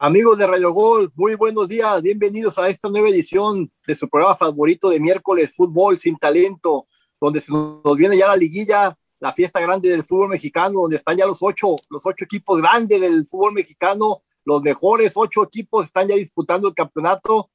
Amigos 0.00 0.38
de 0.38 0.46
Radio 0.46 0.72
Gol, 0.72 1.10
muy 1.16 1.34
buenos 1.34 1.66
días, 1.66 2.00
bienvenidos 2.02 2.56
a 2.56 2.68
esta 2.68 2.88
nueva 2.88 3.08
edición 3.08 3.68
de 3.84 3.96
su 3.96 4.08
programa 4.08 4.36
favorito 4.36 4.90
de 4.90 5.00
miércoles, 5.00 5.50
Fútbol 5.52 5.98
sin 5.98 6.16
Talento, 6.16 6.86
donde 7.20 7.40
se 7.40 7.50
nos 7.50 7.96
viene 7.96 8.16
ya 8.16 8.28
la 8.28 8.36
liguilla, 8.36 8.96
la 9.18 9.32
fiesta 9.32 9.60
grande 9.60 9.88
del 9.88 10.04
fútbol 10.04 10.28
mexicano, 10.28 10.82
donde 10.82 10.98
están 10.98 11.16
ya 11.16 11.26
los 11.26 11.38
ocho, 11.40 11.74
los 11.90 12.00
ocho 12.04 12.24
equipos 12.24 12.60
grandes 12.60 13.00
del 13.00 13.26
fútbol 13.26 13.54
mexicano, 13.54 14.22
los 14.44 14.62
mejores 14.62 15.14
ocho 15.16 15.42
equipos 15.42 15.86
están 15.86 16.06
ya 16.06 16.14
disputando 16.14 16.68
el 16.68 16.74
campeonato, 16.74 17.50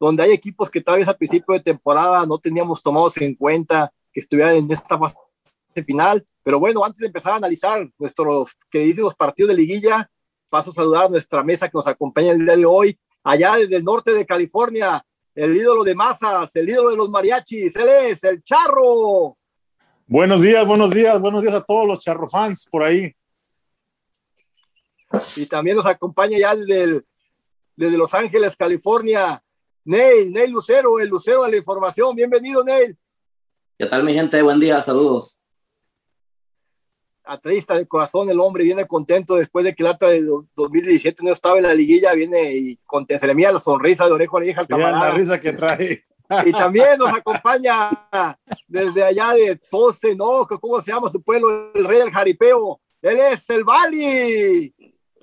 donde 0.00 0.24
hay 0.24 0.32
equipos 0.32 0.68
que 0.68 0.80
tal 0.80 0.96
vez 0.96 1.06
al 1.06 1.16
principio 1.16 1.54
de 1.54 1.60
temporada 1.60 2.26
no 2.26 2.38
teníamos 2.38 2.82
tomados 2.82 3.16
en 3.18 3.36
cuenta 3.36 3.92
que 4.12 4.18
estuvieran 4.18 4.56
en 4.56 4.72
esta 4.72 4.98
fase 4.98 5.14
final, 5.86 6.26
pero 6.42 6.58
bueno, 6.58 6.84
antes 6.84 6.98
de 6.98 7.06
empezar 7.06 7.34
a 7.34 7.36
analizar 7.36 7.88
nuestros 7.96 8.56
queridos 8.68 9.14
partidos 9.14 9.50
de 9.50 9.56
liguilla, 9.56 10.10
paso 10.48 10.70
a 10.70 10.74
saludar 10.74 11.04
a 11.04 11.08
nuestra 11.08 11.42
mesa 11.42 11.68
que 11.68 11.76
nos 11.76 11.86
acompaña 11.86 12.32
el 12.32 12.44
día 12.44 12.56
de 12.56 12.66
hoy, 12.66 12.98
allá 13.22 13.56
desde 13.56 13.76
el 13.76 13.84
norte 13.84 14.12
de 14.12 14.26
California, 14.26 15.04
el 15.34 15.56
ídolo 15.56 15.84
de 15.84 15.94
masas, 15.94 16.54
el 16.54 16.68
ídolo 16.68 16.90
de 16.90 16.96
los 16.96 17.08
mariachis, 17.08 17.76
él 17.76 17.88
es 17.88 18.24
el 18.24 18.42
Charro. 18.42 19.36
Buenos 20.06 20.42
días, 20.42 20.66
buenos 20.66 20.92
días, 20.92 21.20
buenos 21.20 21.42
días 21.42 21.54
a 21.54 21.62
todos 21.62 21.86
los 21.86 22.00
Charro 22.00 22.28
fans 22.28 22.66
por 22.70 22.82
ahí. 22.82 23.12
Y 25.36 25.46
también 25.46 25.76
nos 25.76 25.86
acompaña 25.86 26.38
ya 26.38 26.54
desde, 26.54 27.02
desde 27.76 27.96
Los 27.96 28.12
Ángeles, 28.12 28.56
California, 28.56 29.42
Neil, 29.84 30.32
Neil 30.32 30.50
Lucero, 30.50 30.98
el 30.98 31.08
Lucero 31.08 31.44
de 31.44 31.52
la 31.52 31.56
Información. 31.56 32.14
Bienvenido, 32.14 32.64
Neil. 32.64 32.96
¿Qué 33.78 33.86
tal, 33.86 34.04
mi 34.04 34.14
gente? 34.14 34.42
Buen 34.42 34.58
día, 34.58 34.80
saludos 34.82 35.42
atlista 37.26 37.76
de 37.76 37.86
corazón, 37.86 38.30
el 38.30 38.40
hombre 38.40 38.64
viene 38.64 38.86
contento 38.86 39.36
después 39.36 39.64
de 39.64 39.74
que 39.74 39.82
el 39.82 39.88
ata 39.88 40.08
de 40.08 40.22
2017 40.54 41.22
no 41.22 41.32
estaba 41.32 41.56
en 41.56 41.64
la 41.64 41.74
liguilla, 41.74 42.14
viene 42.14 42.52
y 42.54 42.76
con 42.86 43.06
se 43.06 43.26
le 43.26 43.34
mía 43.34 43.52
la 43.52 43.60
sonrisa 43.60 44.06
de 44.06 44.12
oreja 44.12 44.32
a 44.32 44.36
oreja 44.36 44.60
al 44.62 44.66
camarada. 44.66 45.08
la 45.08 45.14
risa 45.14 45.40
que 45.40 45.52
trae. 45.52 46.04
Y 46.44 46.52
también 46.52 46.98
nos 46.98 47.12
acompaña 47.12 47.90
desde 48.66 49.04
allá 49.04 49.32
de 49.34 49.56
Tose, 49.70 50.14
¿no? 50.14 50.46
¿Cómo 50.60 50.80
se 50.80 50.92
llama 50.92 51.08
su 51.08 51.22
pueblo? 51.22 51.72
El 51.74 51.84
rey 51.84 51.98
del 51.98 52.10
jaripeo. 52.10 52.80
Él 53.02 53.18
es 53.32 53.48
el 53.50 53.62
Bali. 53.62 54.74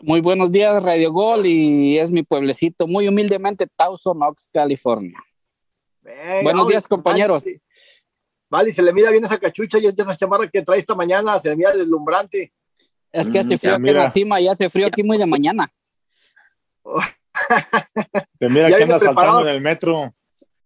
Muy 0.01 0.21
buenos 0.21 0.51
días, 0.51 0.81
Radio 0.83 1.11
Gol, 1.11 1.45
y 1.45 1.97
es 1.97 2.11
mi 2.11 2.23
pueblecito, 2.23 2.87
muy 2.87 3.07
humildemente, 3.07 3.67
Towson 3.75 4.21
Oaks, 4.21 4.49
California. 4.51 5.17
buenos 6.43 6.67
días, 6.67 6.87
compañeros. 6.87 7.45
Vale, 7.45 7.61
se 8.71 8.81
le 8.81 8.93
mira 8.93 9.11
bien 9.11 9.23
esa 9.25 9.37
cachucha 9.37 9.77
y 9.79 9.87
esa 9.87 10.15
chamarra 10.15 10.47
que 10.47 10.61
trae 10.61 10.79
esta 10.79 10.95
mañana, 10.95 11.39
se 11.39 11.49
le 11.49 11.55
mira 11.55 11.71
deslumbrante. 11.71 12.53
Es 13.11 13.29
que 13.29 13.39
hace 13.39 13.55
mm, 13.55 13.59
frío 13.59 13.75
aquí 13.75 13.89
en 13.89 13.95
la 13.95 14.11
cima 14.11 14.41
y 14.41 14.47
hace 14.47 14.69
frío 14.69 14.87
aquí 14.87 15.03
muy 15.03 15.17
de 15.17 15.25
mañana. 15.25 15.71
se 18.39 18.49
mira 18.49 18.67
que 18.67 18.83
anda 18.83 18.99
saltando 18.99 19.41
en 19.41 19.47
el 19.47 19.61
metro. 19.61 20.13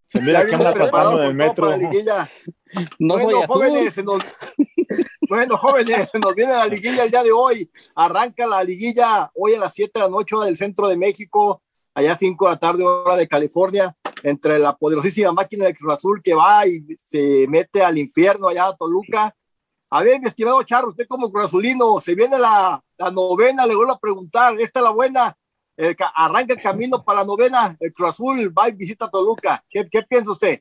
Se 0.05 0.21
mira 0.21 0.45
que 0.45 0.55
anda 0.55 0.73
saltando 0.73 1.21
en 1.21 1.29
el 1.29 1.35
metro. 1.35 1.69
No 2.99 3.17
bueno, 3.17 3.47
jóvenes, 3.47 3.93
se 3.93 4.03
nos, 4.03 4.21
bueno, 5.29 5.55
jóvenes, 5.55 6.09
se 6.11 6.19
nos 6.19 6.35
viene 6.35 6.51
la 6.51 6.67
liguilla 6.67 7.05
el 7.05 7.09
día 7.09 7.23
de 7.23 7.31
hoy. 7.31 7.71
Arranca 7.95 8.45
la 8.45 8.61
liguilla 8.61 9.31
hoy 9.35 9.53
a 9.53 9.59
las 9.59 9.73
7 9.73 9.91
de 9.95 10.01
la 10.01 10.09
noche, 10.09 10.35
hora 10.35 10.47
del 10.47 10.57
centro 10.57 10.89
de 10.89 10.97
México, 10.97 11.61
allá 11.93 12.17
5 12.17 12.45
de 12.45 12.51
la 12.51 12.59
tarde, 12.59 12.83
hora 12.83 13.15
de 13.15 13.25
California 13.25 13.95
entre 14.23 14.59
la 14.59 14.75
poderosísima 14.75 15.31
máquina 15.31 15.65
de 15.65 15.73
Cruz 15.73 15.93
Azul 15.93 16.21
que 16.23 16.33
va 16.33 16.65
y 16.65 16.83
se 17.05 17.45
mete 17.47 17.83
al 17.83 17.97
infierno 17.97 18.47
allá 18.47 18.67
a 18.67 18.75
Toluca. 18.75 19.35
A 19.89 20.03
ver, 20.03 20.19
mi 20.19 20.27
estimado 20.27 20.61
Charro, 20.63 20.89
usted 20.89 21.07
como 21.07 21.31
Cruz 21.31 21.45
Azulino, 21.45 21.99
se 21.99 22.13
viene 22.13 22.37
la, 22.37 22.83
la 22.97 23.11
novena, 23.11 23.65
le 23.65 23.75
vuelvo 23.75 23.93
a 23.93 23.99
preguntar, 23.99 24.59
esta 24.59 24.79
es 24.79 24.83
la 24.83 24.91
buena, 24.91 25.37
arranca 26.15 26.53
el 26.53 26.61
camino 26.61 27.03
para 27.03 27.19
la 27.19 27.25
novena, 27.25 27.77
el 27.79 27.93
Cruz 27.93 28.09
Azul 28.09 28.57
va 28.57 28.67
y 28.67 28.73
visita 28.73 29.09
Toluca. 29.09 29.63
¿Qué, 29.69 29.87
¿Qué 29.89 30.01
piensa 30.03 30.31
usted? 30.31 30.59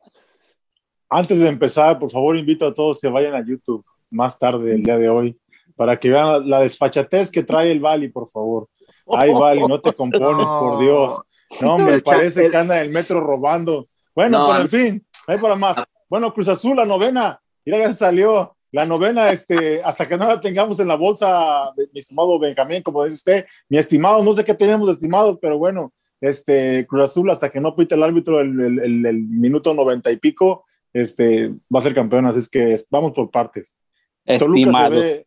Antes 1.08 1.40
de 1.40 1.48
empezar, 1.48 1.98
por 1.98 2.10
favor, 2.10 2.36
invito 2.36 2.66
a 2.66 2.74
todos 2.74 3.00
que 3.00 3.08
vayan 3.08 3.34
a 3.34 3.44
YouTube 3.44 3.84
más 4.10 4.38
tarde 4.38 4.74
el 4.74 4.82
día 4.82 4.98
de 4.98 5.08
hoy 5.08 5.38
para 5.76 5.98
que 5.98 6.10
vean 6.10 6.48
la 6.48 6.60
desfachatez 6.60 7.30
que 7.30 7.42
trae 7.42 7.70
el 7.70 7.80
Bali, 7.80 8.08
por 8.08 8.28
favor. 8.30 8.68
Ay, 9.06 9.32
Bali, 9.32 9.60
no 9.66 9.80
te 9.80 9.92
compones, 9.94 10.46
por 10.46 10.80
Dios. 10.80 11.20
No, 11.60 11.78
me 11.78 12.00
parece 12.00 12.50
que 12.50 12.56
anda 12.56 12.80
el 12.80 12.90
metro 12.90 13.20
robando. 13.20 13.86
Bueno, 14.14 14.46
pero 14.48 14.62
en 14.62 14.68
fin, 14.68 15.06
hay 15.26 15.38
para 15.38 15.56
más. 15.56 15.82
Bueno, 16.08 16.32
Cruz 16.32 16.48
Azul, 16.48 16.76
la 16.76 16.86
novena, 16.86 17.40
mira, 17.64 17.78
ya 17.78 17.88
se 17.88 17.98
salió. 17.98 18.52
La 18.72 18.84
novena, 18.84 19.30
este, 19.30 19.82
hasta 19.82 20.06
que 20.06 20.18
no 20.18 20.26
la 20.26 20.40
tengamos 20.40 20.78
en 20.80 20.88
la 20.88 20.96
bolsa, 20.96 21.72
mi 21.92 21.98
estimado 21.98 22.38
Benjamín, 22.38 22.82
como 22.82 23.04
dice 23.04 23.14
usted, 23.14 23.46
mi 23.68 23.78
estimado, 23.78 24.22
no 24.22 24.32
sé 24.34 24.44
qué 24.44 24.54
tenemos 24.54 24.90
estimados, 24.90 25.38
pero 25.40 25.56
bueno, 25.56 25.94
este, 26.20 26.86
Cruz 26.86 27.04
Azul, 27.04 27.30
hasta 27.30 27.50
que 27.50 27.60
no 27.60 27.74
pite 27.74 27.94
el 27.94 28.02
árbitro 28.02 28.40
el, 28.40 28.60
el, 28.60 29.06
el, 29.06 29.22
minuto 29.22 29.72
noventa 29.72 30.10
y 30.10 30.16
pico, 30.16 30.66
este, 30.92 31.48
va 31.74 31.78
a 31.78 31.80
ser 31.80 31.94
campeón, 31.94 32.26
así 32.26 32.40
es 32.40 32.50
que 32.50 32.76
vamos 32.90 33.12
por 33.12 33.30
partes. 33.30 33.76
Toluca 34.38 34.72
se 34.72 34.88
ve, 34.90 35.26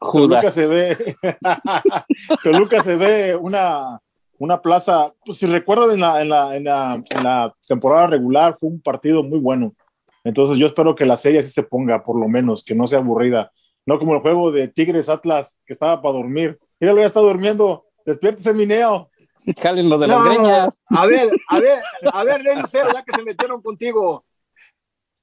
Toluca 0.00 0.50
se 0.50 0.66
ve, 0.66 1.16
Toluca 2.42 2.82
se 2.82 2.96
ve 2.96 3.36
una, 3.36 4.00
una 4.44 4.62
plaza, 4.62 5.12
pues 5.24 5.38
si 5.38 5.46
recuerdan 5.46 5.92
en 5.92 6.00
la, 6.00 6.22
en, 6.22 6.28
la, 6.28 6.56
en, 6.56 6.64
la, 6.64 6.94
en 6.94 7.24
la, 7.24 7.54
temporada 7.66 8.06
regular 8.08 8.56
fue 8.58 8.68
un 8.68 8.80
partido 8.80 9.22
muy 9.22 9.38
bueno. 9.38 9.74
Entonces 10.22 10.56
yo 10.56 10.66
espero 10.66 10.94
que 10.94 11.04
la 11.04 11.16
serie 11.16 11.42
sí 11.42 11.50
se 11.50 11.62
ponga, 11.62 12.02
por 12.02 12.18
lo 12.18 12.28
menos, 12.28 12.64
que 12.64 12.74
no 12.74 12.86
sea 12.86 13.00
aburrida. 13.00 13.52
No 13.86 13.98
como 13.98 14.14
el 14.14 14.20
juego 14.20 14.50
de 14.50 14.68
Tigres 14.68 15.08
Atlas, 15.08 15.60
que 15.66 15.72
estaba 15.72 16.00
para 16.00 16.14
dormir. 16.14 16.58
Míralo, 16.80 17.00
ya 17.00 17.06
está 17.06 17.20
durmiendo. 17.20 17.84
Despiértese, 18.06 18.54
Mineo. 18.54 19.10
lo 19.74 19.98
de 19.98 20.06
las 20.06 20.24
greñas. 20.24 20.80
A 20.88 21.06
ver, 21.06 21.30
a 21.48 21.60
ver, 21.60 21.78
a 22.12 22.24
ver, 22.24 22.42
Cero, 22.68 22.88
ya 22.94 23.02
que 23.02 23.16
se 23.16 23.22
metieron 23.22 23.60
contigo. 23.60 24.22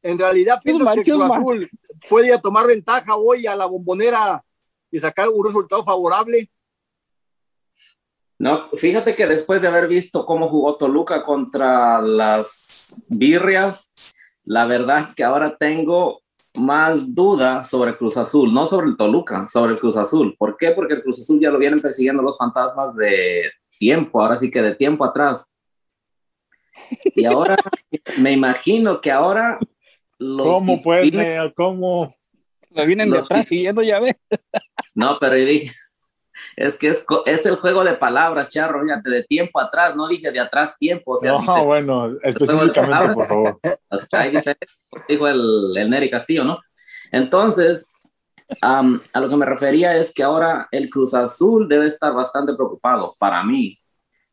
En 0.04 0.18
realidad, 0.18 0.60
piensas 0.64 0.96
que 0.96 1.04
Cruz 1.04 1.22
Azul 1.22 1.70
puede 2.10 2.38
tomar 2.40 2.68
ventaja 2.68 3.16
hoy 3.16 3.46
a 3.46 3.56
la 3.56 3.66
bombonera 3.66 4.44
y 4.92 5.00
sacar 5.00 5.30
un 5.30 5.46
resultado 5.46 5.84
favorable. 5.84 6.50
No, 8.42 8.70
fíjate 8.76 9.16
que 9.16 9.28
después 9.28 9.62
de 9.62 9.68
haber 9.68 9.88
visto 9.88 10.26
cómo 10.26 10.50
jugó 10.50 10.76
Toluca 10.76 11.24
contra 11.24 12.02
las 12.02 13.06
Birrias, 13.08 13.94
la 14.46 14.66
verdad 14.66 15.14
que 15.16 15.24
ahora 15.24 15.56
tengo 15.56 16.24
más 16.56 17.14
duda 17.14 17.64
sobre 17.64 17.96
Cruz 17.96 18.18
Azul, 18.18 18.52
no 18.52 18.66
sobre 18.66 18.88
el 18.88 18.98
Toluca, 18.98 19.48
sobre 19.48 19.74
el 19.74 19.80
Cruz 19.80 19.96
Azul. 19.96 20.36
¿Por 20.40 20.58
qué? 20.58 20.72
Porque 20.72 20.96
el 20.96 21.04
Cruz 21.04 21.22
Azul 21.22 21.40
ya 21.40 21.52
lo 21.52 21.60
vienen 21.60 21.82
persiguiendo 21.82 22.24
los 22.24 22.36
fantasmas 22.36 22.96
de 22.96 23.52
tiempo, 23.78 24.20
ahora 24.20 24.38
sí 24.38 24.50
que 24.50 24.64
de 24.64 24.74
tiempo 24.74 25.06
atrás. 25.06 25.46
Y 27.14 27.26
ahora 27.26 27.56
me 28.18 28.32
imagino 28.32 29.02
que 29.02 29.12
ahora 29.12 29.60
los 30.18 30.48
¿Cómo 30.48 30.82
puede? 30.82 31.54
¿Cómo? 31.54 32.16
Lo 32.72 32.86
vienen 32.88 33.12
detrás 33.12 33.46
siguiendo, 33.48 33.84
ya 33.84 34.00
ve. 34.00 34.18
No, 34.96 35.18
pero 35.20 35.36
dije, 35.36 35.72
es 36.56 36.78
que 36.78 36.90
es, 36.90 37.06
es, 37.26 37.46
el 37.46 37.56
juego 37.58 37.84
de 37.84 37.94
palabras, 37.94 38.50
Charro, 38.50 38.84
fíjate, 38.84 39.10
de 39.10 39.24
tiempo 39.24 39.60
atrás, 39.60 39.96
no 39.96 40.08
dije 40.08 40.32
de 40.32 40.40
atrás 40.40 40.78
tiempo. 40.78 41.14
O 41.14 41.18
sea, 41.18 41.34
no, 41.34 41.66
bueno, 41.66 42.18
específicamente, 42.22 43.14
por 43.14 43.28
favor. 43.28 43.60
dijo 45.08 45.28
el, 45.28 45.78
el 45.78 45.90
Neri 45.90 46.10
Castillo, 46.10 46.44
¿no? 46.44 46.60
Entonces, 47.12 47.92
a 48.62 49.20
lo 49.20 49.30
que 49.30 49.36
me 49.36 49.46
refería 49.46 49.96
es 49.96 50.14
que 50.14 50.24
ahora 50.24 50.68
el 50.72 50.90
Cruz 50.90 51.14
Azul 51.14 51.68
debe 51.68 51.88
estar 51.88 52.14
bastante 52.14 52.54
preocupado 52.54 53.16
para 53.18 53.44
mí, 53.44 53.80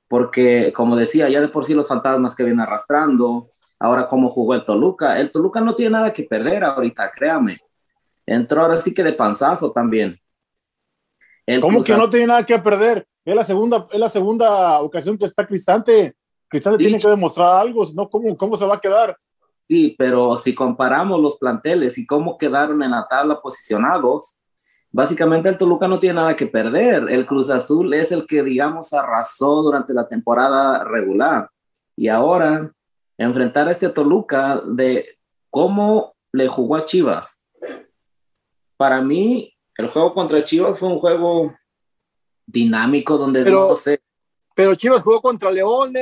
porque 0.09 0.73
como 0.73 0.97
decía, 0.97 1.29
ya 1.29 1.41
de 1.41 1.49
por 1.49 1.65
sí 1.65 1.75
los 1.75 1.89
fantasmas 1.89 2.35
que 2.35 2.45
viene 2.45 2.63
arrastrando, 2.63 3.51
ahora 3.79 4.07
cómo 4.07 4.29
jugó 4.29 4.55
el 4.55 4.65
Toluca, 4.65 5.19
el 5.19 5.31
Toluca 5.31 5.61
no 5.61 5.75
tiene 5.75 5.93
nada 5.93 6.12
que 6.12 6.25
perder 6.25 6.65
ahorita, 6.65 7.11
créame. 7.12 7.61
Entró 8.27 8.62
ahora 8.62 8.77
sí 8.77 8.93
que 8.93 9.03
de 9.03 9.12
panzazo 9.12 9.73
también. 9.73 10.19
¿Cómo 11.61 11.83
que 11.83 11.97
no 11.97 12.09
tiene 12.09 12.27
nada 12.27 12.45
que 12.45 12.59
perder? 12.59 13.06
Es 13.25 13.35
la 13.35 13.45
segunda, 13.45 13.87
es 13.91 13.99
la 13.99 14.09
segunda 14.09 14.81
ocasión 14.81 15.17
que 15.17 15.25
está 15.25 15.47
Cristante. 15.47 16.15
Cristante 16.49 16.79
tiene 16.79 16.99
que 16.99 17.09
demostrar 17.09 17.61
algo, 17.61 17.83
no, 17.95 18.09
¿cómo, 18.09 18.37
¿cómo 18.37 18.56
se 18.56 18.67
va 18.67 18.77
a 18.77 18.81
quedar? 18.81 19.17
Sí, 19.69 19.95
pero 19.99 20.37
si 20.37 20.55
comparamos 20.55 21.21
los 21.21 21.37
planteles 21.37 21.99
y 21.99 22.06
cómo 22.06 22.39
quedaron 22.39 22.83
en 22.83 22.91
la 22.91 23.06
tabla 23.06 23.39
posicionados, 23.41 24.41
básicamente 24.91 25.50
el 25.50 25.59
Toluca 25.59 25.87
no 25.87 25.99
tiene 25.99 26.15
nada 26.15 26.35
que 26.35 26.47
perder. 26.47 27.06
El 27.11 27.27
Cruz 27.27 27.51
Azul 27.51 27.93
es 27.93 28.11
el 28.11 28.27
que, 28.27 28.43
digamos, 28.43 28.94
arrasó 28.94 29.62
durante 29.62 29.93
la 29.93 30.09
temporada 30.09 30.85
regular. 30.85 31.51
Y 31.97 32.09
ahora, 32.09 32.73
enfrentar 33.19 33.69
a 33.69 33.73
este 33.73 33.91
Toluca 33.91 34.62
de 34.67 35.05
cómo 35.51 36.15
le 36.33 36.49
jugó 36.49 36.77
a 36.77 36.87
Chivas. 36.87 37.43
Para 38.79 39.03
mí, 39.03 39.53
el 39.79 39.89
juego 39.91 40.13
contra 40.13 40.45
Chivas 40.45 40.79
fue 40.79 40.89
un 40.89 40.99
juego 40.99 41.55
dinámico 42.45 43.17
donde 43.17 43.45
pero, 43.45 43.69
no 43.69 43.77
sé. 43.77 44.03
Pero 44.55 44.75
Chivas 44.75 45.03
jugó 45.03 45.23
contra 45.23 45.53
León, 45.53 45.93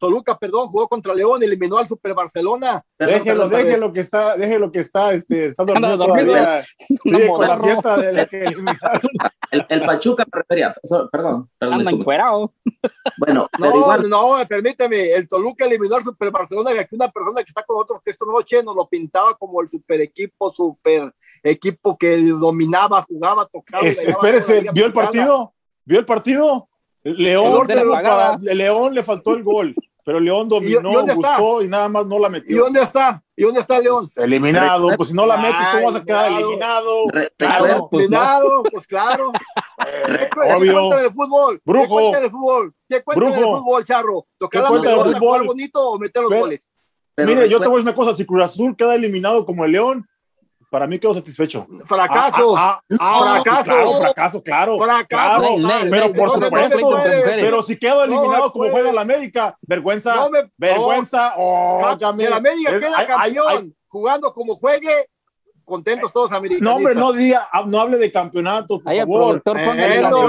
Toluca, 0.00 0.38
perdón, 0.38 0.68
jugó 0.68 0.88
contra 0.88 1.14
León, 1.14 1.42
eliminó 1.42 1.76
al 1.76 1.86
Super 1.86 2.14
Barcelona. 2.14 2.82
Déjelo, 2.98 3.50
déjelo 3.50 3.92
que 3.92 4.00
está, 4.00 4.34
déjelo 4.34 4.72
que 4.72 4.80
está, 4.80 5.12
este, 5.12 5.46
está 5.46 5.62
dormido 5.62 5.98
todavía. 5.98 6.64
Sí, 6.88 6.98
con 7.28 7.46
la 7.46 7.60
fiesta 7.60 7.96
de 7.98 8.12
la 8.14 8.26
que 8.26 8.44
el, 9.50 9.66
el, 9.68 9.80
Pachuca 9.82 10.24
me 10.24 10.38
refería, 10.40 10.74
perdón, 10.80 11.08
perdón. 11.12 11.50
Anda. 11.60 11.90
Bueno, 13.18 13.48
no, 13.58 13.76
igual... 13.76 14.08
no, 14.08 14.36
permíteme, 14.48 15.12
el 15.12 15.28
Toluca 15.28 15.66
eliminó 15.66 15.96
al 15.96 16.02
Super 16.02 16.30
Barcelona 16.30 16.72
y 16.74 16.78
aquí 16.78 16.94
una 16.94 17.10
persona 17.10 17.42
que 17.42 17.50
está 17.50 17.62
con 17.62 17.76
nosotros 17.76 18.00
que 18.02 18.10
esta 18.10 18.24
noche 18.24 18.62
nos 18.62 18.74
lo 18.74 18.88
pintaba 18.88 19.34
como 19.34 19.60
el 19.60 19.68
super 19.68 20.00
equipo, 20.00 20.50
super 20.50 21.12
equipo 21.42 21.98
que 21.98 22.16
dominaba, 22.22 23.02
jugaba, 23.02 23.44
tocaba. 23.44 23.86
espérese, 23.86 24.64
¿vio 24.72 24.86
el 24.86 24.94
partido? 24.94 25.52
¿Vio 25.84 25.98
el 25.98 26.06
partido? 26.06 26.70
León, 27.02 27.66
León 28.40 28.94
le 28.94 29.02
faltó 29.02 29.34
el 29.34 29.42
gol. 29.42 29.74
Pero 30.04 30.20
León 30.20 30.48
dominó, 30.48 31.04
buscó 31.04 31.62
y 31.62 31.68
nada 31.68 31.88
más 31.88 32.06
no 32.06 32.18
la 32.18 32.28
metió. 32.28 32.56
¿Y 32.56 32.58
dónde 32.58 32.82
está? 32.82 33.22
¿Y 33.36 33.42
dónde 33.44 33.60
está 33.60 33.80
León? 33.80 34.10
Eliminado, 34.16 34.88
pues 34.96 35.08
si 35.08 35.14
no 35.14 35.26
la 35.26 35.36
metes, 35.36 35.66
¿cómo 35.72 35.86
vas 35.86 35.94
a 35.96 36.04
quedar 36.04 36.32
eliminado? 36.32 37.04
claro, 37.36 37.88
pues, 37.90 38.04
eliminado, 38.04 38.62
pues 38.70 38.86
claro. 38.86 39.32
Eh, 39.86 40.18
¿Qué 40.20 40.28
cuenta 40.28 41.00
del 41.00 41.12
fútbol? 41.12 41.60
Brujo. 41.64 41.82
¿Qué 41.82 41.88
cuenta 41.88 42.20
del 42.20 42.30
fútbol? 42.30 42.74
¿Qué 42.88 43.02
cuenta 43.02 43.24
del 43.30 43.44
fútbol, 43.44 43.84
Charro? 43.84 44.26
¿Tocar 44.36 44.62
la 44.62 44.68
pelota, 44.68 45.18
jugar 45.18 45.44
bonito 45.44 45.90
o 45.90 45.98
meter 45.98 46.22
los 46.22 46.32
goles? 46.32 46.70
Mire, 47.16 47.48
yo 47.48 47.60
te 47.60 47.68
voy 47.68 47.76
a 47.76 47.78
decir 47.78 47.88
una 47.88 47.94
cosa, 47.94 48.14
si 48.14 48.24
Cruz 48.26 48.44
Azul 48.44 48.76
queda 48.76 48.94
eliminado 48.94 49.44
como 49.44 49.64
el 49.64 49.72
León, 49.72 50.06
para 50.70 50.86
mí 50.86 50.98
quedo 50.98 51.12
satisfecho. 51.12 51.66
Fracaso. 51.84 52.56
Ah, 52.56 52.80
ah, 52.92 52.96
ah, 53.00 53.42
fracaso. 53.42 53.64
Claro, 53.64 53.98
fracaso, 53.98 54.42
claro. 54.42 54.78
Fracaso. 54.78 55.56
pero 55.90 56.12
por 56.12 56.30
supuesto. 56.30 56.90
Pero 57.24 57.62
si 57.62 57.76
quedo 57.76 58.04
eliminado 58.04 58.52
como 58.52 58.70
juega 58.70 58.92
la 58.92 59.00
América, 59.02 59.58
vergüenza. 59.62 60.14
vergüenza. 60.56 61.34
Oh, 61.36 61.82
el 62.18 62.32
América 62.32 62.78
queda 62.78 63.06
campeón 63.06 63.74
jugando 63.88 64.32
como 64.32 64.56
juegue. 64.56 65.08
Contentos 65.64 66.12
todos 66.12 66.32
americanos. 66.32 66.68
No, 66.68 66.76
hombre, 66.78 66.94
no 66.96 67.12
diga, 67.12 67.48
no 67.66 67.80
hable 67.80 67.96
de 67.96 68.10
campeonatos, 68.10 68.82
por 68.82 68.92
favor. 68.92 69.40
Productor, 69.40 69.56
eh, 69.78 70.02
no, 70.02 70.28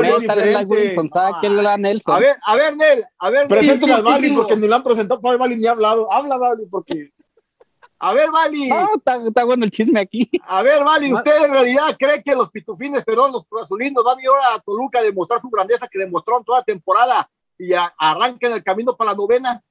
la 1.64 1.78
Nelson. 1.78 2.16
A 2.16 2.20
ver, 2.20 2.36
a 2.46 2.56
ver, 2.56 2.78
Nel, 2.78 3.04
a 3.18 3.30
ver, 3.32 3.48
al 3.92 4.04
Bali 4.04 4.34
porque 4.34 4.56
ni 4.56 4.68
la 4.68 4.76
han 4.76 4.84
presentado, 4.84 5.20
Bali 5.20 5.56
ni 5.56 5.66
ha 5.66 5.72
hablado. 5.72 6.14
Habla, 6.14 6.38
Bali, 6.38 6.68
porque 6.70 7.10
a 8.04 8.14
ver, 8.14 8.32
Vali. 8.32 8.70
Ah, 8.72 8.90
está, 9.28 9.44
bueno 9.44 9.64
el 9.64 9.70
chisme 9.70 10.02
aquí. 10.02 10.28
A 10.48 10.64
ver, 10.64 10.84
Vali, 10.84 11.14
¿usted 11.14 11.46
en 11.46 11.52
realidad 11.52 11.96
cree 12.00 12.24
que 12.24 12.34
los 12.34 12.50
pitufines, 12.50 13.06
perdón, 13.06 13.32
los 13.32 13.46
azulinos 13.62 14.04
van 14.04 14.18
a 14.18 14.22
ir 14.22 14.28
ahora 14.28 14.56
a 14.56 14.60
Toluca 14.60 14.98
a 15.00 15.04
demostrar 15.04 15.40
su 15.40 15.50
grandeza 15.50 15.88
que 15.88 16.00
demostraron 16.00 16.44
toda 16.44 16.64
temporada 16.64 17.30
y 17.60 17.74
arranquen 18.00 18.54
el 18.54 18.64
camino 18.64 18.98
para 18.98 19.12
la 19.12 19.18
novena? 19.18 19.64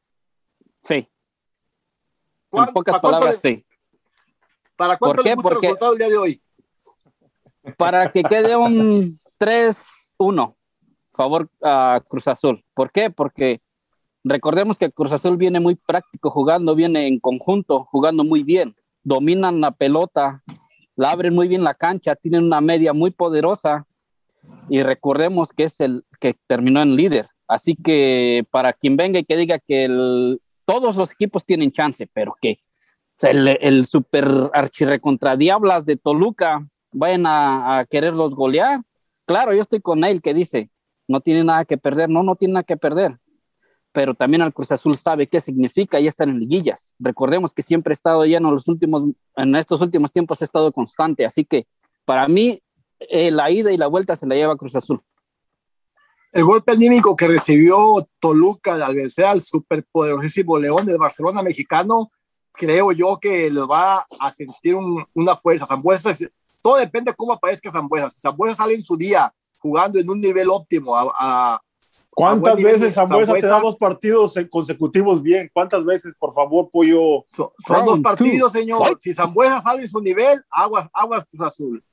Sí. 0.80 1.08
En 2.52 2.66
pocas 2.66 3.00
palabras, 3.00 3.40
sí. 3.42 3.66
¿Para 4.76 4.96
cuánto 4.96 5.22
le 5.22 5.34
gusta 5.34 5.54
el 5.54 5.60
resultado 5.60 5.92
el 5.92 5.98
día 5.98 6.08
de 6.08 6.16
hoy? 6.16 6.42
Para 7.76 8.12
que 8.12 8.22
quede 8.22 8.56
un 8.56 9.20
3-1 9.40 10.56
favor 11.12 11.50
a 11.62 12.00
Cruz 12.08 12.28
Azul. 12.28 12.64
¿Por 12.74 12.92
qué? 12.92 13.10
Porque 13.10 13.60
Recordemos 14.22 14.76
que 14.76 14.90
Cruz 14.90 15.12
Azul 15.12 15.36
viene 15.38 15.60
muy 15.60 15.76
práctico 15.76 16.30
jugando, 16.30 16.74
viene 16.74 17.06
en 17.06 17.20
conjunto, 17.20 17.84
jugando 17.90 18.22
muy 18.22 18.42
bien. 18.42 18.74
Dominan 19.02 19.62
la 19.62 19.70
pelota, 19.70 20.42
la 20.94 21.10
abren 21.12 21.34
muy 21.34 21.48
bien 21.48 21.64
la 21.64 21.74
cancha, 21.74 22.16
tienen 22.16 22.44
una 22.44 22.60
media 22.60 22.92
muy 22.92 23.12
poderosa 23.12 23.86
y 24.68 24.82
recordemos 24.82 25.52
que 25.52 25.64
es 25.64 25.80
el 25.80 26.04
que 26.20 26.36
terminó 26.46 26.82
en 26.82 26.96
líder. 26.96 27.28
Así 27.48 27.74
que 27.74 28.44
para 28.50 28.74
quien 28.74 28.96
venga 28.96 29.18
y 29.18 29.24
que 29.24 29.36
diga 29.36 29.58
que 29.58 29.88
todos 30.66 30.96
los 30.96 31.12
equipos 31.12 31.46
tienen 31.46 31.72
chance, 31.72 32.06
pero 32.12 32.34
que 32.40 32.58
el, 33.22 33.48
el 33.48 33.86
super 33.86 34.50
archirrecontra 34.52 35.36
diablas 35.36 35.86
de 35.86 35.96
Toluca 35.96 36.62
vayan 36.92 37.24
a, 37.24 37.78
a 37.78 37.84
quererlos 37.86 38.34
golear. 38.34 38.82
Claro, 39.24 39.54
yo 39.54 39.62
estoy 39.62 39.80
con 39.80 40.04
él 40.04 40.20
que 40.20 40.34
dice, 40.34 40.70
no 41.08 41.20
tiene 41.20 41.42
nada 41.42 41.64
que 41.64 41.78
perder, 41.78 42.10
no, 42.10 42.22
no 42.22 42.36
tiene 42.36 42.54
nada 42.54 42.64
que 42.64 42.76
perder 42.76 43.18
pero 43.92 44.14
también 44.14 44.42
al 44.42 44.52
Cruz 44.52 44.70
Azul 44.72 44.96
sabe 44.96 45.26
qué 45.26 45.40
significa 45.40 45.98
y 45.98 46.06
están 46.06 46.30
en 46.30 46.38
liguillas. 46.38 46.94
Recordemos 46.98 47.52
que 47.54 47.62
siempre 47.62 47.92
ha 47.92 47.94
estado 47.94 48.24
ya 48.24 48.38
en 48.38 48.44
los 48.44 48.68
últimos, 48.68 49.02
en 49.36 49.56
estos 49.56 49.80
últimos 49.80 50.12
tiempos 50.12 50.40
ha 50.40 50.44
estado 50.44 50.72
constante, 50.72 51.26
así 51.26 51.44
que 51.44 51.66
para 52.04 52.28
mí 52.28 52.62
eh, 53.00 53.30
la 53.30 53.50
ida 53.50 53.72
y 53.72 53.76
la 53.76 53.88
vuelta 53.88 54.14
se 54.16 54.26
la 54.26 54.34
lleva 54.34 54.56
Cruz 54.56 54.76
Azul. 54.76 55.02
El 56.32 56.44
golpe 56.44 56.72
anímico 56.72 57.16
que 57.16 57.26
recibió 57.26 58.08
Toluca 58.20 58.74
al 58.74 58.94
vencer 58.94 59.24
al 59.24 59.40
superpoderosísimo 59.40 60.58
León 60.58 60.86
del 60.86 60.98
Barcelona 60.98 61.42
mexicano, 61.42 62.12
creo 62.52 62.92
yo 62.92 63.18
que 63.20 63.50
les 63.50 63.64
va 63.64 64.06
a 64.20 64.32
sentir 64.32 64.76
una 65.12 65.34
fuerza. 65.34 65.66
Zambuesa, 65.66 66.14
todo 66.62 66.76
depende 66.76 67.10
de 67.10 67.16
cómo 67.16 67.32
aparezca 67.32 67.72
Zambuesa. 67.72 68.10
Si 68.10 68.20
Zambuesa 68.20 68.54
sale 68.54 68.74
en 68.74 68.82
su 68.82 68.96
día 68.96 69.34
jugando 69.58 69.98
en 69.98 70.08
un 70.08 70.20
nivel 70.20 70.50
óptimo 70.50 70.96
a 70.96 71.60
¿Cuántas 72.12 72.62
veces 72.62 72.94
Zambuesa 72.94 73.34
te 73.34 73.46
da 73.46 73.60
dos 73.60 73.76
partidos 73.76 74.34
consecutivos 74.50 75.22
bien? 75.22 75.50
¿Cuántas 75.52 75.84
veces, 75.84 76.14
por 76.16 76.34
favor, 76.34 76.68
Pollo? 76.70 77.24
son 77.34 77.84
dos 77.84 78.00
partidos, 78.00 78.52
señor. 78.52 78.98
Si 79.00 79.12
Zambuesa 79.12 79.60
sale 79.60 79.82
en 79.82 79.88
su 79.88 80.00
nivel, 80.00 80.42
aguas, 80.50 80.88
aguas 80.92 81.24
Cruz 81.30 81.46
Azul. 81.46 81.84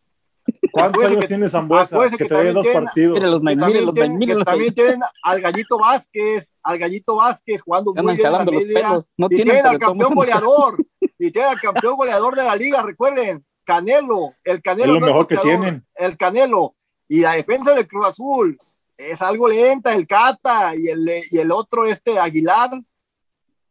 ¿Cuántos 0.71 1.03
años 1.03 1.27
tiene 1.27 1.49
Zambuesa? 1.49 1.97
Que, 2.17 2.25
te 2.25 2.33
dé 2.35 2.53
dos 2.53 2.67
partidos. 2.67 3.19
que 3.19 3.55
también, 3.57 4.73
tienen, 4.73 4.99
al 5.23 5.41
Gallito 5.41 5.77
Vázquez, 5.77 6.51
al 6.63 6.77
Gallito 6.77 7.15
Vázquez 7.15 7.61
jugando 7.61 7.93
muy 7.93 8.15
bien 8.15 8.27
en 8.27 8.33
la 8.33 8.45
media. 8.45 8.99
y 9.17 9.43
tienen, 9.43 9.65
al 9.65 9.79
campeón 9.79 10.13
goleador. 10.15 10.77
y 11.19 11.31
tienen 11.31 11.51
al 11.51 11.61
campeón 11.61 11.95
goleador 11.95 12.35
de 12.35 12.43
la 12.43 12.55
liga, 12.55 12.81
recuerden. 12.81 13.45
Canelo, 13.63 14.33
el 14.45 14.61
Canelo. 14.61 14.95
Es 14.95 15.01
lo 15.01 15.05
mejor 15.05 15.27
que 15.27 15.37
tienen. 15.37 15.85
El 15.95 16.15
Canelo. 16.15 16.75
Y 17.09 17.19
la 17.19 17.33
defensa 17.33 17.73
de 17.73 17.85
Cruz 17.85 18.07
Azul, 18.07 18.57
es 18.97 19.21
algo 19.21 19.47
lenta 19.47 19.93
el 19.93 20.07
Cata 20.07 20.75
y 20.75 20.87
el, 20.87 21.07
y 21.31 21.37
el 21.37 21.51
otro, 21.51 21.85
este 21.85 22.19
Aguilar. 22.19 22.71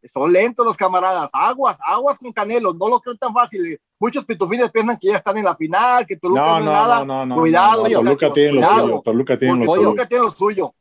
Son 0.04 0.32
lentos 0.32 0.64
los 0.64 0.76
camaradas. 0.76 1.28
Aguas, 1.32 1.76
aguas 1.84 2.16
con 2.18 2.32
Canelo. 2.32 2.72
No 2.72 2.88
lo 2.88 3.00
creo 3.00 3.16
tan 3.16 3.34
fácil. 3.34 3.80
Muchos 3.98 4.24
pitufines 4.24 4.70
piensan 4.70 4.96
que 4.98 5.08
ya 5.08 5.16
están 5.16 5.36
en 5.36 5.44
la 5.44 5.56
final, 5.56 6.06
que 6.06 6.16
Toluca 6.16 6.42
no, 6.42 6.60
no, 6.60 6.72
nada. 6.72 7.04
No, 7.04 7.34
cuidado. 7.34 7.82
Toluca 7.90 8.32
tiene 8.32 8.60
lo 8.60 8.68
suyo. 8.68 9.02
Toluca 9.04 9.36
tiene 9.36 9.64
lo 9.64 9.74
suyo. 9.74 9.94
tiene 10.08 10.24
lo 10.24 10.30
suyo. 10.30 10.74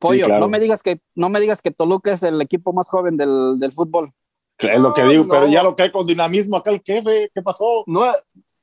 Pollo, 0.00 0.26
no 0.26 0.48
me 0.48 0.58
digas 0.58 0.82
que 0.82 1.00
no 1.14 1.28
me 1.28 1.38
digas 1.38 1.62
que 1.62 1.70
Toluca 1.70 2.12
es 2.12 2.24
el 2.24 2.40
equipo 2.40 2.72
más 2.72 2.88
joven 2.88 3.16
del, 3.16 3.60
del 3.60 3.72
fútbol. 3.72 4.12
Es 4.58 4.80
lo 4.80 4.92
que 4.94 5.04
digo, 5.04 5.26
pero 5.28 5.46
ya 5.46 5.62
lo 5.62 5.76
que 5.76 5.84
hay 5.84 5.92
con 5.92 6.06
dinamismo 6.06 6.56
acá 6.56 6.70
el 6.70 6.82
jefe, 6.84 7.30
¿qué 7.32 7.42
pasó? 7.42 7.84
No, 7.86 8.06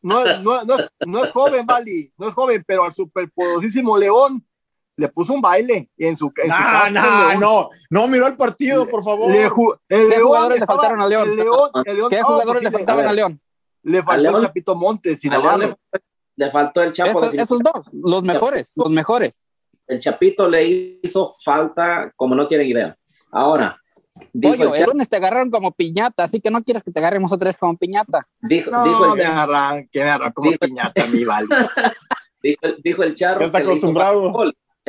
no, 0.02 0.24
no, 0.42 0.63
no, 0.66 0.75
no 1.06 1.24
es 1.24 1.32
joven, 1.32 1.66
Vali, 1.66 2.12
no 2.18 2.28
es 2.28 2.34
joven, 2.34 2.63
pero 2.66 2.84
al 2.84 2.94
superpoderosísimo 2.94 3.98
León 3.98 4.46
le 5.00 5.08
puso 5.08 5.34
un 5.34 5.41
baile 5.41 5.89
en 5.98 6.18
su, 6.18 6.32
en 6.36 6.50
nah, 6.50 6.89
no, 6.89 7.39
no, 7.39 7.70
no 7.89 8.08
miró 8.10 8.27
el 8.27 8.36
partido, 8.36 8.86
por 8.86 9.01
favor. 9.01 9.32
Le, 9.32 9.46
el 9.46 10.10
¿Qué 10.10 10.20
jugadores 10.20 10.60
le 10.60 10.65
faltaron 10.65 11.01
a 11.01 11.08
León? 11.08 11.29
El 11.29 11.36
León, 11.38 11.70
el 11.86 11.96
León 11.96 12.10
¿Qué 12.10 12.22
jugadores 12.22 12.63
le 12.63 12.72
faltaron 12.72 13.08
a 13.08 13.13
León? 13.13 13.41
Le 13.84 14.03
faltó 14.03 14.38
el 14.38 14.44
Chapito 14.44 14.75
Montes, 14.75 15.22
sin 15.22 15.32
le, 15.32 15.77
le, 16.36 16.51
faltó 16.51 16.84
el 16.84 16.91
Chapo. 16.91 17.24
esos 17.32 17.60
dos, 17.60 17.86
los 17.94 18.24
mejores, 18.24 18.74
los 18.75 18.89
mejores. 18.89 19.48
El 19.88 20.01
Chapito 20.01 20.50
le 20.50 21.00
hizo 21.01 21.34
falta 21.44 22.12
como 22.18 22.36
no 22.36 22.46
tiene 22.46 22.65
idea. 22.65 22.98
Ahora, 23.32 23.79
Dijo 24.34 24.53
el, 24.53 24.84
lunes 24.84 25.08
te 25.08 25.15
agarraron 25.15 25.50
como 25.50 25.72
piñata, 25.72 26.25
así 26.25 26.41
que 26.41 26.51
no 26.51 26.62
quieres 26.62 26.84
que 26.84 26.91
te 26.91 27.00
agarremos 27.00 27.32
otra 27.32 27.48
vez 27.48 27.58
como 27.58 27.77
piñata. 27.77 28.27
Dijo, 28.41 28.70
no, 28.70 28.84
dijo 28.84 29.06
el, 29.13 29.18
me 29.18 29.24
agarran, 29.24 29.88
que 29.88 30.03
me 30.03 30.10
agarran 30.10 30.34
como 30.34 30.51
piñata, 30.51 31.08
mi 31.08 31.20
dijo, 32.44 32.68
dijo, 32.84 33.03
el 33.03 33.15
charro. 33.15 33.39
Ya 33.39 33.46
está 33.46 33.60
acostumbrado 33.60 34.34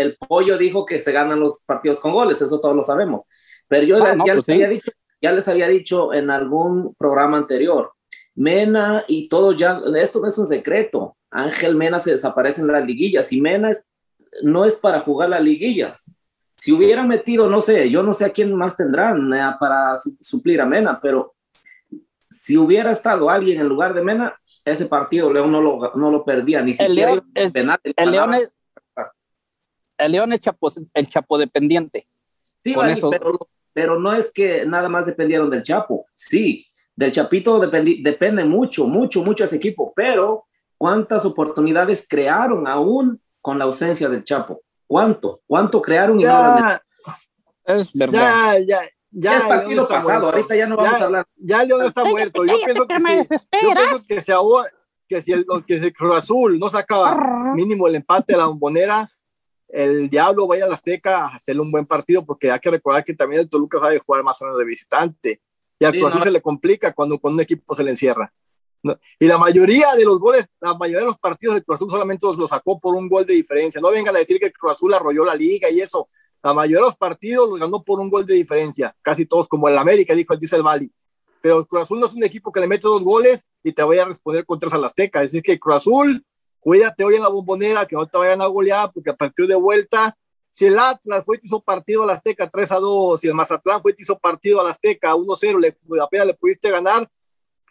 el 0.01 0.17
pollo 0.17 0.57
dijo 0.57 0.87
que 0.87 1.01
se 1.01 1.13
ganan 1.13 1.41
los 1.41 1.61
partidos 1.63 2.01
con 2.01 2.13
goles, 2.13 2.41
eso 2.41 2.61
todos 2.61 2.77
lo 2.77 2.85
sabemos. 2.85 3.25
Pero 3.69 3.87
yo 3.87 4.05
ah, 4.05 4.17
ya, 4.27 4.35
les 4.35 4.45
pues 4.47 4.57
había 4.57 4.69
dicho, 4.69 4.91
ya 5.21 5.33
les 5.33 5.49
había 5.49 5.69
dicho 5.69 6.13
en 6.15 6.31
algún 6.31 6.95
programa 6.95 7.39
anterior, 7.39 7.93
Mena 8.35 9.05
y 9.07 9.29
todo 9.29 9.53
ya, 9.53 9.81
esto 9.97 10.21
no 10.21 10.29
es 10.29 10.39
un 10.39 10.49
secreto. 10.49 11.17
Ángel 11.31 11.77
Mena 11.77 12.01
se 12.01 12.13
desaparece 12.13 12.61
en 12.61 12.69
las 12.69 12.85
liguillas 12.85 13.33
y 13.33 13.41
Mena 13.41 13.71
no 14.43 14.65
es 14.65 14.75
para 14.75 15.01
jugar 15.01 15.29
las 15.29 15.43
liguillas. 15.43 16.11
Si 16.57 16.73
hubieran 16.73 17.09
metido, 17.09 17.49
no 17.49 17.61
sé, 17.61 17.91
yo 17.91 18.03
no 18.03 18.13
sé 18.13 18.25
a 18.25 18.31
quién 18.31 18.55
más 18.55 18.77
tendrán 18.77 19.33
eh, 19.33 19.55
para 19.59 19.99
suplir 20.21 20.61
a 20.61 20.67
Mena, 20.67 21.01
pero 21.01 21.35
si 22.31 22.57
hubiera 22.57 22.91
estado 22.91 23.29
alguien 23.29 23.61
en 23.61 23.69
lugar 23.69 23.93
de 23.93 24.03
Mena, 24.03 24.35
ese 24.65 24.87
partido 24.87 25.33
León 25.33 25.51
no 25.53 25.61
lo, 25.61 25.93
no 25.95 26.11
lo 26.11 26.25
perdía, 26.25 26.63
ni 26.63 26.73
siquiera 26.73 27.13
el 27.13 28.11
León 28.13 28.35
es, 28.35 28.53
el 30.01 30.13
León 30.13 30.33
es 30.33 30.41
chapo, 30.41 30.73
el 30.95 31.09
chapo 31.09 31.39
dependiente. 31.39 32.07
Sí, 32.65 32.75
pero, 33.73 33.99
no 33.99 34.13
es 34.13 34.33
que 34.33 34.67
nada 34.67 34.89
más 34.89 35.07
dependieron 35.07 35.49
del 35.49 35.63
Chapo. 35.63 36.07
Sí, 36.15 36.67
del 36.95 37.13
Chapito 37.13 37.59
depende 37.59 38.45
mucho, 38.45 38.87
mucho, 38.87 39.25
mucho 39.25 39.45
ese 39.45 39.57
equipo, 39.57 39.93
pero 39.95 40.45
¿cuántas 40.77 41.25
oportunidades 41.25 42.07
crearon 42.09 42.67
aún 42.67 43.21
con 43.41 43.59
la 43.59 43.65
ausencia 43.65 44.09
del 44.09 44.25
Chapo? 44.25 44.61
¿Cuánto? 44.87 45.41
¿Cuánto 45.47 45.81
crearon? 45.81 46.19
Ya, 46.19 46.83
es 47.65 47.93
verdad. 47.95 48.59
Ya, 48.59 48.59
ya, 48.67 48.81
ya, 49.11 49.37
es 49.39 49.45
partido 49.45 49.89
pasado, 49.89 50.27
ahorita 50.27 50.57
ya 50.57 50.67
no 50.67 50.77
vamos 50.77 51.01
a 51.01 51.05
hablar. 51.05 51.27
Ya 51.37 51.65
León 51.65 51.87
está 51.87 52.05
muerto. 52.05 52.45
Yo 52.45 52.57
pienso 52.65 52.87
que, 52.87 52.97
si, 52.99 53.03
yo 53.63 53.71
pienso 53.73 54.07
que, 54.07 54.21
se 54.21 54.35
que 55.09 55.23
si 55.23 55.33
el, 55.33 55.47
que 55.67 55.81
si 55.81 55.93
Cruz 55.93 56.19
Azul 56.19 56.59
no 56.59 56.69
sacaba 56.69 57.55
mínimo 57.55 57.87
el 57.87 57.95
empate 57.95 58.35
a 58.35 58.39
la 58.39 58.47
bombonera, 58.47 59.11
el 59.73 60.11
Diablo 60.11 60.47
vaya 60.47 60.65
a 60.65 60.69
la 60.69 60.75
Azteca 60.75 61.25
a 61.25 61.37
hacerle 61.37 61.63
un 61.63 61.71
buen 61.71 61.87
partido, 61.87 62.25
porque 62.25 62.51
hay 62.51 62.61
que 62.61 62.71
recordar 62.71 63.05
que 63.05 63.15
también 63.15 63.43
el 63.43 63.49
Toluca 63.49 63.79
sabe 63.79 63.99
jugar 63.99 64.23
más 64.25 64.41
o 64.43 64.45
menos 64.45 64.59
de 64.59 64.65
visitante. 64.65 65.41
Y 65.79 65.85
a 65.85 65.91
Cruz 65.91 66.11
Azul 66.11 66.23
se 66.23 66.31
le 66.31 66.43
complica 66.43 66.93
cuando 66.93 67.19
con 67.19 67.35
un 67.35 67.41
equipo 67.41 67.75
se 67.75 67.83
le 67.83 67.91
encierra. 67.91 68.33
Y 69.19 69.27
la 69.27 69.39
mayoría 69.39 69.95
de 69.95 70.05
los 70.05 70.19
goles, 70.19 70.47
la 70.61 70.75
mayoría 70.75 71.01
de 71.01 71.07
los 71.07 71.19
partidos 71.19 71.57
de 71.57 71.63
Cruz 71.63 71.77
Azul 71.77 71.91
solamente 71.91 72.27
los, 72.27 72.51
sacó 72.51 72.79
por 72.79 72.95
un 72.95 73.09
gol 73.09 73.27
de 73.27 73.35
diferencia. 73.35 73.81
No 73.81 73.91
vengan 73.91 74.15
a 74.17 74.19
decir 74.19 74.39
que 74.39 74.53
Cruz 74.53 74.73
Azul 74.73 74.93
arrolló 74.93 75.25
la 75.25 75.35
liga 75.35 75.71
y 75.71 75.81
eso. 75.81 76.09
La 76.43 76.55
mayoría 76.55 76.79
de 76.79 76.85
los 76.85 76.97
partidos 76.97 77.49
los 77.49 77.59
ganó 77.59 77.83
por 77.83 78.01
un 78.01 78.09
gol 78.09 78.25
de 78.25 78.35
diferencia. 78.35 78.95
Casi 79.03 79.27
todos, 79.27 79.49
como 79.49 79.69
el 79.69 79.77
América, 79.77 80.15
dijo 80.15 80.33
el 80.33 80.41
Diesel 80.41 80.63
Valley. 80.63 80.91
Pero 81.43 81.67
Cruz 81.67 81.83
Azul 81.83 82.01
no 82.01 82.07
es 82.07 82.13
un 82.13 82.25
equipo 82.25 82.53
que 82.53 82.61
le 82.61 82.67
mete 82.67 82.87
dos 82.87 83.03
goles 83.03 83.45
y 83.63 83.73
te 83.73 83.83
vaya 83.83 84.03
a 84.03 84.07
responder 84.07 84.45
contra 84.45 84.75
el 84.77 84.85
Azteca. 84.85 85.23
Es 85.23 85.31
decir, 85.31 85.43
que 85.43 85.59
Cruz 85.59 85.77
Azul, 85.77 86.25
cuídate 86.61 87.05
hoy 87.05 87.17
en 87.17 87.23
la 87.23 87.29
bombonera, 87.29 87.87
que 87.87 87.97
no 87.97 88.07
te 88.07 88.19
vayan 88.19 88.43
a 88.43 88.47
golear, 88.47 88.93
porque 88.93 89.11
a 89.11 89.17
partir 89.17 89.47
de 89.47 89.57
vuelta, 89.57 90.17
si 90.51 90.67
el 90.67 90.79
Atlas 90.79 91.25
fue 91.25 91.39
y 91.41 91.47
hizo 91.47 91.61
partido 91.61 92.03
al 92.03 92.11
Azteca 92.11 92.49
3 92.49 92.73
a 92.73 92.77
2, 92.77 93.21
si 93.21 93.29
el 93.29 93.35
Mazatlán 93.35 93.83
fue 93.83 93.95
y 93.97 94.03
hizo 94.03 94.19
partido 94.19 94.61
al 94.61 94.69
Azteca 94.69 95.15
1-0, 95.15 95.61
le, 95.61 95.77
apenas 96.03 96.27
le 96.27 96.35
pudiste 96.35 96.71
ganar, 96.71 97.11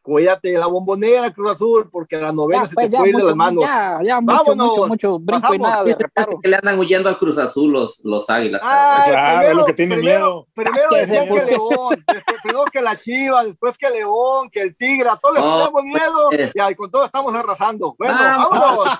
cuídate 0.02 0.50
de 0.52 0.60
la 0.60 0.68
bombonera, 0.68 1.32
Cruz 1.32 1.52
Azul, 1.52 1.90
porque 1.92 2.16
a 2.16 2.20
la 2.20 2.32
novena 2.32 2.68
se 2.68 2.76
pues 2.76 2.90
te 2.90 2.98
puede 2.98 3.10
ir 3.12 3.16
de 3.16 3.24
las 3.24 3.36
manos. 3.36 3.64
Ya, 3.64 4.00
ya, 4.04 4.22
mucho, 4.22 4.36
Vámonos. 4.36 4.68
Mucho, 4.68 4.88
mucho 4.88 5.20
brinco 5.20 5.54
y 5.54 5.60
nada 5.60 5.84
de 5.84 5.96
reparo. 5.96 6.40
que 6.42 6.48
le 6.48 6.56
andan 6.56 6.80
huyendo 6.80 7.10
al 7.10 7.18
Cruz 7.18 7.38
Azul 7.38 7.72
los, 7.72 8.04
los 8.04 8.30
águilas. 8.30 8.62
Ah, 8.64 9.06
claro, 9.10 9.54
lo 9.54 9.66
que 9.66 9.74
tiene 9.74 9.98
miedo. 9.98 10.48
Primero 10.54 10.90
decían 10.92 11.28
que 11.28 11.46
León, 11.46 12.06
primero 12.44 12.66
que 12.72 12.82
la 12.82 13.00
Chiva, 13.00 13.44
después 13.44 13.78
que 13.78 13.90
León, 13.90 14.50
que 14.52 14.62
el 14.62 14.76
Tigre, 14.76 15.10
a 15.10 15.16
todos 15.16 15.36
les 15.36 15.44
tenemos 15.44 15.84
miedo, 15.84 16.70
y 16.70 16.76
con 16.76 16.92
todo 16.92 17.06
estamos 17.06 17.34
arrasando. 17.34 17.96
Bueno, 17.98 18.16
vámonos. 18.16 19.00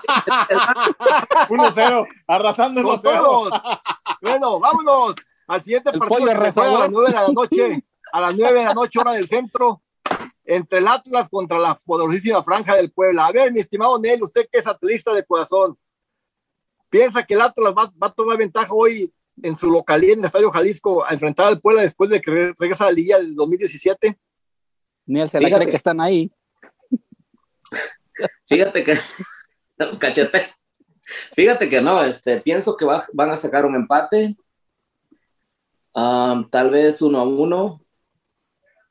1-0, 1.48 2.06
arrasando 2.26 2.82
con 2.82 3.00
todos. 3.00 3.52
Bueno, 4.22 4.60
vámonos 4.60 5.14
al 5.46 5.62
siguiente 5.62 5.92
partido 5.92 6.26
que 6.26 6.44
se 6.46 6.52
juega 6.52 6.76
a 6.76 6.80
las 6.80 6.90
9 6.90 7.08
de 7.08 7.14
la 7.14 7.28
noche, 7.28 7.84
a 8.12 8.20
las 8.20 8.36
9 8.36 8.58
de 8.58 8.64
la 8.64 8.74
noche, 8.74 8.98
hora 9.00 9.12
del 9.12 9.26
centro 9.26 9.82
entre 10.50 10.80
el 10.80 10.88
Atlas 10.88 11.28
contra 11.28 11.60
la 11.60 11.76
poderosísima 11.76 12.42
franja 12.42 12.74
del 12.74 12.90
Puebla. 12.90 13.26
A 13.26 13.30
ver, 13.30 13.52
mi 13.52 13.60
estimado 13.60 14.00
Nel, 14.00 14.20
usted 14.20 14.48
que 14.50 14.58
es 14.58 14.66
atlista 14.66 15.14
de 15.14 15.24
corazón, 15.24 15.78
¿piensa 16.88 17.22
que 17.22 17.34
el 17.34 17.40
Atlas 17.40 17.72
va, 17.72 17.92
a 18.00 18.12
tomar 18.12 18.36
ventaja 18.36 18.72
hoy 18.72 19.12
en 19.44 19.56
su 19.56 19.70
localidad 19.70 20.14
en 20.14 20.18
el 20.18 20.24
Estadio 20.24 20.50
Jalisco 20.50 21.04
a 21.04 21.12
enfrentar 21.12 21.46
al 21.46 21.60
Puebla 21.60 21.82
después 21.82 22.10
de 22.10 22.20
que 22.20 22.52
regresa 22.58 22.84
a 22.84 22.88
la 22.88 22.94
Liga 22.94 23.18
del 23.18 23.36
2017? 23.36 24.18
Nel 25.06 25.30
se 25.30 25.40
la 25.40 25.56
cree 25.56 25.70
que 25.70 25.76
están 25.76 26.00
ahí. 26.00 26.32
Fíjate 28.44 28.82
que, 28.82 28.98
cachete, 30.00 30.52
fíjate 31.36 31.68
que 31.68 31.80
no, 31.80 32.02
este, 32.02 32.40
pienso 32.40 32.76
que 32.76 32.84
van 32.84 33.30
a 33.30 33.36
sacar 33.36 33.66
un 33.66 33.76
empate, 33.76 34.36
um, 35.94 36.50
tal 36.50 36.70
vez 36.70 37.00
uno 37.02 37.20
a 37.20 37.24
uno, 37.24 37.79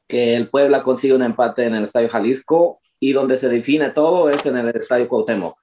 que 0.09 0.35
el 0.35 0.49
Puebla 0.49 0.81
consigue 0.81 1.13
un 1.13 1.21
empate 1.21 1.65
en 1.65 1.75
el 1.75 1.83
Estadio 1.83 2.09
Jalisco 2.09 2.81
y 2.99 3.13
donde 3.13 3.37
se 3.37 3.47
define 3.47 3.91
todo 3.91 4.27
es 4.27 4.43
en 4.43 4.57
el 4.57 4.69
Estadio 4.69 5.07
Cuauhtémoc. 5.07 5.55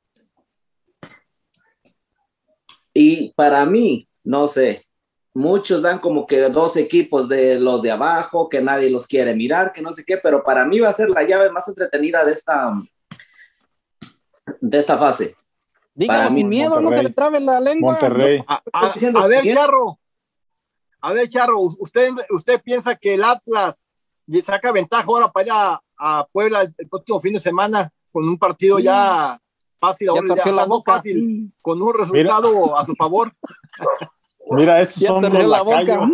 Y 2.94 3.32
para 3.34 3.66
mí, 3.66 4.08
no 4.22 4.46
sé, 4.46 4.86
muchos 5.34 5.82
dan 5.82 5.98
como 5.98 6.26
que 6.28 6.40
dos 6.48 6.76
equipos 6.76 7.28
de 7.28 7.58
los 7.58 7.82
de 7.82 7.90
abajo, 7.90 8.48
que 8.48 8.62
nadie 8.62 8.88
los 8.88 9.08
quiere 9.08 9.34
mirar, 9.34 9.72
que 9.72 9.82
no 9.82 9.92
sé 9.92 10.04
qué, 10.04 10.16
pero 10.16 10.44
para 10.44 10.64
mí 10.64 10.78
va 10.78 10.90
a 10.90 10.94
ser 10.94 11.10
la 11.10 11.24
llave 11.24 11.50
más 11.50 11.66
entretenida 11.66 12.24
de 12.24 12.32
esta, 12.32 12.72
de 14.60 14.78
esta 14.78 14.96
fase. 14.96 15.34
Dígalo 15.92 16.30
sin 16.30 16.48
miedo, 16.48 16.80
no 16.80 16.92
se 16.92 17.02
le 17.02 17.10
trabe 17.10 17.40
la 17.40 17.58
lengua. 17.58 17.92
Monterrey. 17.92 18.44
A, 18.46 19.26
ver, 19.26 19.52
Charro, 19.52 19.98
a 21.00 21.12
ver, 21.12 21.28
Charro, 21.28 21.58
usted, 21.58 22.12
usted 22.30 22.60
piensa 22.62 22.94
que 22.94 23.14
el 23.14 23.24
Atlas 23.24 23.85
y 24.26 24.40
saca 24.42 24.72
ventaja 24.72 25.04
ahora 25.06 25.28
para 25.28 25.46
ir 25.46 25.52
a, 25.98 26.26
Puebla 26.30 26.62
el, 26.62 26.88
próximo 26.88 27.20
fin 27.20 27.32
de 27.32 27.40
semana 27.40 27.90
con 28.10 28.28
un 28.28 28.36
partido 28.36 28.78
ya 28.78 29.40
fácil, 29.80 30.10
ahora 30.10 30.66
no 30.66 30.82
fácil, 30.82 31.52
con 31.62 31.80
un 31.80 31.94
resultado 31.94 32.76
a 32.76 32.84
su 32.84 32.94
favor. 32.94 33.32
Mira, 34.50 34.80
estos 34.80 35.02
son 35.02 35.32
los 35.32 35.48
lacayos. 35.48 36.08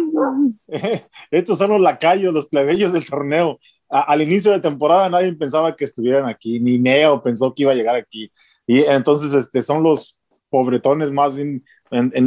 estos 1.31 1.59
son 1.59 1.71
los 1.71 1.81
lacayos, 1.81 2.33
los 2.33 2.47
plebeyos 2.47 2.93
del 2.93 3.05
torneo. 3.05 3.59
al 3.89 4.23
inicio 4.23 4.53
de 4.53 4.61
temporada 4.61 5.11
nadie 5.11 5.33
pensaba 5.35 5.77
que 5.77 5.85
estuvieran 5.85 6.27
aquí, 6.27 6.59
ni 6.59 6.79
Neo 6.79 7.21
pensó 7.21 7.53
que 7.55 7.63
iba 7.65 7.73
a 7.73 7.75
llegar 7.75 7.97
aquí. 7.97 8.33
Y 8.67 8.81
entonces 8.85 9.33
este, 9.33 9.61
son 9.61 9.83
los 9.83 10.19
pobretones 10.49 11.11
más 11.11 11.35
bien, 11.35 11.65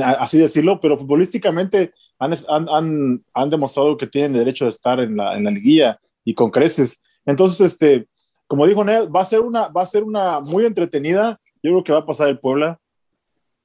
así 0.03 0.37
decirlo, 0.39 0.79
pero 0.81 0.97
futbolísticamente 0.97 1.93
han, 2.19 3.23
han, 3.33 3.49
demostrado 3.49 3.97
que 3.97 4.07
tienen 4.07 4.33
derecho 4.33 4.65
de 4.65 4.69
estar 4.69 4.99
en 4.99 5.17
la, 5.17 5.35
en 5.35 5.43
la 5.43 5.51
liguilla 5.51 5.99
y 6.23 6.33
con 6.33 6.51
creces. 6.51 7.01
Entonces, 7.25 7.73
este, 7.73 8.07
como 8.47 8.67
dijo 8.67 8.83
Ned, 8.83 9.09
va 9.09 9.21
a 9.21 9.25
ser 9.25 9.41
una, 9.41 9.67
va 9.67 9.81
a 9.81 9.87
ser 9.87 10.03
una 10.03 10.39
muy 10.39 10.65
entretenida. 10.65 11.39
Yo 11.61 11.71
creo 11.71 11.83
que 11.83 11.93
va 11.93 11.99
a 11.99 12.05
pasar 12.05 12.29
el 12.29 12.39
Puebla. 12.39 12.79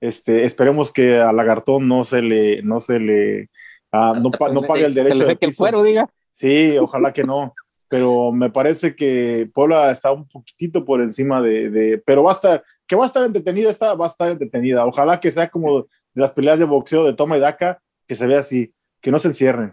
Este, 0.00 0.44
esperemos 0.44 0.92
que 0.92 1.18
a 1.18 1.32
Lagartón 1.32 1.86
no 1.86 2.04
se 2.04 2.22
le, 2.22 2.62
no 2.62 2.80
se 2.80 2.98
le, 2.98 3.50
ah, 3.92 4.14
no, 4.14 4.30
no, 4.52 4.62
pague 4.62 4.86
el 4.86 4.94
derecho. 4.94 5.26
de 5.26 5.36
que 5.36 5.46
el 5.46 5.52
fuero, 5.52 5.82
diga. 5.82 6.08
Sí, 6.32 6.78
ojalá 6.78 7.12
que 7.12 7.24
no. 7.24 7.54
Pero 7.88 8.32
me 8.32 8.50
parece 8.50 8.94
que 8.94 9.50
Puebla 9.52 9.90
está 9.90 10.12
un 10.12 10.26
poquitito 10.26 10.84
por 10.84 11.02
encima 11.02 11.42
de, 11.42 11.70
de, 11.70 11.98
pero 11.98 12.22
va 12.22 12.30
a 12.30 12.34
estar, 12.34 12.64
que 12.86 12.96
va 12.96 13.02
a 13.02 13.06
estar 13.06 13.24
entretenida, 13.24 13.68
está, 13.68 13.94
va 13.94 14.06
a 14.06 14.08
estar 14.08 14.30
entretenida. 14.30 14.86
Ojalá 14.86 15.20
que 15.20 15.30
sea 15.30 15.50
como 15.50 15.86
las 16.14 16.32
peleas 16.32 16.58
de 16.58 16.64
boxeo 16.64 17.04
de 17.04 17.14
toma 17.14 17.36
y 17.36 17.40
daca, 17.40 17.82
que 18.10 18.16
se 18.16 18.26
vea 18.26 18.40
así, 18.40 18.74
que 19.00 19.12
no 19.12 19.20
se 19.20 19.28
encierren. 19.28 19.72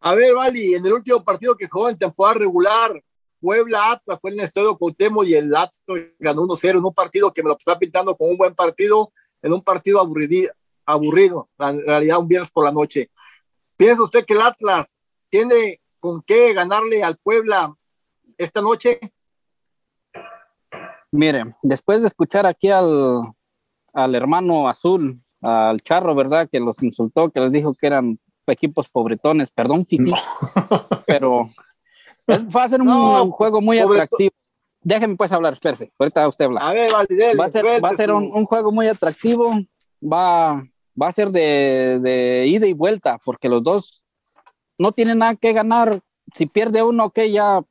A 0.00 0.14
ver, 0.14 0.34
Vali, 0.34 0.74
en 0.74 0.84
el 0.84 0.92
último 0.92 1.24
partido 1.24 1.56
que 1.56 1.66
jugó 1.66 1.88
en 1.88 1.96
temporada 1.96 2.40
regular, 2.40 3.02
Puebla 3.40 3.92
Atlas 3.92 4.18
fue 4.20 4.32
en 4.32 4.40
el 4.40 4.44
estadio 4.44 4.76
Cuauhtémoc 4.76 5.24
y 5.24 5.34
el 5.34 5.46
Atlas 5.56 5.82
ganó 6.18 6.42
1-0 6.42 6.70
en 6.72 6.84
un 6.84 6.92
partido 6.92 7.32
que 7.32 7.42
me 7.42 7.48
lo 7.48 7.56
está 7.56 7.78
pintando 7.78 8.14
como 8.14 8.32
un 8.32 8.36
buen 8.36 8.54
partido, 8.54 9.14
en 9.40 9.54
un 9.54 9.62
partido 9.62 9.98
aburrido, 9.98 10.52
aburrido, 10.84 11.48
en 11.58 11.86
realidad 11.86 12.18
un 12.18 12.28
viernes 12.28 12.50
por 12.50 12.66
la 12.66 12.70
noche. 12.70 13.10
¿Piensa 13.78 14.02
usted 14.02 14.26
que 14.26 14.34
el 14.34 14.42
Atlas 14.42 14.94
tiene 15.30 15.80
con 16.00 16.20
qué 16.20 16.52
ganarle 16.52 17.02
al 17.02 17.16
Puebla 17.16 17.74
esta 18.36 18.60
noche? 18.60 19.00
Mire, 21.12 21.56
después 21.62 22.02
de 22.02 22.08
escuchar 22.08 22.44
aquí 22.44 22.70
al, 22.70 23.22
al 23.94 24.14
hermano 24.14 24.68
azul 24.68 25.23
al 25.44 25.82
Charro, 25.82 26.14
¿verdad? 26.14 26.48
Que 26.50 26.58
los 26.58 26.82
insultó, 26.82 27.30
que 27.30 27.40
les 27.40 27.52
dijo 27.52 27.74
que 27.74 27.86
eran 27.86 28.18
equipos 28.46 28.88
pobretones, 28.88 29.50
perdón, 29.50 29.86
Fifi, 29.86 30.12
pero 31.06 31.50
va 32.28 32.64
a 32.64 32.68
ser 32.68 32.80
un, 32.80 33.30
juego 33.30 33.60
muy 33.60 33.78
atractivo. 33.78 34.32
Déjenme 34.82 35.16
pues 35.16 35.32
hablar, 35.32 35.54
espérese, 35.54 35.92
ahorita 35.98 36.28
usted 36.28 36.46
habla. 36.46 36.60
A 36.60 36.72
ver, 36.74 36.90
va 36.92 37.44
a 37.44 37.48
ser, 37.48 37.64
va 37.82 37.88
a 37.88 37.96
ser 37.96 38.10
un, 38.12 38.44
juego 38.44 38.72
muy 38.72 38.86
atractivo, 38.86 39.54
va, 40.02 40.62
va 41.00 41.08
a 41.08 41.12
ser 41.12 41.30
de, 41.30 42.00
de, 42.02 42.46
ida 42.46 42.66
y 42.66 42.72
vuelta, 42.72 43.18
porque 43.24 43.48
los 43.48 43.62
dos 43.62 44.02
no 44.78 44.92
tienen 44.92 45.18
nada 45.18 45.36
que 45.36 45.52
ganar. 45.52 46.00
Si 46.34 46.46
pierde 46.46 46.82
uno, 46.82 47.10
que 47.10 47.30
ya 47.30 47.62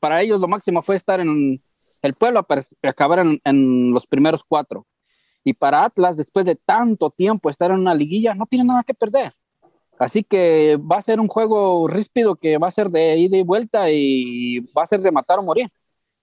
para 0.00 0.22
ellos 0.22 0.40
lo 0.40 0.48
máximo 0.48 0.82
fue 0.82 0.96
estar 0.96 1.20
en 1.20 1.62
el 2.02 2.14
pueblo, 2.14 2.42
para 2.44 2.62
acabar 2.82 3.20
en, 3.20 3.40
en 3.44 3.92
los 3.92 4.06
primeros 4.06 4.42
cuatro. 4.42 4.86
Y 5.48 5.54
para 5.54 5.84
Atlas, 5.84 6.14
después 6.14 6.44
de 6.44 6.56
tanto 6.56 7.08
tiempo 7.08 7.48
estar 7.48 7.70
en 7.70 7.78
una 7.78 7.94
liguilla, 7.94 8.34
no 8.34 8.44
tiene 8.44 8.66
nada 8.66 8.82
que 8.84 8.92
perder. 8.92 9.32
Así 9.98 10.22
que 10.22 10.76
va 10.76 10.98
a 10.98 11.02
ser 11.02 11.20
un 11.20 11.28
juego 11.28 11.88
ríspido 11.88 12.36
que 12.36 12.58
va 12.58 12.68
a 12.68 12.70
ser 12.70 12.90
de 12.90 13.16
ida 13.16 13.38
y 13.38 13.42
vuelta 13.42 13.90
y 13.90 14.60
va 14.76 14.82
a 14.82 14.86
ser 14.86 15.00
de 15.00 15.10
matar 15.10 15.38
o 15.38 15.42
morir. 15.42 15.70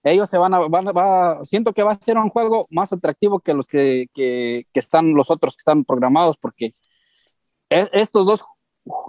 Ellos 0.04 0.30
se 0.30 0.38
van 0.38 0.54
a, 0.54 0.60
va, 0.60 1.44
siento 1.44 1.72
que 1.72 1.82
va 1.82 1.92
a 1.92 1.98
ser 1.98 2.18
un 2.18 2.30
juego 2.30 2.68
más 2.70 2.92
atractivo 2.92 3.40
que 3.40 3.52
los 3.52 3.66
que, 3.66 4.06
que, 4.14 4.66
que 4.72 4.80
están, 4.80 5.14
los 5.14 5.28
otros 5.28 5.54
que 5.56 5.60
están 5.60 5.84
programados, 5.84 6.36
porque 6.36 6.76
e, 7.70 7.88
estos 7.92 8.28
dos, 8.28 8.44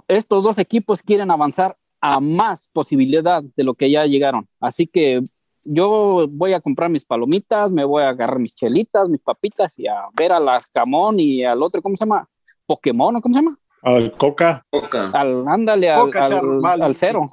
estos 0.08 0.42
dos 0.42 0.58
equipos 0.58 1.00
quieren 1.00 1.30
avanzar 1.30 1.76
a 2.00 2.18
más 2.18 2.68
posibilidad 2.72 3.44
de 3.44 3.62
lo 3.64 3.74
que 3.74 3.88
ya 3.92 4.04
llegaron. 4.06 4.48
Así 4.58 4.88
que 4.88 5.22
yo 5.70 6.26
voy 6.30 6.54
a 6.54 6.60
comprar 6.60 6.88
mis 6.88 7.04
palomitas, 7.04 7.70
me 7.70 7.84
voy 7.84 8.02
a 8.02 8.08
agarrar 8.08 8.38
mis 8.38 8.54
chelitas, 8.54 9.08
mis 9.08 9.20
papitas 9.20 9.78
y 9.78 9.86
a 9.86 10.08
ver 10.16 10.32
a 10.32 10.40
la 10.40 10.62
Camón 10.72 11.20
y 11.20 11.44
al 11.44 11.62
otro, 11.62 11.82
¿cómo 11.82 11.96
se 11.96 12.04
llama? 12.04 12.26
Pokémon, 12.66 13.16
¿o 13.16 13.20
¿cómo 13.20 13.34
se 13.34 13.40
llama? 13.40 13.58
Al 13.82 14.10
Coca. 14.12 14.64
Al, 15.12 15.46
ándale, 15.46 15.90
al, 15.90 16.10
al, 16.64 16.96
cero. 16.96 17.30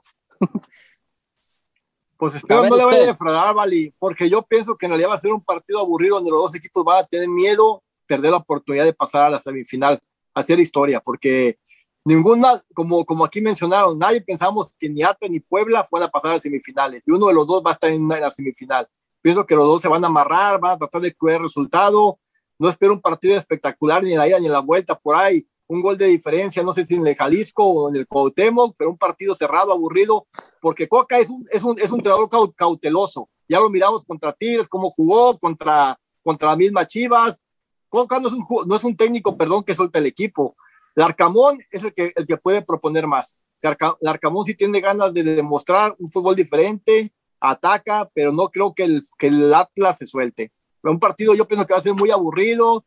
Pues 2.17 2.35
espero 2.35 2.65
no 2.65 2.77
le 2.77 2.85
vaya 2.85 3.03
a 3.03 3.05
defraudar, 3.07 3.53
Vali, 3.53 3.93
porque 3.99 4.29
yo 4.29 4.41
pienso 4.41 4.77
que 4.77 4.85
en 4.85 4.91
realidad 4.91 5.09
va 5.09 5.15
a 5.15 5.19
ser 5.19 5.33
un 5.33 5.43
partido 5.43 5.79
aburrido 5.79 6.15
donde 6.15 6.31
los 6.31 6.41
dos 6.41 6.55
equipos 6.55 6.83
van 6.83 7.03
a 7.03 7.03
tener 7.03 7.27
miedo, 7.27 7.83
perder 8.05 8.31
la 8.31 8.37
oportunidad 8.37 8.85
de 8.85 8.93
pasar 8.93 9.23
a 9.23 9.29
la 9.29 9.41
semifinal, 9.41 9.99
hacer 10.33 10.59
historia, 10.59 11.01
porque 11.01 11.57
ninguna, 12.05 12.63
como, 12.73 13.03
como 13.03 13.25
aquí 13.25 13.41
mencionaron, 13.41 13.97
nadie 13.97 14.21
pensamos 14.21 14.71
que 14.79 14.87
ni 14.87 15.01
Atlas 15.03 15.29
ni 15.29 15.39
Puebla 15.39 15.83
fueran 15.83 16.07
a 16.07 16.11
pasar 16.11 16.31
a 16.33 16.39
semifinales, 16.39 17.03
y 17.05 17.11
uno 17.11 17.27
de 17.27 17.33
los 17.33 17.47
dos 17.47 17.63
va 17.65 17.71
a 17.71 17.73
estar 17.73 17.89
en, 17.89 18.07
la 18.07 18.29
semifinal. 18.29 18.87
Pienso 19.21 19.45
que 19.45 19.55
los 19.55 19.65
dos 19.65 19.81
se 19.81 19.87
van 19.87 20.03
a 20.03 20.07
amarrar, 20.07 20.59
van 20.59 20.73
a 20.73 20.77
tratar 20.77 21.01
de 21.01 21.13
cuidar 21.13 21.37
el 21.37 21.47
resultado. 21.47 22.19
No 22.59 22.69
espero 22.69 22.93
un 22.93 23.01
partido 23.01 23.35
espectacular 23.35 24.03
ni 24.03 24.13
en 24.13 24.19
la 24.19 24.27
ida 24.27 24.39
ni 24.39 24.45
en 24.45 24.51
la 24.51 24.59
vuelta 24.59 24.97
por 24.97 25.15
ahí. 25.15 25.47
Un 25.67 25.81
gol 25.81 25.97
de 25.97 26.05
diferencia, 26.05 26.61
no 26.61 26.71
sé 26.73 26.85
si 26.85 26.93
en 26.93 27.07
el 27.07 27.15
Jalisco 27.15 27.63
o 27.65 27.89
en 27.89 27.95
el 27.95 28.07
Cuauhtémoc, 28.07 28.75
pero 28.77 28.91
un 28.91 28.99
partido 28.99 29.33
cerrado, 29.33 29.71
aburrido, 29.71 30.27
porque 30.61 30.87
Coca 30.87 31.17
es 31.17 31.27
un, 31.27 31.43
es 31.51 31.63
un, 31.63 31.79
es 31.79 31.89
un 31.89 31.97
entrenador 31.97 32.29
cauteloso. 32.55 33.29
Ya 33.49 33.59
lo 33.59 33.71
miramos 33.71 34.05
contra 34.05 34.31
Tigres, 34.31 34.69
cómo 34.69 34.91
jugó, 34.91 35.39
contra, 35.39 35.99
contra 36.23 36.49
la 36.49 36.55
misma 36.55 36.85
Chivas. 36.85 37.41
Coca 37.89 38.19
no 38.19 38.27
es 38.27 38.33
un, 38.35 38.45
no 38.67 38.75
es 38.75 38.83
un 38.83 38.95
técnico, 38.95 39.35
perdón, 39.35 39.63
que 39.63 39.73
suelta 39.73 39.97
el 39.97 40.05
equipo 40.05 40.55
Larcamón 40.95 41.59
es 41.71 41.83
el 41.83 41.93
que, 41.93 42.13
el 42.15 42.25
que 42.25 42.37
puede 42.37 42.61
proponer 42.61 43.05
más. 43.05 43.37
Larcamón 44.01 44.45
sí 44.45 44.55
tiene 44.55 44.79
ganas 44.79 45.13
de 45.13 45.23
demostrar 45.23 45.95
un 45.99 46.09
fútbol 46.09 46.35
diferente, 46.35 47.13
ataca, 47.39 48.09
pero 48.13 48.31
no 48.31 48.49
creo 48.49 48.73
que 48.73 48.83
el, 48.83 49.03
que 49.17 49.27
el 49.27 49.53
Atlas 49.53 49.97
se 49.97 50.07
suelte. 50.07 50.51
un 50.83 50.99
partido 50.99 51.33
yo 51.33 51.47
pienso 51.47 51.65
que 51.65 51.73
va 51.73 51.79
a 51.79 51.83
ser 51.83 51.93
muy 51.93 52.11
aburrido, 52.11 52.85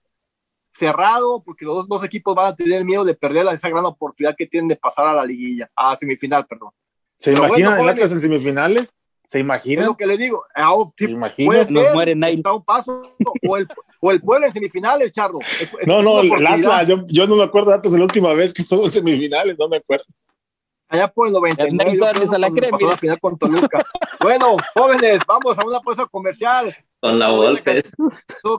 cerrado, 0.72 1.42
porque 1.42 1.64
los 1.64 1.88
dos, 1.88 2.04
equipos 2.04 2.34
van 2.34 2.52
a 2.52 2.56
tener 2.56 2.84
miedo 2.84 3.04
de 3.04 3.14
perder 3.14 3.46
esa 3.52 3.68
gran 3.68 3.84
oportunidad 3.84 4.36
que 4.36 4.46
tienen 4.46 4.68
de 4.68 4.76
pasar 4.76 5.06
a 5.06 5.12
la 5.12 5.24
liguilla, 5.24 5.70
a 5.74 5.96
semifinal, 5.96 6.46
perdón. 6.46 6.70
¿Se 7.16 7.32
imaginan 7.32 7.80
el 7.80 7.88
Atlas 7.88 8.12
en 8.12 8.20
semifinales? 8.20 8.96
¿Se 9.28 9.38
imagina? 9.38 9.82
Es 9.82 9.86
lo 9.86 9.94
que 9.94 10.06
le 10.06 10.16
digo. 10.16 10.42
Ah, 10.54 10.72
oh, 10.72 10.90
¿Se 10.96 11.06
puede 11.44 11.66
ser, 11.66 11.92
muere 11.92 12.14
un 12.14 12.64
paso, 12.64 13.02
o, 13.46 13.56
el, 13.58 13.68
o 14.00 14.10
el 14.10 14.22
pueblo 14.22 14.46
en 14.46 14.54
semifinales, 14.54 15.12
Charlo. 15.12 15.38
no, 15.86 16.00
no, 16.00 16.20
el 16.22 16.46
Atlas, 16.46 16.88
yo, 16.88 17.04
yo, 17.06 17.26
no 17.26 17.36
me 17.36 17.44
acuerdo 17.44 17.68
de 17.68 17.76
Atlas 17.76 17.92
de 17.92 17.98
la 17.98 18.06
última 18.06 18.32
vez 18.32 18.54
que 18.54 18.62
estuvo 18.62 18.86
en 18.86 18.90
semifinales, 18.90 19.58
no 19.58 19.68
me 19.68 19.76
acuerdo. 19.76 20.06
Allá 20.88 21.08
por 21.08 21.26
el 21.26 21.34
99, 21.34 22.06
a 22.06 22.38
la 22.38 22.50
pasó 22.70 22.88
la 22.88 22.96
final 22.96 23.20
con 23.20 23.36
Toluca. 23.36 23.84
bueno, 24.20 24.56
jóvenes, 24.72 25.20
vamos 25.26 25.58
a 25.58 25.66
una 25.66 25.80
pausa 25.80 26.06
comercial. 26.06 26.74
Con 26.98 27.18
la 27.18 27.28
golpe. 27.28 27.84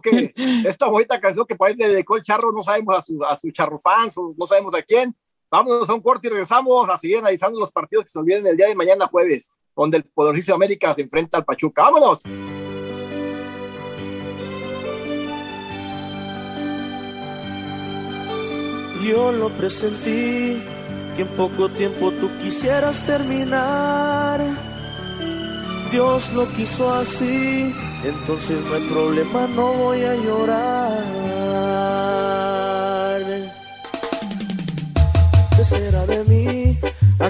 Que, 0.04 0.34
esta 0.68 0.88
bonita 0.88 1.20
canción 1.20 1.48
que 1.48 1.56
parece 1.56 1.80
le 1.80 1.90
dedicó 1.90 2.16
el 2.16 2.22
charro, 2.22 2.52
no 2.52 2.62
sabemos 2.62 2.96
a 2.96 3.02
su, 3.02 3.24
a 3.26 3.36
su 3.36 3.50
charro 3.50 3.80
fans, 3.80 4.14
no 4.38 4.46
sabemos 4.46 4.76
a 4.76 4.84
quién. 4.84 5.16
Vámonos 5.50 5.90
a 5.90 5.96
un 5.96 6.02
corte 6.02 6.28
y 6.28 6.30
regresamos 6.30 6.88
a 6.88 7.00
seguir 7.00 7.18
analizando 7.18 7.60
los 7.60 7.72
partidos 7.72 8.06
que 8.06 8.12
se 8.12 8.20
olviden 8.20 8.46
el 8.46 8.56
día 8.56 8.68
de 8.68 8.76
mañana 8.76 9.08
jueves 9.08 9.52
donde 9.76 9.98
el 9.98 10.04
poderosísimo 10.04 10.56
América 10.56 10.94
se 10.94 11.02
enfrenta 11.02 11.38
al 11.38 11.46
Pachuca. 11.46 11.84
¡Vámonos! 11.84 12.22
Yo 19.02 19.32
lo 19.32 19.50
presentí, 19.50 20.62
que 21.16 21.22
en 21.22 21.28
poco 21.30 21.70
tiempo 21.70 22.12
tú 22.12 22.30
quisieras 22.42 23.06
terminar. 23.06 24.42
Dios 25.92 26.32
lo 26.34 26.48
quiso 26.50 26.94
así, 26.94 27.74
entonces 28.04 28.60
no 28.66 28.76
hay 28.76 28.88
problema, 28.90 29.48
no 29.56 29.74
voy 29.74 30.02
a 30.02 30.16
llorar. 30.16 31.49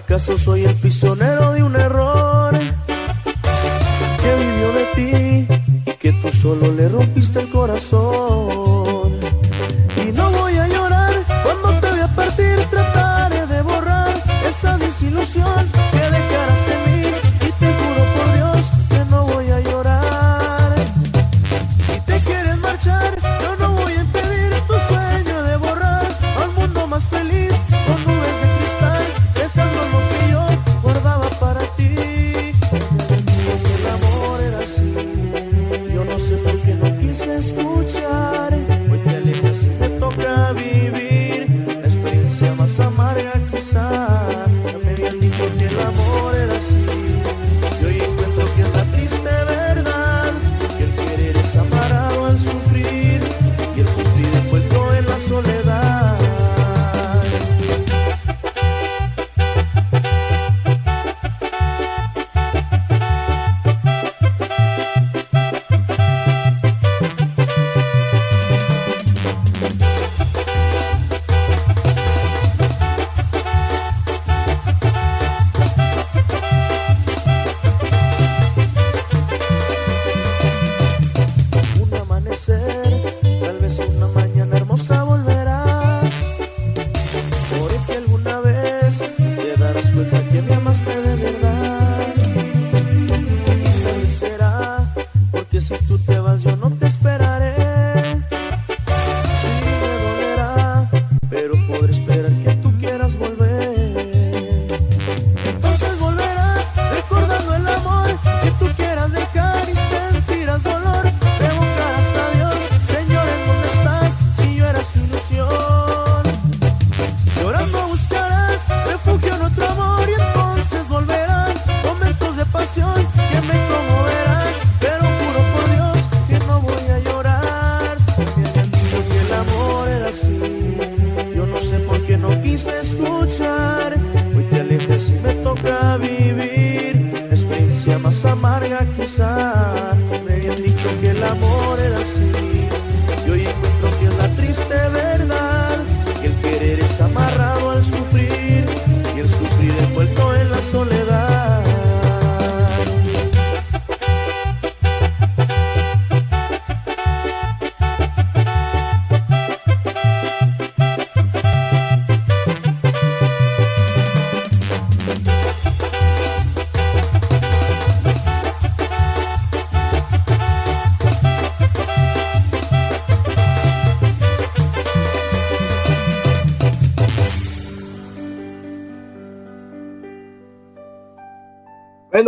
¿Acaso 0.10 0.40
soy 0.40 0.66
el 0.66 0.74
prisionero 0.74 1.54
de 1.54 1.62
un 1.62 1.76
error 1.76 2.58
que 2.58 4.36
vivió 4.40 4.74
de 4.74 4.86
ti 4.96 5.48
y 5.86 5.94
que 5.98 6.12
tú 6.14 6.32
solo 6.32 6.74
le 6.74 6.90
rompiste 6.90 7.42
el 7.42 7.50
corazón? 7.52 8.89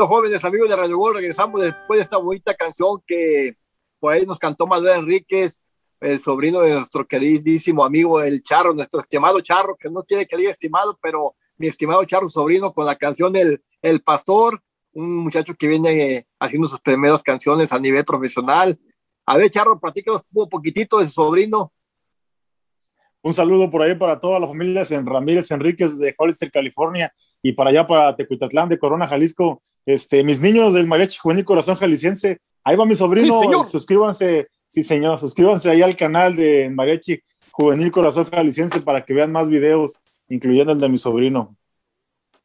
Bueno, 0.01 0.15
jóvenes 0.15 0.43
amigos 0.43 0.67
de 0.67 0.75
Radio 0.75 0.97
Gol, 0.97 1.13
regresamos 1.13 1.61
después 1.61 1.99
de 1.99 2.01
esta 2.01 2.17
bonita 2.17 2.55
canción 2.55 3.03
que 3.05 3.55
por 3.99 4.11
ahí 4.11 4.25
nos 4.25 4.39
cantó 4.39 4.65
Manuel 4.65 5.01
Enríquez. 5.01 5.61
el 5.99 6.19
sobrino 6.19 6.61
de 6.61 6.73
nuestro 6.73 7.07
queridísimo 7.07 7.85
amigo 7.85 8.19
el 8.19 8.41
Charro, 8.41 8.73
nuestro 8.73 8.99
estimado 8.99 9.39
Charro, 9.41 9.77
que 9.77 9.91
no 9.91 10.01
quiere 10.01 10.25
que 10.25 10.35
le 10.35 10.41
diga 10.41 10.53
estimado, 10.53 10.97
pero 10.99 11.35
mi 11.55 11.67
estimado 11.67 12.03
Charro 12.05 12.29
sobrino 12.29 12.73
con 12.73 12.87
la 12.87 12.95
canción 12.95 13.31
del 13.31 13.63
El 13.79 14.01
Pastor, 14.01 14.63
un 14.93 15.17
muchacho 15.17 15.53
que 15.53 15.67
viene 15.67 16.25
haciendo 16.39 16.67
sus 16.67 16.79
primeras 16.79 17.21
canciones 17.21 17.71
a 17.71 17.77
nivel 17.77 18.03
profesional. 18.03 18.79
A 19.27 19.37
ver, 19.37 19.51
Charro, 19.51 19.79
platícanos 19.79 20.23
un 20.33 20.49
poquitito 20.49 20.97
de 20.97 21.05
su 21.05 21.11
sobrino. 21.11 21.71
Un 23.21 23.35
saludo 23.35 23.69
por 23.69 23.83
ahí 23.83 23.93
para 23.93 24.19
toda 24.19 24.39
la 24.39 24.47
familia 24.47 24.81
en 24.89 25.05
Ramírez 25.05 25.51
Enríquez 25.51 25.99
de 25.99 26.15
Hollister, 26.17 26.51
California, 26.51 27.13
y 27.41 27.53
para 27.53 27.71
allá 27.71 27.87
para 27.87 28.15
Tecuitatlán 28.15 28.69
de 28.69 28.77
Corona, 28.77 29.07
Jalisco. 29.07 29.61
Este, 29.85 30.23
mis 30.23 30.39
niños 30.39 30.73
del 30.73 30.87
Mariachi 30.87 31.17
Juvenil 31.17 31.45
Corazón 31.45 31.75
Jalisciense, 31.75 32.39
ahí 32.63 32.75
va 32.75 32.85
mi 32.85 32.95
sobrino, 32.95 33.63
suscríbanse, 33.63 34.49
sí 34.67 34.83
señor, 34.83 35.19
suscríbanse 35.19 35.69
ahí 35.69 35.81
al 35.81 35.95
canal 35.95 36.35
de 36.35 36.69
Mariachi 36.69 37.19
Juvenil 37.51 37.91
Corazón 37.91 38.29
Jalisciense 38.29 38.81
para 38.81 39.03
que 39.03 39.13
vean 39.13 39.31
más 39.31 39.49
videos, 39.49 39.99
incluyendo 40.29 40.71
el 40.71 40.79
de 40.79 40.89
mi 40.89 40.97
sobrino. 40.97 41.55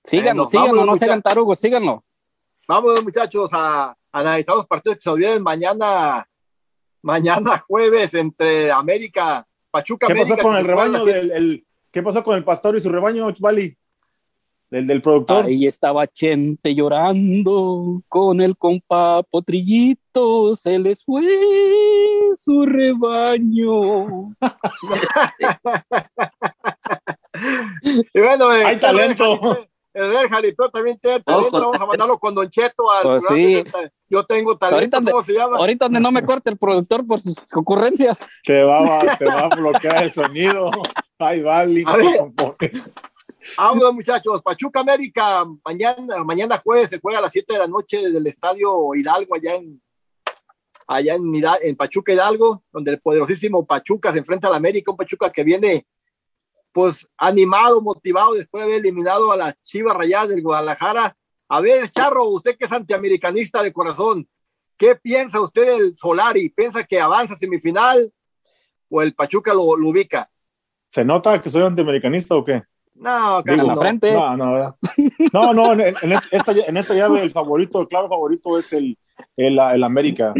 Síganos, 0.04 0.50
síganos, 0.50 0.86
no 0.86 0.96
se 0.96 1.04
hagan 1.04 1.22
tarugos, 1.22 1.58
síganlo. 1.58 2.02
Vamos, 2.68 3.02
muchachos, 3.02 3.50
a, 3.52 3.90
a 3.90 3.96
analizar 4.12 4.56
los 4.56 4.66
partidos 4.66 4.96
que 4.96 5.02
se 5.02 5.10
olviden 5.10 5.42
mañana, 5.42 6.26
mañana 7.02 7.58
jueves 7.68 8.14
entre 8.14 8.70
América 8.70 9.46
Pachuca 9.70 10.06
¿Qué 10.06 10.14
América, 10.14 10.36
pasó 10.36 10.48
con 10.48 10.56
el 10.56 10.64
rebaño 10.64 11.04
del 11.04 11.30
el, 11.32 11.66
qué 11.90 12.02
pasó 12.02 12.24
con 12.24 12.36
el 12.36 12.44
pastor 12.44 12.76
y 12.76 12.80
su 12.80 12.88
rebaño, 12.88 13.28
Vali? 13.38 13.76
El 14.70 14.86
del 14.86 15.00
productor. 15.00 15.44
Ahí 15.46 15.66
estaba 15.66 16.06
Chente 16.08 16.74
llorando 16.74 18.02
con 18.08 18.40
el 18.40 18.56
compa 18.56 19.22
Potrillito, 19.22 20.56
se 20.56 20.78
les 20.78 21.04
fue 21.04 21.22
su 22.36 22.66
rebaño. 22.66 24.34
y 28.14 28.20
bueno, 28.20 28.52
eh, 28.54 28.64
hay 28.64 28.76
talento. 28.78 29.58
El 29.94 30.10
Real 30.10 30.28
Jalipeo 30.28 30.68
también 30.68 30.98
tiene 31.00 31.20
talento. 31.20 31.58
Vamos 31.58 31.80
a 31.80 31.86
mandarlo 31.86 32.18
con 32.18 32.34
Don 32.34 32.50
Cheto 32.50 32.90
al 32.90 33.02
Pues 33.02 33.24
sí. 33.32 33.64
Yo 34.10 34.24
tengo 34.24 34.58
talento, 34.58 34.98
Ahorita 34.98 35.10
¿cómo 35.12 35.24
se 35.24 35.32
llama? 35.32 35.56
Ahorita 35.56 35.84
donde 35.86 36.00
no 36.00 36.12
me 36.12 36.22
corte 36.22 36.50
el 36.50 36.58
productor 36.58 37.06
por 37.06 37.20
sus 37.20 37.34
ocurrencias. 37.54 38.18
Te 38.44 38.62
va, 38.62 38.98
a- 38.98 39.16
te 39.16 39.24
va 39.24 39.40
a 39.50 39.56
bloquear 39.56 40.02
el 40.04 40.12
sonido. 40.12 40.70
Ay, 41.18 41.40
Vali. 41.40 41.82
A 41.86 41.96
Vámonos, 43.56 43.94
muchachos. 43.94 44.42
Pachuca 44.42 44.80
América, 44.80 45.44
mañana, 45.64 46.24
mañana 46.24 46.58
jueves 46.58 46.90
se 46.90 46.98
juega 47.00 47.18
a 47.18 47.22
las 47.22 47.32
7 47.32 47.52
de 47.52 47.58
la 47.58 47.66
noche 47.66 47.98
desde 47.98 48.18
el 48.18 48.26
estadio 48.26 48.94
Hidalgo, 48.94 49.34
allá 49.34 49.54
en, 49.54 49.82
allá 50.86 51.14
en, 51.14 51.22
Hida- 51.32 51.58
en 51.62 51.76
Pachuca 51.76 52.12
Hidalgo, 52.12 52.62
donde 52.72 52.92
el 52.92 53.00
poderosísimo 53.00 53.66
Pachuca 53.66 54.12
se 54.12 54.18
enfrenta 54.18 54.48
al 54.48 54.54
América, 54.54 54.90
un 54.90 54.96
Pachuca 54.96 55.30
que 55.30 55.44
viene 55.44 55.86
pues 56.72 57.06
animado, 57.16 57.80
motivado 57.80 58.34
después 58.34 58.62
de 58.62 58.72
haber 58.72 58.80
eliminado 58.84 59.32
a 59.32 59.36
la 59.36 59.52
Chivas 59.62 59.96
Rayadas 59.96 60.28
del 60.28 60.42
Guadalajara. 60.42 61.16
A 61.48 61.60
ver, 61.60 61.88
Charro, 61.90 62.24
usted 62.26 62.56
que 62.58 62.66
es 62.66 62.72
antiamericanista 62.72 63.62
de 63.62 63.72
corazón, 63.72 64.28
¿qué 64.76 64.94
piensa 64.96 65.40
usted 65.40 65.66
del 65.78 65.96
Solari? 65.96 66.50
¿Piensa 66.50 66.84
que 66.84 67.00
avanza 67.00 67.34
semifinal 67.36 68.12
o 68.90 69.00
el 69.00 69.14
Pachuca 69.14 69.54
lo, 69.54 69.74
lo 69.76 69.88
ubica? 69.88 70.28
¿Se 70.88 71.02
nota 71.04 71.40
que 71.40 71.48
soy 71.48 71.62
antiamericanista 71.62 72.34
o 72.34 72.44
qué? 72.44 72.62
No, 72.98 73.42
la 73.44 73.56
no. 73.56 73.76
frente. 73.80 74.12
No, 74.12 74.36
no, 74.36 74.76
no, 75.32 75.52
no, 75.54 75.72
en, 75.72 75.80
en 76.02 76.12
es- 76.12 76.28
esta, 76.30 76.52
en 76.52 76.76
esta 76.76 76.94
llave 76.94 77.22
el 77.22 77.30
favorito, 77.30 77.80
el 77.80 77.88
claro 77.88 78.08
favorito 78.08 78.58
es 78.58 78.72
el, 78.72 78.96
el, 79.36 79.58
el 79.58 79.84
América. 79.84 80.34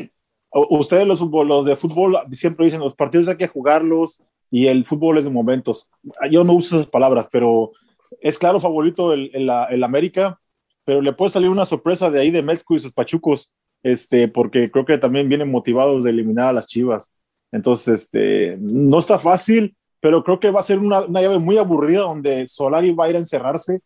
Ustedes 0.53 1.07
los, 1.07 1.21
los 1.21 1.65
de 1.67 1.77
fútbol 1.77 2.17
siempre 2.33 2.65
dicen 2.65 2.81
los 2.81 2.95
partidos 2.95 3.29
hay 3.29 3.37
que 3.37 3.49
jugarlos 3.49 4.23
y 4.51 4.69
el 4.69 4.85
fútbol 4.87 5.19
es 5.19 5.25
de 5.25 5.31
momentos. 5.31 5.91
Yo 6.31 6.45
no 6.45 6.55
uso 6.55 6.77
esas 6.77 6.91
palabras, 6.91 7.29
pero 7.31 7.73
es 8.21 8.39
claro 8.39 8.61
favorito 8.61 9.13
el, 9.13 9.31
el, 9.35 9.51
el 9.71 9.85
América, 9.85 10.39
pero 10.85 11.03
le 11.03 11.13
puede 11.13 11.31
salir 11.31 11.51
una 11.51 11.67
sorpresa 11.67 12.11
de 12.11 12.21
ahí 12.21 12.31
de 12.31 12.43
Metzco 12.43 12.75
y 12.75 12.79
sus 12.79 12.93
pachucos, 12.93 13.53
este, 13.83 14.29
porque 14.29 14.71
creo 14.71 14.85
que 14.87 14.97
también 14.99 15.29
vienen 15.29 15.51
motivados 15.51 16.05
de 16.05 16.11
eliminar 16.11 16.47
a 16.49 16.53
las 16.55 16.69
Chivas. 16.69 17.13
Entonces, 17.53 18.05
este, 18.05 18.57
no 18.61 18.99
está 18.99 19.19
fácil, 19.19 19.77
pero 20.01 20.23
creo 20.23 20.39
que 20.41 20.51
va 20.51 20.61
a 20.61 20.65
ser 20.65 20.79
una, 20.79 21.01
una 21.01 21.21
llave 21.21 21.39
muy 21.39 21.59
aburrida 21.59 22.01
donde 22.01 22.47
Solari 22.49 22.93
va 22.93 23.07
a 23.07 23.11
ir 23.11 23.17
a 23.17 23.21
encerrarse 23.21 23.81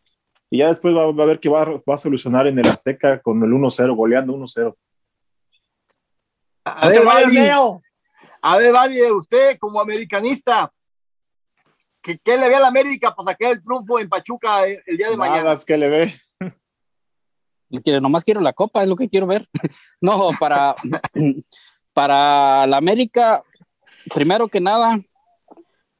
y 0.49 0.59
ya 0.59 0.67
después 0.67 0.93
va, 0.93 1.09
va 1.11 1.23
a 1.23 1.27
ver 1.27 1.39
que 1.39 1.49
va, 1.49 1.65
va 1.65 1.93
a 1.93 1.97
solucionar 1.97 2.45
en 2.45 2.59
el 2.59 2.67
Azteca 2.67 3.21
con 3.21 3.41
el 3.41 3.49
1-0, 3.49 3.95
goleando 3.95 4.33
1-0. 4.33 4.75
A 6.65 6.89
ver, 6.89 7.05
Vali, 7.05 7.37
a 8.41 8.57
ver, 8.57 8.73
Vali, 8.73 9.11
usted 9.11 9.57
como 9.57 9.79
americanista, 9.79 10.71
¿qué, 12.01 12.19
qué 12.23 12.37
le 12.37 12.49
ve 12.49 12.55
a 12.55 12.59
la 12.59 12.67
América 12.67 13.15
para 13.15 13.31
sacar 13.31 13.53
el 13.53 13.63
triunfo 13.63 13.99
en 13.99 14.09
Pachuca 14.09 14.67
el, 14.67 14.83
el 14.85 14.97
día 14.97 15.09
de 15.09 15.17
Nada, 15.17 15.29
mañana? 15.31 15.53
es 15.53 15.65
que 15.65 15.77
le 15.77 15.89
ve. 15.89 16.13
nomás 18.01 18.23
quiero 18.23 18.41
la 18.41 18.53
copa, 18.53 18.83
es 18.83 18.89
lo 18.89 18.95
que 18.95 19.09
quiero 19.09 19.27
ver. 19.27 19.47
No, 20.01 20.29
para, 20.39 20.75
para 21.93 22.67
la 22.67 22.77
América, 22.77 23.43
primero 24.13 24.47
que 24.47 24.59
nada, 24.59 24.99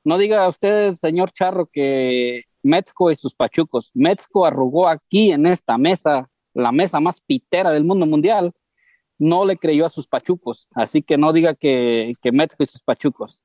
no 0.04 0.18
diga 0.18 0.48
usted, 0.48 0.96
señor 0.96 1.32
Charro, 1.32 1.66
que 1.68 2.44
Metzco 2.64 3.12
y 3.12 3.16
sus 3.16 3.34
pachucos. 3.36 3.92
Metzco 3.94 4.46
arrugó 4.46 4.88
aquí 4.88 5.32
en 5.32 5.46
esta 5.46 5.78
mesa, 5.78 6.30
la 6.54 6.72
mesa 6.72 7.00
más 7.00 7.22
pitera 7.22 7.72
del 7.72 7.84
mundo 7.84 8.06
mundial, 8.06 8.52
no 9.18 9.46
le 9.46 9.56
creyó 9.58 9.86
a 9.86 9.90
sus 9.90 10.08
pachucos. 10.08 10.68
Así 10.74 11.02
que 11.04 11.18
no 11.18 11.34
diga 11.34 11.54
que, 11.56 12.14
que 12.22 12.32
Metzco 12.32 12.64
y 12.64 12.68
sus 12.68 12.82
pachucos. 12.82 13.44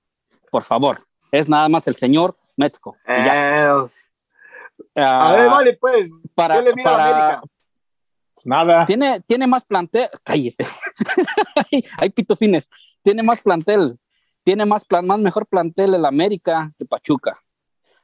Por 0.50 0.62
favor, 0.62 1.06
es 1.32 1.48
nada 1.48 1.68
más 1.68 1.86
el 1.88 1.96
señor 1.96 2.36
Metzco. 2.56 2.96
Eh, 3.06 3.88
Ah, 4.94 5.30
a 5.30 5.36
ver, 5.36 5.48
vale, 5.50 5.72
pues, 5.80 6.10
para, 6.34 6.56
¿qué 6.58 6.62
le 6.62 6.74
mira 6.74 6.90
a 6.90 6.92
la 6.92 6.98
para- 7.04 7.26
América? 7.28 7.42
Nada. 8.44 8.86
tiene, 8.86 9.20
tiene 9.22 9.46
más 9.46 9.64
plantel, 9.64 10.08
cállese, 10.24 10.66
hay, 11.72 11.84
hay 11.98 12.10
pitofines, 12.10 12.70
tiene 13.02 13.22
más 13.22 13.40
plantel, 13.42 13.98
tiene 14.46 14.64
más 14.64 14.84
plan, 14.84 15.04
más 15.04 15.18
mejor 15.18 15.48
plantel 15.48 15.94
el 15.94 16.04
América 16.04 16.72
que 16.78 16.86
Pachuca. 16.86 17.42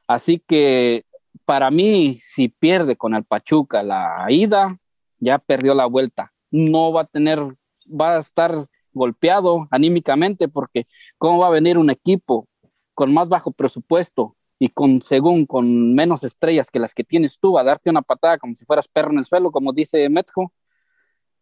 Así 0.07 0.39
que 0.45 1.05
para 1.45 1.71
mí, 1.71 2.19
si 2.21 2.49
pierde 2.49 2.97
con 2.97 3.15
el 3.15 3.23
Pachuca 3.23 3.81
la 3.81 4.25
ida, 4.27 4.77
ya 5.19 5.39
perdió 5.39 5.73
la 5.73 5.85
vuelta. 5.85 6.33
No 6.51 6.91
va 6.91 7.03
a 7.03 7.05
tener, 7.05 7.39
va 7.87 8.17
a 8.17 8.19
estar 8.19 8.67
golpeado 8.91 9.69
anímicamente 9.71 10.49
porque 10.49 10.85
cómo 11.17 11.39
va 11.39 11.47
a 11.47 11.51
venir 11.51 11.77
un 11.77 11.89
equipo 11.89 12.49
con 12.93 13.13
más 13.13 13.29
bajo 13.29 13.53
presupuesto 13.53 14.35
y 14.59 14.67
con 14.67 15.01
según 15.01 15.45
con 15.45 15.95
menos 15.95 16.25
estrellas 16.25 16.69
que 16.69 16.79
las 16.79 16.93
que 16.93 17.05
tienes 17.05 17.39
tú 17.39 17.57
a 17.57 17.63
darte 17.63 17.89
una 17.89 18.01
patada 18.01 18.37
como 18.37 18.53
si 18.53 18.65
fueras 18.65 18.89
perro 18.89 19.11
en 19.11 19.19
el 19.19 19.25
suelo, 19.25 19.49
como 19.49 19.71
dice 19.71 20.09
Metzko. 20.09 20.51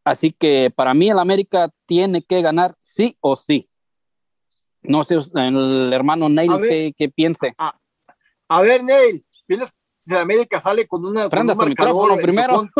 Así 0.04 0.32
que 0.32 0.70
para 0.70 0.94
mí 0.94 1.10
el 1.10 1.18
América 1.18 1.72
tiene 1.88 2.22
que 2.22 2.44
ganar 2.44 2.76
sí 2.80 3.18
o 3.20 3.36
sí. 3.36 3.68
No 4.84 5.04
sé 5.04 5.16
el 5.36 5.94
hermano 5.94 6.28
Neil 6.30 6.52
A 6.52 6.58
ver. 6.58 6.70
qué, 6.70 6.94
qué 6.98 7.10
piense. 7.10 7.54
A 8.48 8.62
ver, 8.62 8.84
Neil, 8.84 9.24
¿piensas 9.46 9.72
que 9.72 9.78
si 10.00 10.16
América 10.16 10.60
sale 10.60 10.88
con, 10.88 11.06
una, 11.06 11.30
con 11.30 11.30
un 12.12 12.22
primero. 12.22 12.56
con- 12.56 12.72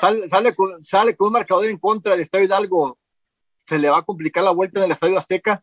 sale, 0.00 0.28
sale 0.28 0.54
con, 0.54 0.82
sale 0.82 1.16
con 1.16 1.26
un 1.28 1.32
marcador 1.34 1.66
en 1.66 1.78
contra 1.78 2.12
del 2.12 2.22
Estadio 2.22 2.46
Hidalgo? 2.46 2.98
¿Se 3.66 3.78
le 3.78 3.90
va 3.90 3.98
a 3.98 4.02
complicar 4.02 4.42
la 4.44 4.50
vuelta 4.52 4.80
en 4.80 4.86
el 4.86 4.92
Estadio 4.92 5.18
Azteca? 5.18 5.62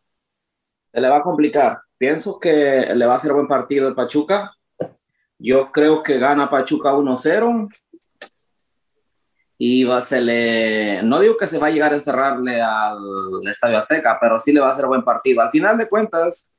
Se 0.92 1.00
le 1.00 1.08
va 1.08 1.16
a 1.18 1.22
complicar. 1.22 1.80
Pienso 1.98 2.38
que 2.38 2.92
le 2.94 3.06
va 3.06 3.14
a 3.14 3.16
hacer 3.16 3.32
buen 3.32 3.48
partido 3.48 3.88
el 3.88 3.94
Pachuca. 3.94 4.54
Yo 5.38 5.70
creo 5.72 6.02
que 6.02 6.18
gana 6.18 6.48
Pachuca 6.48 6.94
1-0. 6.94 7.68
Y 9.58 9.84
va, 9.84 10.02
se 10.02 10.20
le. 10.20 11.02
No 11.02 11.20
digo 11.20 11.36
que 11.36 11.46
se 11.46 11.58
va 11.58 11.68
a 11.68 11.70
llegar 11.70 11.92
a 11.92 11.96
encerrarle 11.96 12.60
al 12.60 12.98
Estadio 13.44 13.78
Azteca, 13.78 14.18
pero 14.20 14.38
sí 14.38 14.52
le 14.52 14.60
va 14.60 14.68
a 14.68 14.72
hacer 14.72 14.86
buen 14.86 15.02
partido. 15.02 15.40
Al 15.40 15.50
final 15.50 15.78
de 15.78 15.88
cuentas, 15.88 16.54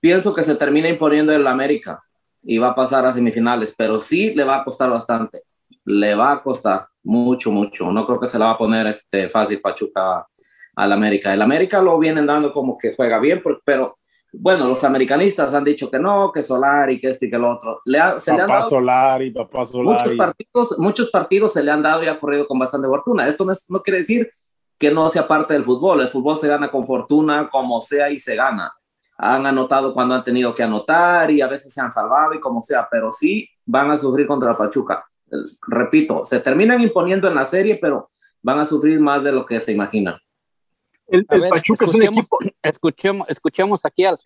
pienso 0.00 0.34
que 0.34 0.42
se 0.42 0.54
termina 0.56 0.88
imponiendo 0.88 1.32
el 1.32 1.46
América 1.46 2.02
y 2.42 2.58
va 2.58 2.68
a 2.68 2.74
pasar 2.74 3.04
a 3.04 3.12
semifinales, 3.12 3.74
pero 3.76 4.00
sí 4.00 4.32
le 4.34 4.44
va 4.44 4.56
a 4.56 4.64
costar 4.64 4.90
bastante. 4.90 5.42
Le 5.84 6.14
va 6.14 6.32
a 6.32 6.42
costar 6.42 6.88
mucho, 7.02 7.50
mucho. 7.50 7.92
No 7.92 8.06
creo 8.06 8.20
que 8.20 8.28
se 8.28 8.38
la 8.38 8.46
va 8.46 8.50
a 8.52 8.58
poner 8.58 8.86
este, 8.86 9.28
fácil 9.28 9.60
Pachuca 9.60 10.26
al 10.76 10.92
América. 10.92 11.34
El 11.34 11.42
América 11.42 11.80
lo 11.82 11.98
vienen 11.98 12.26
dando 12.26 12.52
como 12.52 12.78
que 12.78 12.94
juega 12.96 13.18
bien, 13.18 13.42
pero 13.64 13.98
bueno, 14.32 14.66
los 14.68 14.82
americanistas 14.84 15.52
han 15.54 15.64
dicho 15.64 15.90
que 15.90 15.98
no, 15.98 16.30
que 16.32 16.42
Solari, 16.42 17.00
que 17.00 17.08
este 17.10 17.26
y 17.26 17.30
que 17.30 17.36
el 17.36 17.44
otro. 17.44 17.80
Le 17.84 17.98
ha- 17.98 18.18
se 18.18 18.32
le 18.32 18.40
han 18.42 18.46
Papá 18.46 18.58
dado 18.60 18.70
Solari, 18.70 19.30
papá 19.30 19.64
muchos 19.82 20.16
partidos, 20.16 20.78
muchos 20.78 21.10
partidos 21.10 21.52
se 21.52 21.62
le 21.64 21.70
han 21.70 21.82
dado 21.82 22.02
y 22.04 22.08
ha 22.08 22.18
corrido 22.20 22.46
con 22.46 22.58
bastante 22.58 22.86
fortuna. 22.88 23.26
Esto 23.26 23.44
no, 23.44 23.52
es- 23.52 23.68
no 23.68 23.82
quiere 23.82 24.00
decir 24.00 24.30
que 24.78 24.90
no 24.92 25.08
sea 25.08 25.26
parte 25.26 25.52
del 25.54 25.64
fútbol. 25.64 26.00
El 26.00 26.08
fútbol 26.08 26.36
se 26.36 26.48
gana 26.48 26.70
con 26.70 26.86
fortuna, 26.86 27.48
como 27.50 27.80
sea 27.80 28.10
y 28.10 28.20
se 28.20 28.34
gana. 28.36 28.72
Han 29.18 29.44
anotado 29.46 29.92
cuando 29.92 30.14
han 30.14 30.24
tenido 30.24 30.54
que 30.54 30.62
anotar 30.62 31.30
y 31.30 31.42
a 31.42 31.46
veces 31.48 31.74
se 31.74 31.80
han 31.80 31.92
salvado 31.92 32.32
y 32.32 32.40
como 32.40 32.62
sea, 32.62 32.88
pero 32.90 33.10
sí 33.12 33.46
van 33.66 33.90
a 33.90 33.96
sufrir 33.96 34.26
contra 34.26 34.56
Pachuca. 34.56 35.04
Eh, 35.30 35.36
Repito, 35.66 36.24
se 36.24 36.40
terminan 36.40 36.80
imponiendo 36.80 37.28
en 37.28 37.34
la 37.34 37.44
serie, 37.44 37.78
pero 37.82 38.10
van 38.42 38.60
a 38.60 38.64
sufrir 38.64 38.98
más 39.00 39.22
de 39.22 39.32
lo 39.32 39.44
que 39.44 39.60
se 39.60 39.72
imaginan. 39.72 40.14
El, 41.10 41.26
el 41.28 41.40
ver, 41.40 41.50
Pachuca 41.50 41.84
es 41.86 41.94
un 41.94 42.02
escuchemos- 42.02 42.18
equipo. 42.18 42.38
Escuchemos, 42.62 43.26
escuchemos 43.28 43.84
aquí 43.84 44.04
al, 44.04 44.18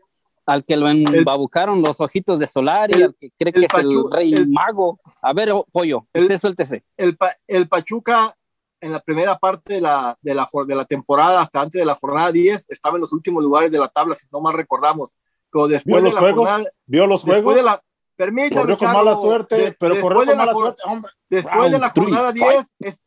al 0.46 0.64
que 0.64 0.76
lo 0.76 0.88
embabucaron 0.88 1.80
los 1.82 2.00
ojitos 2.00 2.38
de 2.38 2.46
Solari, 2.46 2.94
El- 2.94 3.02
al 3.04 3.16
que 3.18 3.30
cree 3.38 3.52
el 3.54 3.60
que 3.60 3.66
es 3.66 3.72
Pachu- 3.72 4.06
el 4.06 4.12
rey 4.12 4.34
el- 4.34 4.48
mago. 4.48 4.98
A 5.22 5.32
ver, 5.32 5.52
oh, 5.52 5.66
pollo, 5.72 6.06
El- 6.12 6.22
usted 6.24 6.38
suéltese. 6.38 6.84
El, 6.96 7.16
Pa- 7.16 7.34
el 7.46 7.68
Pachuca 7.68 8.36
en 8.80 8.92
la 8.92 9.00
primera 9.00 9.38
parte 9.38 9.74
de 9.74 9.80
la, 9.80 10.16
de, 10.20 10.34
la, 10.34 10.46
de 10.66 10.74
la 10.76 10.84
temporada, 10.84 11.40
hasta 11.40 11.62
antes 11.62 11.78
de 11.78 11.86
la 11.86 11.94
jornada 11.94 12.30
10, 12.30 12.66
estaba 12.68 12.96
en 12.96 13.00
los 13.00 13.12
últimos 13.14 13.42
lugares 13.42 13.70
de 13.72 13.78
la 13.78 13.88
tabla, 13.88 14.14
si 14.14 14.26
no 14.30 14.40
mal 14.42 14.52
recordamos. 14.54 15.16
Pero 15.50 15.66
¿Vio 15.66 15.68
después 15.68 15.96
de 15.96 16.02
los 16.02 16.14
la 16.14 16.20
juegos? 16.20 16.48
jornada, 16.48 16.70
¿Vio 16.84 17.06
los 17.06 17.22
juegos? 17.22 17.54
de 17.54 17.62
la, 17.62 17.82
permítame, 18.14 18.60
Corrió 18.60 18.76
con 18.76 18.92
mala 18.92 19.14
suerte, 19.16 19.54
de- 19.56 19.72
pero 19.72 19.94
después 19.94 20.02
corrió 20.02 20.20
de 20.20 20.26
con 20.26 20.36
la 20.38 20.44
mala 20.44 20.52
suerte. 20.52 20.82
Hombre, 20.84 21.12
Después 21.30 21.72
de 21.72 21.78
la 21.78 21.92
three, 21.94 22.04
jornada 22.04 22.32
10, 22.32 22.74
es- 22.80 23.02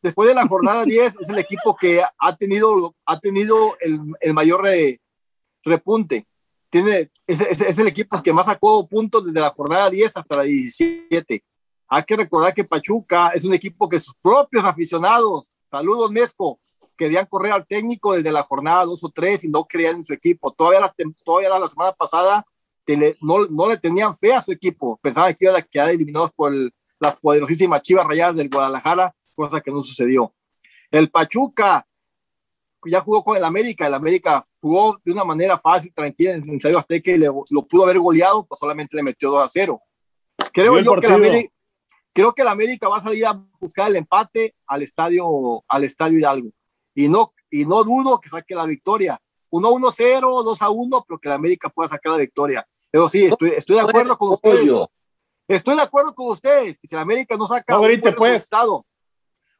después 0.00 0.28
de 0.28 0.34
la 0.34 0.46
jornada 0.46 0.84
10, 0.84 1.14
es 1.20 1.28
el 1.28 1.38
equipo 1.38 1.74
que 1.76 2.02
ha 2.18 2.36
tenido, 2.36 2.94
ha 3.06 3.18
tenido 3.18 3.76
el, 3.80 4.00
el 4.20 4.34
mayor 4.34 4.62
re- 4.62 5.00
repunte. 5.64 6.26
Tiene, 6.70 7.10
es, 7.26 7.40
es- 7.40 7.60
es 7.60 7.78
el 7.78 7.86
equipo 7.88 8.22
que 8.22 8.32
más 8.32 8.46
sacó 8.46 8.86
puntos 8.86 9.24
desde 9.26 9.40
la 9.40 9.50
jornada 9.50 9.90
10 9.90 10.16
hasta 10.16 10.36
la 10.38 10.42
17. 10.44 11.44
Hay 11.88 12.02
que 12.04 12.16
recordar 12.16 12.54
que 12.54 12.64
Pachuca 12.64 13.28
es 13.34 13.44
un 13.44 13.52
equipo 13.52 13.88
que 13.88 14.00
sus 14.00 14.14
propios 14.22 14.64
aficionados, 14.64 15.44
saludos 15.70 16.10
Mesco, 16.10 16.58
querían 16.96 17.26
correr 17.26 17.52
al 17.52 17.66
técnico 17.66 18.12
desde 18.14 18.32
la 18.32 18.42
jornada 18.42 18.84
2 18.84 19.04
o 19.04 19.10
3 19.10 19.44
y 19.44 19.48
no 19.48 19.64
creían 19.64 19.96
en 19.96 20.04
su 20.04 20.12
equipo. 20.12 20.52
Todavía 20.52 20.80
la, 20.80 20.94
todavía 21.24 21.48
la 21.50 21.68
semana 21.68 21.92
pasada 21.92 22.44
no, 23.20 23.46
no 23.46 23.68
le 23.68 23.76
tenían 23.76 24.16
fe 24.16 24.32
a 24.34 24.42
su 24.42 24.52
equipo. 24.52 24.98
Pensaban 25.02 25.34
que 25.34 25.44
iban 25.44 25.56
a 25.56 25.62
quedar 25.62 25.90
eliminados 25.90 26.30
por 26.32 26.52
el- 26.52 26.72
las 27.00 27.16
poderosísimas 27.16 27.82
Chivas 27.82 28.06
Rayadas 28.06 28.36
del 28.36 28.48
Guadalajara, 28.48 29.12
cosa 29.34 29.60
que 29.60 29.70
no 29.70 29.80
sucedió. 29.82 30.34
El 30.90 31.10
Pachuca 31.10 31.86
ya 32.84 33.00
jugó 33.00 33.22
con 33.22 33.36
el 33.36 33.44
América, 33.44 33.86
el 33.86 33.94
América 33.94 34.44
jugó 34.60 34.98
de 35.04 35.12
una 35.12 35.24
manera 35.24 35.58
fácil, 35.58 35.92
tranquila 35.94 36.32
en 36.32 36.42
el 36.48 36.56
Estadio 36.56 36.78
Azteca 36.78 37.10
y 37.12 37.18
le- 37.18 37.30
lo 37.50 37.66
pudo 37.66 37.84
haber 37.84 37.98
goleado, 37.98 38.44
pues 38.44 38.58
solamente 38.58 38.96
le 38.96 39.02
metió 39.02 39.30
2 39.30 39.44
a 39.44 39.48
0. 39.52 39.80
Creo 40.52 40.72
¿Vio 40.72 40.78
el 40.80 40.84
yo 40.84 40.94
que 40.96 41.06
el? 41.06 41.12
América, 41.12 41.54
creo 42.12 42.34
que 42.34 42.42
el 42.42 42.48
América 42.48 42.88
va 42.88 42.98
a 42.98 43.02
salir 43.02 43.24
a 43.26 43.40
buscar 43.60 43.88
el 43.88 43.96
empate 43.96 44.54
al 44.66 44.82
estadio, 44.82 45.64
al 45.68 45.84
estadio 45.84 46.18
Hidalgo. 46.18 46.50
Y 46.94 47.08
no, 47.08 47.32
y 47.50 47.64
no 47.64 47.84
dudo 47.84 48.20
que 48.20 48.28
saque 48.28 48.54
la 48.54 48.66
victoria. 48.66 49.20
1-1-0, 49.50 50.42
2-1, 50.42 51.04
pero 51.06 51.18
que 51.18 51.28
el 51.28 51.34
América 51.34 51.68
pueda 51.68 51.88
sacar 51.88 52.12
la 52.12 52.18
victoria. 52.18 52.66
Pero 52.90 53.08
sí, 53.08 53.24
estoy, 53.26 53.50
estoy 53.50 53.76
de 53.76 53.82
acuerdo 53.82 54.16
con 54.18 54.30
ustedes. 54.32 54.68
Estoy 55.48 55.76
de 55.76 55.82
acuerdo 55.82 56.14
con 56.14 56.28
ustedes. 56.32 56.78
que 56.78 56.88
Si 56.88 56.94
el 56.94 57.00
América 57.00 57.36
no 57.36 57.46
saca 57.46 57.74
No 57.74 57.80
un 57.82 57.86
grite, 57.86 58.08
buen 58.10 58.14
pues. 58.16 58.32
resultado, 58.32 58.86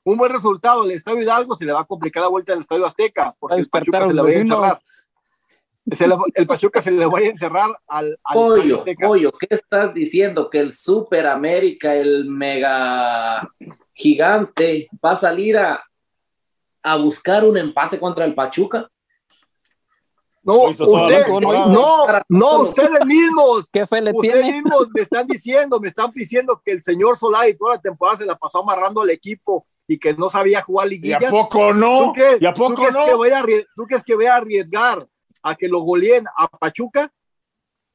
un 0.05 0.17
buen 0.17 0.33
resultado, 0.33 0.85
el 0.85 0.91
Estadio 0.93 1.21
Hidalgo 1.23 1.57
se 1.57 1.65
le 1.65 1.73
va 1.73 1.81
a 1.81 1.85
complicar 1.85 2.23
la 2.23 2.29
vuelta 2.29 2.53
del 2.53 2.63
Estadio 2.63 2.87
Azteca, 2.87 3.35
porque 3.39 3.57
el 3.57 3.69
Pachuca 3.69 4.07
se 4.07 4.15
le 4.15 4.23
va 4.23 4.29
a 4.29 4.33
encerrar. 4.33 4.83
Se 5.97 6.07
le- 6.07 6.17
el 6.35 6.47
Pachuca 6.47 6.81
se 6.81 6.91
le 6.93 7.07
va 7.07 7.19
a 7.19 7.23
encerrar 7.23 7.71
al, 7.89 8.07
al 8.07 8.37
Estadio 8.39 8.57
Pollo, 8.63 8.77
Azteca. 8.77 9.07
pollo, 9.09 9.33
¿qué 9.33 9.47
estás 9.51 9.93
diciendo? 9.95 10.49
Que 10.49 10.59
el 10.61 10.75
Super 10.75 11.27
América, 11.27 11.95
el 11.95 12.25
mega 12.27 13.49
gigante, 13.93 14.89
va 15.05 15.13
a 15.13 15.17
salir 15.17 15.57
a, 15.59 15.83
a 16.83 16.97
buscar 16.97 17.45
un 17.45 17.57
empate 17.59 17.99
contra 17.99 18.25
el 18.25 18.35
Pachuca. 18.35 18.89
No, 20.45 20.63
usted, 20.65 21.27
no, 21.41 22.07
no, 22.29 22.63
ustedes 22.63 22.91
mismos, 23.07 23.71
¿Qué 23.73 23.87
fe 23.87 24.03
le 24.03 24.11
ustedes 24.13 24.43
tiene? 24.43 24.53
mismos 24.61 24.89
me 24.93 25.03
están 25.03 25.25
diciendo, 25.25 25.79
me 25.79 25.87
están 25.87 26.11
diciendo 26.13 26.61
que 26.65 26.73
el 26.73 26.83
señor 26.83 27.17
Solari 27.17 27.55
toda 27.57 27.75
la 27.77 27.81
temporada 27.81 28.19
se 28.19 28.27
la 28.27 28.35
pasó 28.37 28.59
amarrando 28.59 29.03
al 29.03 29.11
equipo 29.11 29.65
y 29.87 29.99
que 29.99 30.15
no 30.15 30.29
sabía 30.31 30.63
jugar 30.63 30.87
¿Y 30.87 30.89
a 30.89 30.91
liguillas. 30.91 31.25
poco 31.31 31.73
no? 31.75 31.99
¿Tú 32.07 32.13
crees, 32.13 32.41
¿Y 32.41 32.47
a 32.47 32.55
poco 32.55 32.91
no? 32.91 33.05
que 33.07 33.15
voy 33.15 33.31
a 33.31 33.43
¿Tú 33.75 33.85
crees 33.85 34.03
que 34.03 34.15
voy 34.15 34.27
a 34.27 34.37
arriesgar 34.37 35.07
a 35.43 35.55
que 35.55 35.69
lo 35.69 35.81
goleen 35.81 36.25
a 36.37 36.49
Pachuca 36.49 37.13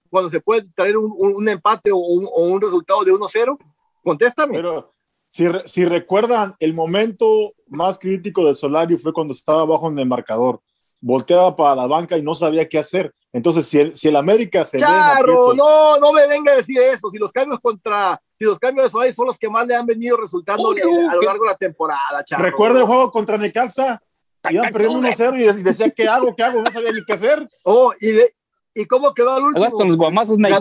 cuando 0.09 0.29
se 0.29 0.39
puede 0.41 0.67
traer 0.73 0.97
un, 0.97 1.13
un- 1.17 1.35
un 1.35 1.49
empate 1.49 1.91
o 1.91 1.97
un, 1.97 2.25
o 2.25 2.43
un 2.45 2.61
resultado 2.61 3.03
de 3.03 3.11
1-0? 3.13 3.57
Contéstame. 4.03 4.53
Pero 4.55 4.93
si 5.27 5.85
recuerdan, 5.85 6.55
el 6.59 6.73
momento 6.73 7.53
más 7.67 7.99
crítico 7.99 8.45
de 8.45 8.55
Solari 8.55 8.97
fue 8.97 9.11
cuando 9.11 9.33
estaba 9.33 9.61
abajo 9.63 9.89
en 9.89 9.99
el 9.99 10.05
marcador. 10.07 10.61
Volteaba 10.99 11.55
para 11.55 11.75
la 11.75 11.87
banca 11.87 12.17
y 12.17 12.21
no 12.21 12.33
sabía 12.33 12.67
qué 12.67 12.79
hacer. 12.79 13.13
Entonces, 13.31 13.67
si 13.67 13.79
el, 13.79 13.95
si 13.95 14.07
el 14.07 14.15
América 14.15 14.65
se 14.65 14.77
aprietos- 14.77 15.55
no, 15.55 15.99
no 15.99 16.11
me 16.13 16.27
venga 16.27 16.51
a 16.53 16.55
decir 16.55 16.79
eso. 16.79 17.09
Si 17.11 17.17
los 17.17 17.31
cambios 17.31 17.59
contra, 17.59 18.19
si 18.37 18.45
los 18.45 18.57
cambios 18.57 18.85
de 18.87 18.91
Solari 18.91 19.13
son 19.13 19.27
los 19.27 19.37
que 19.37 19.49
más 19.49 19.67
le 19.67 19.75
han 19.75 19.85
venido 19.85 20.17
resultando 20.17 20.69
Uy, 20.69 20.81
a 20.81 21.15
lo 21.15 21.21
largo 21.21 21.43
de 21.43 21.51
la 21.51 21.57
temporada, 21.57 22.23
Charro. 22.25 22.43
Recuerda 22.43 22.79
el 22.79 22.85
juego 22.85 23.11
contra 23.11 23.37
Necaxa. 23.37 24.01
Iban 24.49 24.71
perdiendo 24.71 24.99
1-0 24.99 25.37
y 25.55 25.59
y 25.59 25.63
decía, 25.63 25.89
¿qué 25.91 26.07
hago? 26.07 26.33
¿Qué 26.35 26.41
hago? 26.43 26.61
No 26.61 26.71
sabía 26.71 26.91
ni 26.91 27.03
qué 27.03 27.13
hacer. 27.13 27.47
Oh, 27.63 27.93
y, 27.99 28.11
de- 28.11 28.33
¿y 28.73 28.85
cómo 28.85 29.13
quedó 29.13 29.37
el 29.37 29.43
vas 29.43 29.53
con 29.53 29.61
los 29.63 29.73
último? 29.81 29.97
guamazos, 29.97 30.37
Ney. 30.37 30.53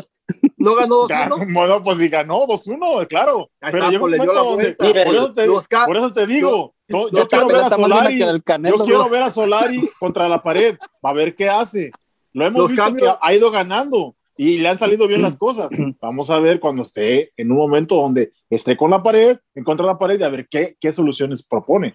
¿No 0.71 0.75
ganó 0.77 1.03
2-1? 1.07 1.09
Ganó, 1.09 1.37
bueno, 1.53 1.83
pues 1.83 1.99
sí 1.99 2.09
ganó 2.09 2.47
2-1, 2.47 3.07
claro. 3.07 3.51
Ahí 3.61 3.73
Pero 3.73 3.85
está, 3.87 3.99
pues, 3.99 4.11
le 4.11 4.19
dio 4.19 4.27
momento 4.27 4.33
la 4.33 4.41
donde. 4.43 4.77
Mira, 4.81 5.05
por, 5.05 5.15
eso 5.15 5.35
te, 5.35 5.47
por 5.87 5.97
eso 5.97 6.13
te 6.13 6.27
digo, 6.27 6.75
yo, 6.89 7.11
yo 7.11 7.29
quiero 7.29 7.47
ver 7.49 7.57
a 7.65 7.69
Solari, 7.71 8.19
que 8.19 8.69
yo 8.69 8.79
quiero 8.85 9.09
ver 9.09 9.23
a 9.23 9.31
Solari 9.31 9.91
contra 9.99 10.29
la 10.29 10.43
pared, 10.43 10.77
a 11.03 11.13
ver 11.13 11.35
qué 11.35 11.49
hace. 11.49 11.91
Lo 12.33 12.45
hemos 12.45 12.59
Los 12.63 12.71
visto 12.73 12.85
cambios- 12.85 13.13
que 13.15 13.19
ha 13.23 13.35
ido 13.35 13.51
ganando 13.51 14.15
y 14.37 14.59
le 14.59 14.69
han 14.69 14.77
salido 14.77 15.07
bien 15.09 15.23
las 15.23 15.37
cosas. 15.37 15.71
Vamos 16.01 16.29
a 16.31 16.39
ver 16.41 16.61
cuando 16.61 16.83
esté 16.83 17.33
en 17.37 17.51
un 17.51 17.57
momento 17.57 17.95
donde 17.97 18.33
esté 18.51 18.77
con 18.77 18.91
la 18.91 19.03
pared, 19.03 19.39
en 19.55 19.65
contra 19.65 19.87
de 19.87 19.93
la 19.93 19.99
pared, 19.99 20.21
y 20.21 20.23
a 20.23 20.29
ver 20.29 20.47
qué, 20.49 20.77
qué 20.79 20.93
soluciones 20.93 21.43
propone. 21.43 21.95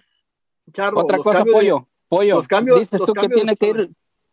Charro, 0.72 1.00
Otra 1.00 1.16
los 1.18 1.24
cosa, 1.24 1.38
cambios 1.38 1.60
de- 1.60 1.70
pollo, 1.70 1.88
pollo. 2.08 2.34
los 2.36 2.48
cambios- 2.48 2.80
dices 2.80 2.98
los 3.00 3.06
tú 3.06 3.12
que 3.14 3.20
cambios 3.20 3.40
tiene 3.40 3.56
que 3.56 3.66
ir, 3.68 3.90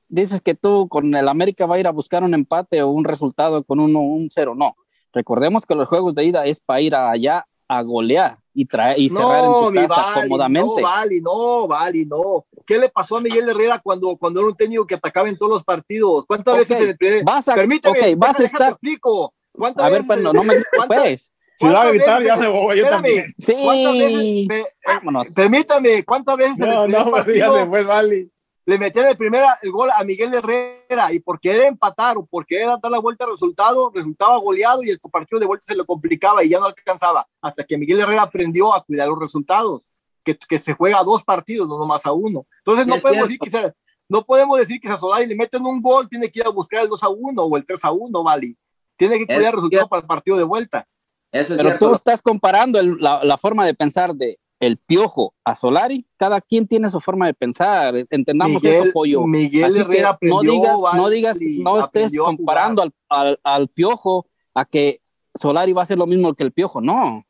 dices 0.09 0.41
que 0.41 0.55
tú 0.55 0.87
con 0.89 1.13
el 1.15 1.27
América 1.29 1.65
va 1.65 1.75
a 1.75 1.79
ir 1.79 1.87
a 1.87 1.91
buscar 1.91 2.23
un 2.23 2.33
empate 2.33 2.81
o 2.81 2.89
un 2.89 3.05
resultado 3.05 3.63
con 3.63 3.79
uno, 3.79 3.99
un 4.01 4.27
cero. 4.31 4.53
No. 4.55 4.75
Recordemos 5.13 5.65
que 5.65 5.75
los 5.75 5.87
juegos 5.87 6.13
de 6.15 6.25
ida 6.25 6.45
es 6.45 6.59
para 6.59 6.81
ir 6.81 6.93
allá 6.95 7.47
a 7.67 7.81
golear 7.83 8.37
y 8.53 8.65
traer 8.65 8.99
y 8.99 9.09
cerrar 9.09 9.45
en 9.45 9.51
No, 9.51 9.59
tu 9.65 9.71
mi 9.71 9.77
casa 9.87 10.01
Vali, 10.01 10.21
cómodamente. 10.29 10.81
no, 10.81 10.87
Vali, 10.87 11.21
no, 11.21 11.67
Vali, 11.67 12.05
no. 12.05 12.45
¿Qué 12.65 12.77
le 12.79 12.89
pasó 12.89 13.17
a 13.17 13.21
Miguel 13.21 13.47
Herrera 13.49 13.79
cuando, 13.79 14.15
cuando 14.17 14.39
era 14.39 14.49
un 14.49 14.55
técnico 14.55 14.85
que 14.87 14.95
atacaba 14.95 15.29
en 15.29 15.37
todos 15.37 15.51
los 15.51 15.63
partidos? 15.63 16.25
¿Cuántas 16.25 16.53
Ok, 16.55 16.59
veces 16.61 16.81
en 16.81 16.89
el 16.89 16.97
primer- 16.97 17.23
vas 17.23 17.47
a, 17.47 17.55
Permíteme, 17.55 17.99
ok, 18.13 18.17
vas 18.17 18.39
a 18.39 18.43
estar. 18.43 18.69
explico. 18.71 19.33
¿Cuántas 19.51 19.85
A 19.85 19.89
ver, 19.89 20.01
veces 20.01 20.07
pues 20.07 20.21
no, 20.21 20.33
no 20.33 20.43
me 20.43 20.55
pues. 20.87 21.31
Si 21.57 21.65
va 21.67 21.71
a 21.71 21.73
¿Cuántas 21.73 21.93
gritar, 21.93 22.23
ya 22.23 22.35
me 22.37 22.47
voy, 22.47 22.77
yo 22.77 22.83
espérame, 22.83 22.91
también. 23.03 23.33
Sí, 23.37 23.53
¿Cuántas 23.63 23.97
veces? 23.97 24.47
me- 24.47 24.59
eh, 24.59 24.65
vámonos. 24.85 25.27
permítame, 25.35 26.03
¿cuántas 26.05 26.37
veces 26.37 26.59
en 26.59 26.63
el 26.63 26.75
No, 26.75 26.83
primer 26.85 27.05
no, 27.05 27.33
ya 27.35 27.51
se 27.51 27.65
fue, 27.65 27.83
Vali. 27.83 28.31
Le 28.69 28.77
metían 28.77 29.07
el 29.07 29.17
primer 29.17 29.43
el 29.61 29.71
gol 29.71 29.89
a 29.95 30.03
Miguel 30.03 30.33
Herrera 30.33 31.11
y 31.11 31.19
por 31.19 31.39
querer 31.39 31.63
empatar 31.63 32.17
o 32.17 32.25
por 32.25 32.45
querer 32.45 32.67
dar 32.81 32.91
la 32.91 32.99
vuelta 32.99 33.25
al 33.25 33.31
resultado, 33.31 33.91
resultaba 33.93 34.37
goleado 34.37 34.83
y 34.83 34.89
el 34.91 34.99
partido 34.99 35.39
de 35.39 35.45
vuelta 35.47 35.65
se 35.65 35.75
le 35.75 35.83
complicaba 35.85 36.43
y 36.43 36.49
ya 36.49 36.59
no 36.59 36.65
alcanzaba 36.65 37.25
hasta 37.41 37.63
que 37.63 37.77
Miguel 37.77 37.99
Herrera 38.01 38.23
aprendió 38.23 38.73
a 38.73 38.83
cuidar 38.83 39.07
los 39.07 39.19
resultados, 39.19 39.81
que, 40.23 40.37
que 40.37 40.59
se 40.59 40.73
juega 40.73 40.99
a 40.99 41.03
dos 41.03 41.23
partidos, 41.23 41.67
no 41.67 41.79
nomás 41.79 42.05
a 42.05 42.11
uno. 42.11 42.45
Entonces 42.59 42.85
no 42.85 42.99
podemos, 43.01 43.23
decir 43.27 43.39
que 43.39 43.49
sea, 43.49 43.73
no 44.07 44.23
podemos 44.25 44.59
decir 44.59 44.79
que 44.79 44.87
si 44.87 44.93
a 44.93 44.97
Solari 44.97 45.25
le 45.25 45.35
meten 45.35 45.65
un 45.65 45.81
gol, 45.81 46.07
tiene 46.07 46.29
que 46.29 46.39
ir 46.39 46.45
a 46.45 46.49
buscar 46.49 46.83
el 46.83 46.89
2 46.89 47.03
a 47.03 47.09
1 47.09 47.41
o 47.43 47.57
el 47.57 47.65
3 47.65 47.85
a 47.85 47.91
1, 47.91 48.23
Vali. 48.23 48.55
Tiene 48.97 49.15
que 49.17 49.23
Es 49.23 49.27
cuidar 49.37 49.49
el 49.53 49.53
resultado 49.57 49.69
cierto. 49.69 49.89
para 49.89 50.01
el 50.01 50.07
partido 50.07 50.37
de 50.37 50.43
vuelta. 50.43 50.87
Eso 51.31 51.53
es 51.53 51.57
Pero 51.57 51.69
cierto. 51.69 51.87
tú 51.89 51.95
estás 51.95 52.21
comparando 52.21 52.79
el- 52.79 52.97
la, 52.99 53.23
la 53.23 53.37
forma 53.37 53.65
de 53.65 53.73
pensar 53.73 54.13
de 54.13 54.37
el 54.59 54.77
Piojo 54.77 55.33
a 55.43 55.55
Solari. 55.55 56.05
Cada 56.17 56.41
quien 56.41 56.67
tiene 56.67 56.89
su 56.89 56.99
forma 56.99 57.25
de 57.25 57.33
pensar. 57.33 57.95
Entendamos 58.09 58.63
eso, 58.63 58.77
Miguel, 58.77 58.91
pollo. 58.93 59.25
Miguel 59.25 59.65
Así 59.65 59.79
Herrera 59.79 60.09
aprendió, 60.09 60.53
no 60.53 60.59
digas, 60.59 60.77
no 60.95 61.09
digas, 61.09 61.37
no 61.59 61.79
estés 61.79 62.11
comparando 62.17 62.81
al, 62.81 62.93
al, 63.09 63.39
al 63.43 63.67
Piojo 63.69 64.27
a 64.53 64.65
que 64.65 65.01
Solari 65.35 65.73
va 65.73 65.81
a 65.81 65.83
hacer 65.83 65.97
lo 65.97 66.07
mismo 66.07 66.33
que 66.33 66.43
el 66.43 66.51
Piojo. 66.51 66.81
No. 66.81 67.25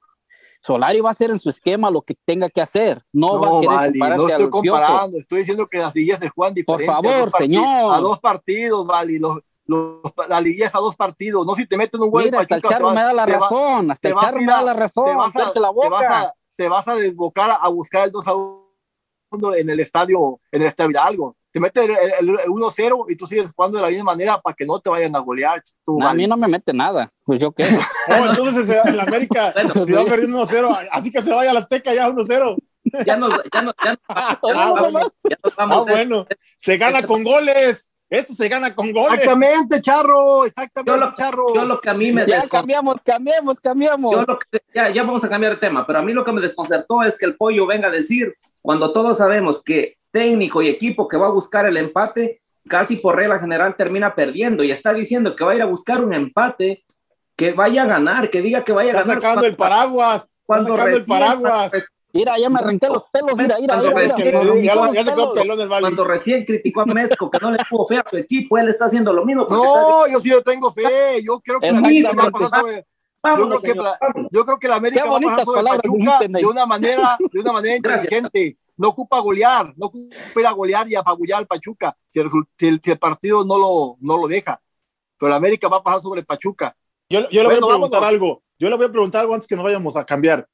Solari 0.62 1.00
va 1.00 1.10
a 1.10 1.12
hacer 1.12 1.30
en 1.30 1.40
su 1.40 1.50
esquema 1.50 1.90
lo 1.90 2.02
que 2.02 2.16
tenga 2.26 2.50
que 2.50 2.62
hacer. 2.62 3.04
No, 3.14 3.40
va 3.40 3.48
a 3.48 3.62
querer 3.62 3.92
compararse 3.92 4.18
no 4.18 4.28
estoy 4.28 4.32
al 4.32 4.38
Piojo. 4.38 4.52
comparando, 4.52 5.18
estoy 5.18 5.40
diciendo 5.40 5.68
que 5.68 5.78
las 5.78 5.96
liguillas 5.96 6.20
se 6.20 6.30
juegan 6.30 6.54
diferente. 6.54 6.86
favor, 6.86 7.30
a 7.34 7.38
señor. 7.38 7.94
A 7.94 8.00
dos 8.00 8.20
partidos, 8.20 8.86
Vali, 8.86 9.20
los, 9.20 9.40
los, 9.66 10.00
la 10.28 10.42
liguilla 10.42 10.68
es 10.68 10.76
a 10.76 10.80
dos 10.80 10.96
partidos, 10.96 11.46
no 11.46 11.56
si 11.56 11.66
te 11.66 11.78
meten 11.78 12.02
un 12.02 12.10
gol 12.10 12.26
Mira, 12.26 12.42
hasta 12.42 12.56
el 12.56 12.62
Charro 12.62 12.92
me 12.92 13.02
da 13.02 13.14
la 13.14 13.26
razón. 13.26 13.92
Hasta 13.92 14.10
el 14.10 14.16
Charro 14.16 14.38
me 14.40 14.46
da 14.48 14.64
la 14.64 14.74
razón. 14.74 15.06
te 15.06 15.16
vas 15.16 15.36
a, 15.36 15.40
la 15.40 15.54
te 15.54 15.60
vas 15.60 15.74
boca. 15.74 16.22
a, 16.22 16.34
te 16.60 16.68
vas 16.68 16.86
a 16.90 16.96
desbocar 16.96 17.52
a 17.62 17.70
buscar 17.70 18.04
el 18.04 18.12
2 18.12 18.28
a 18.28 18.34
1 18.34 19.56
en 19.56 19.70
el 19.70 19.80
estadio, 19.80 20.42
en 20.52 20.62
el 20.62 20.68
estadio 20.68 20.92
Hidalgo. 20.92 21.38
Te 21.54 21.60
meten 21.62 21.90
el, 21.90 21.98
el- 22.20 22.30
el 22.42 22.50
1-0 22.50 23.06
y 23.08 23.16
tú 23.16 23.26
sigues 23.26 23.50
jugando 23.56 23.78
de 23.78 23.84
la 23.84 23.88
misma 23.90 24.04
manera 24.12 24.38
para 24.42 24.54
que 24.54 24.66
no 24.66 24.78
te 24.82 24.90
vayan 24.90 25.16
a 25.16 25.20
golear. 25.20 25.64
Tú, 25.86 25.98
No, 26.00 26.10
a 26.10 26.14
mí 26.14 26.28
no 26.28 26.36
me 26.36 26.50
mete 26.50 26.74
nada. 26.74 27.14
Pues 27.24 27.40
yo 27.40 27.54
qué. 27.54 27.64
Oh, 28.10 28.26
entonces 28.30 28.70
en 28.86 28.98
la 28.98 29.04
América 29.04 29.52
Bueno, 29.56 29.86
se 29.86 29.96
va 29.96 30.04
perdiendo 30.04 30.46
1-0, 30.46 30.90
así 30.92 31.12
que 31.14 31.22
se 31.22 31.32
vaya 31.34 31.52
a 31.52 31.54
la 31.54 31.60
Azteca 31.62 31.94
ya 31.94 32.10
1-0. 32.10 32.58
Ya 33.06 33.16
nos, 33.16 33.30
ya 33.54 33.62
nos, 33.62 33.74
ya 33.82 33.92
nos- 33.94 34.00
Ah, 34.10 34.38
ya 34.44 34.54
nos 34.54 35.54
Ah, 35.58 35.66
vamos. 35.66 35.86
bueno, 35.88 36.26
se 36.58 36.76
gana 36.78 37.04
con 37.06 37.24
goles. 37.24 37.94
Esto 38.10 38.34
se 38.34 38.50
gana 38.50 38.74
con 38.74 38.92
goles. 38.92 39.20
Exactamente, 39.20 39.82
Charro, 39.82 40.42
Yo 40.42 40.46
exactamente, 40.46 41.00
lo, 41.00 41.16
Charro. 41.16 41.46
yo 41.54 41.66
lo 41.66 41.80
que 41.80 41.90
a 41.90 41.94
mí 41.94 42.12
me 42.12 42.26
Ya 42.26 42.42
descon- 42.44 42.50
cambiamos, 42.50 42.96
cambiamos, 43.06 43.60
cambiamos. 43.60 44.12
yo 44.16 44.24
lo 44.24 44.40
que- 44.40 44.60
ya, 44.74 44.90
ya 44.90 45.04
vamos 45.04 45.24
a 45.24 45.30
cambiar 45.30 45.54
de 45.54 45.58
tema, 45.60 45.86
pero 45.86 46.00
a 46.00 46.02
mí 46.02 46.12
lo 46.14 46.26
que 46.26 46.32
me 46.32 46.42
desconcertó 46.42 47.04
es 47.04 47.18
que 47.18 47.26
el 47.26 47.36
pollo 47.38 47.68
venga 47.68 47.88
a 47.90 47.92
decir, 47.92 48.34
cuando 48.62 48.92
todos 48.92 49.20
sabemos 49.20 49.62
que 49.64 49.98
técnico 50.12 50.62
y 50.64 50.70
equipo 50.70 51.08
que 51.08 51.18
va 51.18 51.28
a 51.28 51.32
buscar 51.32 51.68
el 51.68 51.78
empate, 51.78 52.42
casi 52.68 52.96
por 52.96 53.16
regla 53.16 53.40
general 53.40 53.76
termina 53.76 54.16
perdiendo 54.16 54.64
y 54.64 54.72
está 54.72 54.92
diciendo 54.94 55.36
que 55.36 55.44
va 55.44 55.52
a 55.52 55.56
ir 55.56 55.62
a 55.62 55.66
buscar 55.66 56.04
un 56.04 56.14
empate, 56.14 56.84
que 57.36 57.52
vaya 57.54 57.84
a 57.84 57.86
ganar, 57.88 58.30
que 58.32 58.42
diga 58.42 58.66
que 58.66 58.72
vaya 58.74 58.90
a 58.90 59.00
Está 59.00 59.06
ganar. 59.08 59.22
sacando 59.22 59.46
el 59.48 59.56
paraguas. 59.56 60.24
Está 60.24 60.32
Cuando 60.46 60.76
sacando 60.76 60.98
el 60.98 61.06
paraguas. 61.06 61.74
Mira, 62.12 62.38
ya 62.40 62.50
me 62.50 62.60
arranqué 62.60 62.88
los 62.88 63.04
pelos, 63.12 63.38
mira, 63.38 63.58
mira, 63.60 63.76
Cuando 63.76 63.90
mira, 63.96 64.16
recién- 64.16 64.28
mira. 64.28 64.64
Ya, 64.64 64.76
Los 64.76 64.94
ya 64.94 65.04
sacó 65.04 65.16
pelos. 65.32 65.38
pelón 65.46 65.60
el 65.62 65.70
Bali. 65.70 65.82
Cuando 65.84 66.04
recién 66.06 66.44
criticó 66.44 66.82
a 66.82 66.86
México 66.88 67.30
que 67.30 67.38
no 67.40 67.52
le 67.52 67.60
tuvo 67.70 67.86
fe 67.86 67.98
a 67.98 68.06
su 68.10 68.18
equipo, 68.18 68.58
él 68.58 68.68
está 68.70 68.86
haciendo 68.86 69.14
lo 69.14 69.24
mismo. 69.26 69.46
No, 69.50 70.08
yo 70.08 70.20
sí 70.20 70.30
le 70.30 70.42
tengo 70.42 70.72
fe. 70.72 71.22
Yo 71.24 71.40
creo 71.40 71.60
que 71.60 71.72
la 71.72 71.78
América 71.78 72.12
va 72.18 72.24
a 72.24 72.32
pasar 72.32 72.60
sobre, 72.62 72.78
está- 72.80 72.88
vámonos, 73.22 73.54
yo 73.54 73.60
creo 73.62 73.74
que 73.74 73.80
la- 73.82 73.98
vámonos. 74.02 74.30
yo 74.32 74.46
creo 74.46 74.60
que 74.60 74.68
la 74.68 74.76
América 74.76 75.04
va 75.10 75.18
a 75.18 75.20
pasar 75.20 75.46
sobre 75.46 75.64
Pachuca 75.64 76.20
de 76.28 76.46
una 76.46 76.66
manera, 76.66 77.18
de 77.32 77.40
una 77.40 77.52
manera 77.52 77.76
inteligente. 77.76 78.58
No 78.78 78.88
ocupa 78.88 79.20
golear, 79.20 79.74
no 79.76 79.88
ocupa 79.88 80.16
ir 80.38 80.48
a 80.48 80.52
golear 80.52 80.90
y 80.90 80.96
apagullar 80.96 81.40
al 81.40 81.48
Pachuca 81.48 81.96
si 82.08 82.20
el, 82.22 82.30
si 82.58 82.68
el- 82.68 82.82
si 82.84 82.92
el 82.92 82.98
partido 82.98 83.44
no 83.44 83.58
lo, 83.60 83.98
no 84.00 84.18
lo 84.18 84.28
deja. 84.28 84.60
Pero 85.18 85.30
la 85.30 85.36
América 85.36 85.68
va 85.68 85.78
a 85.78 85.84
pasar 85.84 86.02
sobre 86.02 86.24
Pachuca. 86.24 86.76
Yo, 87.10 87.28
yo 87.30 87.42
le 87.42 87.50
Bueno, 87.50 87.62
voy 87.68 87.72
a 87.72 87.76
preguntar 87.76 88.00
vámonos. 88.02 88.04
algo. 88.10 88.44
Yo 88.58 88.70
le 88.70 88.78
voy 88.78 88.86
a 88.86 88.92
preguntar 88.92 89.22
algo 89.22 89.34
antes 89.34 89.48
que 89.48 89.56
nos 89.56 89.66
vayamos 89.66 89.96
a 89.98 90.06
cambiar. 90.06 90.48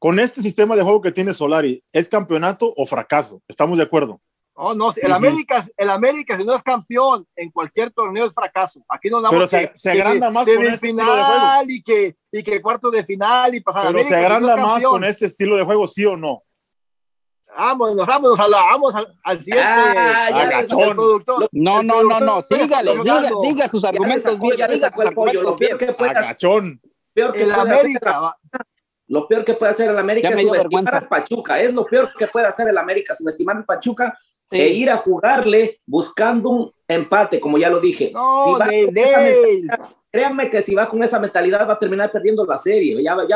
Con 0.00 0.18
este 0.18 0.40
sistema 0.40 0.74
de 0.76 0.82
juego 0.82 1.02
que 1.02 1.12
tiene 1.12 1.34
Solari, 1.34 1.84
¿es 1.92 2.08
campeonato 2.08 2.72
o 2.74 2.86
fracaso? 2.86 3.42
¿Estamos 3.46 3.76
de 3.76 3.84
acuerdo? 3.84 4.18
Oh, 4.54 4.74
no, 4.74 4.92
el 4.96 5.04
Ujú. 5.04 5.14
América, 5.14 5.68
el 5.76 5.90
América, 5.90 6.38
si 6.38 6.44
no 6.44 6.54
es 6.56 6.62
campeón 6.62 7.26
en 7.36 7.50
cualquier 7.50 7.90
torneo 7.90 8.24
es 8.26 8.32
fracaso. 8.32 8.82
Aquí 8.88 9.10
no 9.10 9.18
Pero 9.18 9.32
damos 9.32 9.50
se- 9.50 9.70
se 9.74 9.90
agranda 9.90 10.30
más 10.30 10.46
con 10.46 10.62
este 10.62 10.86
estilo 10.86 11.04
de 11.16 11.22
final 11.22 11.70
y 11.70 11.82
que, 11.82 12.16
y 12.32 12.42
que 12.42 12.62
cuarto 12.62 12.90
de 12.90 13.04
final 13.04 13.54
y 13.54 13.60
pasar 13.60 13.82
Pero 13.88 13.98
América, 14.00 14.08
se 14.08 14.14
si 14.16 14.20
no 14.22 14.26
agranda 14.36 14.56
más 14.56 14.82
con 14.82 15.04
este 15.04 15.26
estilo 15.26 15.56
de 15.58 15.64
juego, 15.64 15.86
¿sí 15.86 16.06
o 16.06 16.16
no? 16.16 16.42
Vámonos, 17.54 18.06
vámonos, 18.06 18.40
a 18.40 18.48
la- 18.48 18.62
vamos 18.62 18.94
al, 18.94 19.18
al 19.22 19.38
siguiente. 19.42 19.66
Ah, 19.68 20.28
ya 20.30 20.66
productor. 20.94 21.48
No, 21.52 21.80
El 21.80 21.86
no, 21.86 22.02
no, 22.04 22.20
no, 22.20 22.40
sígale, 22.40 22.92
diga, 23.02 23.30
diga 23.42 23.68
sus 23.68 23.82
Ya 23.82 23.90
le 23.92 23.96
argumentos 23.98 24.32
sacó, 24.32 24.46
bien, 24.46 24.56
ya 24.58 24.68
le 24.68 24.74
diga 24.74 24.88
sacó 24.88 25.00
sus 25.02 25.08
el 25.10 25.14
pollo. 25.14 25.32
Lo 25.42 25.48
argumentos 25.50 25.58
peor 25.68 25.78
bien. 25.78 25.88
que 25.90 25.94
puede 25.94 26.10
hacer, 26.12 26.22
Agachón. 26.24 26.80
peor 27.12 27.32
que 27.32 27.42
El 27.42 27.52
América, 27.52 28.20
va- 28.20 28.36
Lo 29.10 29.26
peor 29.26 29.44
que 29.44 29.54
puede 29.54 29.72
hacer 29.72 29.90
el 29.90 29.98
América 29.98 30.30
Ya 30.30 30.36
es 30.36 30.46
subestimar 30.46 30.94
al 30.94 31.08
Pachuca. 31.08 31.60
Es 31.60 31.74
lo 31.74 31.84
peor 31.84 32.12
que 32.16 32.28
puede 32.28 32.46
hacer 32.46 32.68
el 32.68 32.78
América, 32.78 33.14
subestimar 33.14 33.56
al 33.56 33.64
Pachuca 33.64 34.16
Sí. 34.48 34.60
e 34.60 34.68
ir 34.68 34.90
a 34.90 34.96
jugarle 34.96 35.80
buscando 35.86 36.48
un 36.48 36.72
empate, 36.88 37.38
como 37.38 37.56
ya 37.56 37.70
lo 37.70 37.78
dije. 37.78 38.10
no, 38.12 38.56
Si 38.56 39.66
créanme 40.10 40.50
que 40.50 40.62
si 40.62 40.74
va 40.74 40.88
con 40.88 41.02
esa 41.04 41.20
mentalidad 41.20 41.68
va 41.68 41.74
a 41.74 41.78
terminar 41.78 42.10
perdiendo 42.10 42.44
la 42.44 42.56
serie. 42.56 43.00
Ya, 43.02 43.14
lo 43.14 43.26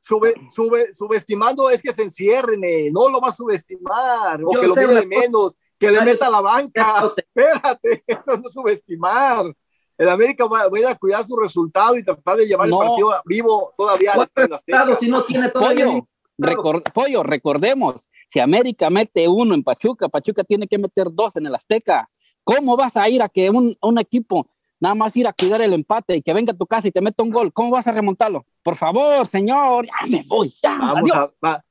sube, 0.00 0.34
sube, 0.50 0.92
subestimando 0.92 1.70
es 1.70 1.82
que 1.82 1.92
se 1.94 2.02
encierre, 2.02 2.58
Ney, 2.58 2.90
no 2.90 3.08
lo 3.08 3.20
va 3.20 3.28
a 3.28 3.32
subestimar, 3.32 4.42
o 4.44 4.52
Yo 4.52 4.60
que 4.60 4.66
lo 4.66 4.74
mire 4.74 4.94
de 5.00 5.06
menos, 5.06 5.56
que 5.78 5.90
le 5.90 6.02
meta 6.02 6.26
a 6.26 6.30
la 6.30 6.40
banca. 6.42 7.12
Espérate, 7.16 8.04
no 8.26 8.46
es 8.46 8.52
subestimar. 8.52 9.46
El 9.98 10.08
América 10.08 10.46
va, 10.46 10.68
va 10.68 10.76
a 10.76 10.80
ir 10.80 10.86
a 10.86 10.94
cuidar 10.94 11.26
su 11.26 11.36
resultado 11.36 11.96
y 11.98 12.02
tratar 12.04 12.36
de 12.36 12.46
llevar 12.46 12.68
No. 12.68 12.80
el 12.82 12.88
partido 12.88 13.10
vivo 13.26 13.74
todavía 13.76 14.12
al 14.12 14.16
¿Cuántos 14.16 14.30
Estadio 14.30 14.54
Azteca. 14.54 14.78
resultados 14.78 14.98
si 15.00 15.10
no 15.10 15.24
tiene 15.24 15.48
todavía 15.50 15.86
Pollo, 15.86 16.82
Pollo, 16.94 17.22
recordemos, 17.24 18.08
si 18.28 18.38
América 18.38 18.88
mete 18.90 19.26
uno 19.26 19.54
en 19.54 19.64
Pachuca, 19.64 20.08
Pachuca 20.08 20.44
tiene 20.44 20.68
que 20.68 20.78
meter 20.78 21.08
dos 21.10 21.34
en 21.36 21.46
el 21.46 21.54
Azteca. 21.54 22.08
¿Cómo 22.44 22.76
vas 22.76 22.96
a 22.96 23.08
ir 23.08 23.20
a 23.22 23.28
que 23.28 23.50
un, 23.50 23.76
un 23.82 23.98
equipo 23.98 24.46
nada 24.80 24.94
más 24.94 25.16
ir 25.16 25.26
a 25.26 25.32
cuidar 25.32 25.60
el 25.60 25.72
empate 25.72 26.14
y 26.16 26.22
que 26.22 26.32
venga 26.32 26.52
a 26.52 26.56
tu 26.56 26.64
casa 26.66 26.86
y 26.86 26.92
te 26.92 27.00
meta 27.00 27.24
un 27.24 27.30
gol? 27.30 27.52
¿Cómo 27.52 27.70
vas 27.72 27.88
a 27.88 27.92
remontarlo? 27.92 28.46
Por 28.62 28.76
favor, 28.76 29.26
señor, 29.26 29.86
ya 29.86 30.06
me 30.08 30.24
voy, 30.28 30.54
ya, 30.62 30.76
Vamos 30.78 31.10
adiós. 31.10 31.16
a- 31.42 31.46
va. 31.46 31.64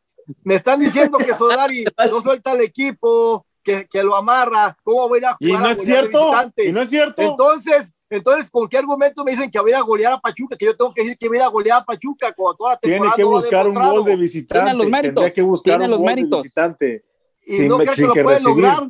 Me 0.43 0.55
están 0.55 0.81
diciendo 0.81 1.17
que 1.17 1.33
Solari 1.33 1.85
no 2.11 2.21
suelta 2.21 2.51
al 2.51 2.59
equipo, 2.59 3.45
que, 3.63 3.87
que 3.87 4.03
lo 4.03 4.13
amarra. 4.17 4.77
¿Cómo 4.83 5.07
va 5.09 5.15
a 5.15 5.17
ir 5.19 5.25
a 5.25 5.37
Y 5.39 5.47
jugar 5.47 5.61
no 5.61 5.67
a 5.69 5.71
es 5.71 5.81
cierto. 5.83 6.31
Y 6.57 6.71
no 6.73 6.81
es 6.81 6.89
cierto. 6.89 7.21
Entonces, 7.21 7.93
entonces, 8.09 8.49
¿con 8.49 8.67
qué 8.67 8.77
argumento 8.77 9.23
me 9.23 9.31
dicen 9.31 9.49
que 9.51 9.59
voy 9.59 9.73
a 9.73 9.81
golear 9.81 10.13
a 10.13 10.17
Pachuca? 10.19 10.55
Que 10.57 10.65
yo 10.65 10.75
tengo 10.77 10.93
que 10.93 11.01
decir 11.03 11.17
que 11.17 11.27
voy 11.27 11.39
a 11.39 11.47
golear 11.47 11.81
a 11.81 11.85
Pachuca 11.85 12.31
cuando 12.33 12.55
toda 12.55 12.71
la 12.71 12.77
Tiene 12.77 12.95
temporada 12.97 13.15
que 13.15 13.21
no 13.23 13.29
lo 13.31 13.37
ha 13.37 13.41
buscar 13.41 13.67
un 13.67 13.73
gol 13.75 14.05
de 14.05 14.15
visitante. 14.15 14.63
Tiene 14.63 14.77
los 14.77 14.89
méritos, 14.89 15.13
Tendría 15.15 15.33
que 15.33 15.41
buscar 15.41 15.71
tiene 15.79 15.85
un 15.85 15.91
los 15.91 15.99
gol 15.99 16.07
de 16.09 16.15
méritos. 16.15 16.43
visitante. 16.43 17.05
¿Y 17.45 17.53
sin- 17.53 17.67
no 17.67 17.77
crees 17.77 17.95
que 17.95 18.01
lo 18.03 18.13
que 18.13 18.23
pueden 18.23 18.43
recibir. 18.43 18.63
lograr? 18.63 18.89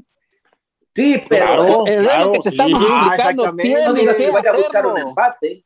Sí, 0.96 1.24
pero 1.30 1.46
Claro. 1.46 1.86
Es 1.88 2.04
claro, 2.04 2.26
lo 2.26 2.32
que 2.34 2.40
te 2.40 2.50
sí. 2.50 2.58
estamos 2.58 2.74
Ah, 2.82 2.86
explicando. 2.88 3.44
exactamente. 3.44 3.70
no 3.70 3.76
Tiene 3.94 4.00
digas 4.00 4.16
que 4.16 4.24
que 4.26 4.32
vaya 4.32 4.50
a 4.50 4.58
buscar 4.58 4.86
un 4.88 4.98
empate. 4.98 5.64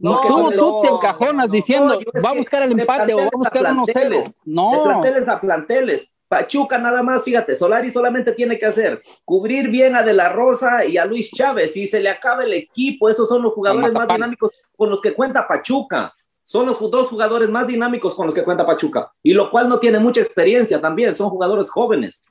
No, 0.00 0.20
que 0.20 0.28
Tú, 0.28 0.38
no, 0.38 0.50
tú 0.50 0.82
te 0.82 0.88
no, 0.90 0.96
encajonas 0.96 1.46
no. 1.48 1.52
diciendo, 1.52 2.00
No, 2.00 2.22
va 2.22 2.28
a 2.28 2.32
que 2.32 2.38
buscar 2.38 2.62
el 2.62 2.74
de 2.76 2.82
empate 2.82 3.14
o 3.14 3.16
va 3.18 3.24
a 3.24 3.30
buscar 3.36 3.62
1-0. 3.64 3.84
planteles, 3.84 4.24
De 4.26 4.34
No, 4.44 4.82
planteles 4.84 5.28
a 5.28 5.40
planteles. 5.40 6.12
Pachuca 6.28 6.78
nada 6.78 7.02
más, 7.02 7.24
fíjate, 7.24 7.56
Solari 7.56 7.90
solamente 7.90 8.32
tiene 8.32 8.58
que 8.58 8.66
hacer 8.66 9.00
cubrir 9.24 9.68
bien 9.68 9.96
a 9.96 10.02
De 10.02 10.12
La 10.12 10.28
Rosa 10.28 10.84
y 10.84 10.98
a 10.98 11.06
Luis 11.06 11.30
Chávez. 11.30 11.72
Si 11.72 11.88
se 11.88 12.00
le 12.00 12.10
acaba 12.10 12.44
el 12.44 12.52
equipo, 12.52 13.08
esos 13.08 13.28
son 13.28 13.42
los 13.42 13.54
jugadores 13.54 13.92
más 13.94 14.06
dinámicos 14.06 14.50
con 14.76 14.90
los 14.90 15.00
que 15.00 15.14
cuenta 15.14 15.48
Pachuca. 15.48 16.12
Son 16.44 16.66
los 16.66 16.78
dos 16.78 17.08
jugadores 17.08 17.48
más 17.48 17.66
dinámicos 17.66 18.14
con 18.14 18.26
los 18.26 18.34
que 18.34 18.44
cuenta 18.44 18.66
Pachuca. 18.66 19.10
Y 19.22 19.32
lo 19.32 19.50
cual 19.50 19.68
no 19.68 19.80
tiene 19.80 19.98
mucha 19.98 20.20
experiencia 20.20 20.80
también, 20.80 21.14
son 21.14 21.30
jugadores 21.30 21.70
jóvenes. 21.70 22.22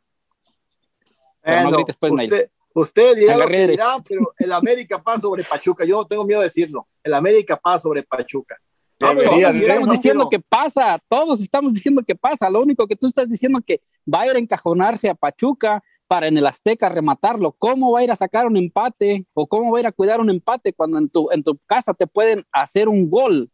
No 1.43 1.71
grites, 1.71 1.95
pues, 1.99 2.13
usted, 2.13 2.49
usted 2.73 3.15
dirá 3.15 3.33
lo 3.33 3.47
que 3.47 3.57
Agarré. 3.57 3.67
dirá, 3.67 3.95
pero 4.07 4.33
el 4.37 4.51
América 4.51 5.01
pasa 5.01 5.21
sobre 5.21 5.43
Pachuca. 5.43 5.85
Yo 5.85 5.97
no 5.97 6.05
tengo 6.05 6.23
miedo 6.23 6.41
de 6.41 6.47
decirlo. 6.47 6.87
El 7.03 7.13
América 7.13 7.55
pasa 7.55 7.79
sobre 7.79 8.03
Pachuca. 8.03 8.57
Debería, 8.99 9.47
debería. 9.51 9.73
estamos 9.73 9.91
diciendo 9.91 10.29
que 10.29 10.39
pasa, 10.39 10.99
todos 11.07 11.39
estamos 11.41 11.73
diciendo 11.73 12.01
que 12.05 12.15
pasa. 12.15 12.49
Lo 12.49 12.61
único 12.61 12.87
que 12.87 12.95
tú 12.95 13.07
estás 13.07 13.29
diciendo 13.29 13.59
que 13.65 13.81
va 14.11 14.21
a 14.21 14.27
ir 14.27 14.35
a 14.35 14.39
encajonarse 14.39 15.09
a 15.09 15.15
Pachuca 15.15 15.83
para 16.07 16.27
en 16.27 16.37
el 16.37 16.47
Azteca 16.47 16.89
rematarlo. 16.89 17.51
¿Cómo 17.51 17.91
va 17.91 17.99
a 17.99 18.03
ir 18.03 18.11
a 18.11 18.15
sacar 18.15 18.47
un 18.47 18.57
empate 18.57 19.25
o 19.33 19.45
cómo 19.45 19.71
va 19.71 19.77
a 19.77 19.81
ir 19.81 19.87
a 19.87 19.91
cuidar 19.91 20.19
un 20.19 20.29
empate 20.29 20.73
cuando 20.73 20.97
en 20.97 21.09
tu, 21.09 21.29
en 21.31 21.43
tu 21.43 21.57
casa 21.65 21.93
te 21.93 22.07
pueden 22.07 22.45
hacer 22.51 22.87
un 22.89 23.09
gol? 23.09 23.51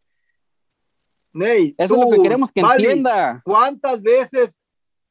Ney, 1.34 1.74
Eso 1.78 1.96
es 1.96 2.02
lo 2.02 2.10
que 2.12 2.22
queremos 2.22 2.52
que 2.52 2.62
entienda. 2.62 3.42
¿Cuántas 3.44 4.02
veces 4.04 4.60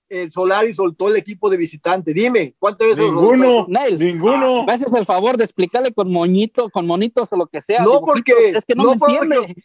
el 0.08 0.30
Solari 0.30 0.72
soltó 0.72 1.08
el 1.08 1.16
equipo 1.16 1.50
de 1.50 1.56
visitante? 1.56 2.14
Dime, 2.14 2.54
¿cuántas 2.60 2.90
veces? 2.90 3.04
Ninguno. 3.04 3.66
Neil, 3.68 3.98
Ninguno. 3.98 4.64
me 4.64 4.72
haces 4.72 4.92
el 4.94 5.04
favor 5.04 5.36
de 5.36 5.44
explicarle 5.44 5.92
con 5.92 6.12
moñito, 6.12 6.70
con 6.70 6.86
monitos 6.86 7.32
o 7.32 7.36
lo 7.36 7.48
que 7.48 7.60
sea. 7.60 7.82
No, 7.82 7.94
dibujitos. 7.98 8.12
porque- 8.36 8.58
es 8.58 8.64
que 8.64 8.74
no, 8.76 8.84
no 8.84 8.90
me 8.92 8.98
porque- 8.98 9.14
entiende. 9.16 9.62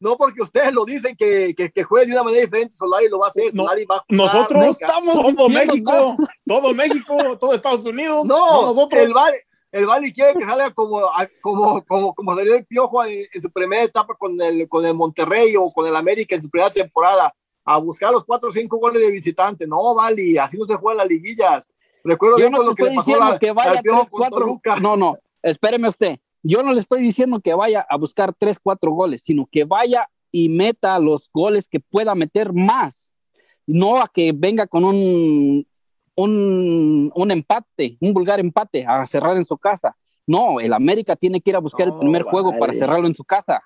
No 0.00 0.16
porque 0.16 0.40
ustedes 0.42 0.72
lo 0.72 0.84
dicen 0.86 1.14
que, 1.14 1.54
que, 1.54 1.70
que 1.70 1.82
juegue 1.84 2.06
de 2.06 2.12
una 2.12 2.22
manera 2.24 2.42
diferente, 2.42 2.74
Solari 2.74 3.08
lo 3.08 3.18
va 3.18 3.26
a 3.26 3.28
hacer. 3.28 3.54
No, 3.54 3.64
Solari 3.64 3.84
va 3.84 3.96
a 3.96 3.98
jugar, 4.00 4.16
nosotros 4.16 4.60
venga. 4.60 4.70
estamos 4.70 5.14
Todo 5.14 5.22
diciendo 5.28 5.48
México, 5.50 6.16
todo 6.46 6.74
México, 6.74 7.38
todo 7.38 7.54
Estados 7.54 7.84
Unidos. 7.84 8.24
No, 8.26 8.62
nosotros. 8.62 8.98
el 9.02 9.12
Bali, 9.12 9.36
el 9.72 9.86
Bali 9.86 10.12
quiere 10.12 10.32
que 10.38 10.44
salga 10.46 10.70
como, 10.70 11.00
a- 11.04 11.28
como, 11.42 11.84
como, 11.84 12.14
como 12.14 12.34
salió 12.34 12.54
el 12.56 12.64
Piojo 12.64 13.04
en, 13.04 13.26
en 13.32 13.42
su 13.42 13.50
primera 13.50 13.82
etapa 13.82 14.14
con 14.14 14.40
el, 14.40 14.66
con 14.68 14.84
el 14.86 14.94
Monterrey 14.94 15.54
o 15.56 15.70
con 15.70 15.86
el 15.86 15.94
América 15.94 16.34
en 16.34 16.42
su 16.42 16.48
primera 16.48 16.70
temporada, 16.72 17.34
a 17.66 17.76
buscar 17.76 18.10
los 18.10 18.24
cuatro 18.24 18.48
o 18.48 18.52
cinco 18.52 18.78
goles 18.78 19.02
de 19.02 19.10
visitante. 19.10 19.66
No, 19.66 19.94
Bali, 19.94 20.38
así 20.38 20.56
no 20.56 20.64
se 20.64 20.76
juega 20.76 20.98
las 21.04 21.08
liguillas. 21.08 21.62
Recuerdo 22.02 22.38
Yo 22.38 22.44
bien 22.44 22.52
no 22.52 22.56
con 22.58 22.66
lo 22.68 22.74
que 22.74 22.84
le 22.84 22.88
pasó 22.94 23.00
diciendo 23.10 23.32
la- 23.32 23.38
que 23.38 23.52
vaya 23.52 23.70
al 23.72 23.80
Piojo 23.82 23.98
3, 24.00 24.10
con 24.10 24.18
4. 24.20 24.38
Toluca. 24.38 24.76
No, 24.80 24.96
no, 24.96 25.18
espéreme 25.42 25.88
usted. 25.88 26.18
Yo 26.42 26.62
no 26.62 26.72
le 26.72 26.80
estoy 26.80 27.02
diciendo 27.02 27.40
que 27.40 27.54
vaya 27.54 27.86
a 27.88 27.96
buscar 27.96 28.34
3, 28.36 28.58
4 28.62 28.90
goles, 28.92 29.22
sino 29.22 29.46
que 29.50 29.64
vaya 29.64 30.08
y 30.32 30.48
meta 30.48 30.98
los 30.98 31.30
goles 31.32 31.68
que 31.68 31.80
pueda 31.80 32.14
meter 32.14 32.52
más. 32.52 33.12
No 33.66 34.00
a 34.00 34.08
que 34.08 34.32
venga 34.34 34.66
con 34.66 34.84
un, 34.84 35.66
un, 36.14 37.12
un 37.14 37.30
empate, 37.30 37.96
un 38.00 38.12
vulgar 38.12 38.40
empate 38.40 38.84
a 38.86 39.04
cerrar 39.06 39.36
en 39.36 39.44
su 39.44 39.58
casa. 39.58 39.96
No, 40.26 40.60
el 40.60 40.72
América 40.72 41.16
tiene 41.16 41.40
que 41.40 41.50
ir 41.50 41.56
a 41.56 41.60
buscar 41.60 41.88
el 41.88 41.96
primer 41.96 42.22
juego 42.22 42.52
para 42.58 42.72
cerrarlo 42.72 43.06
en 43.06 43.14
su 43.14 43.24
casa. 43.24 43.60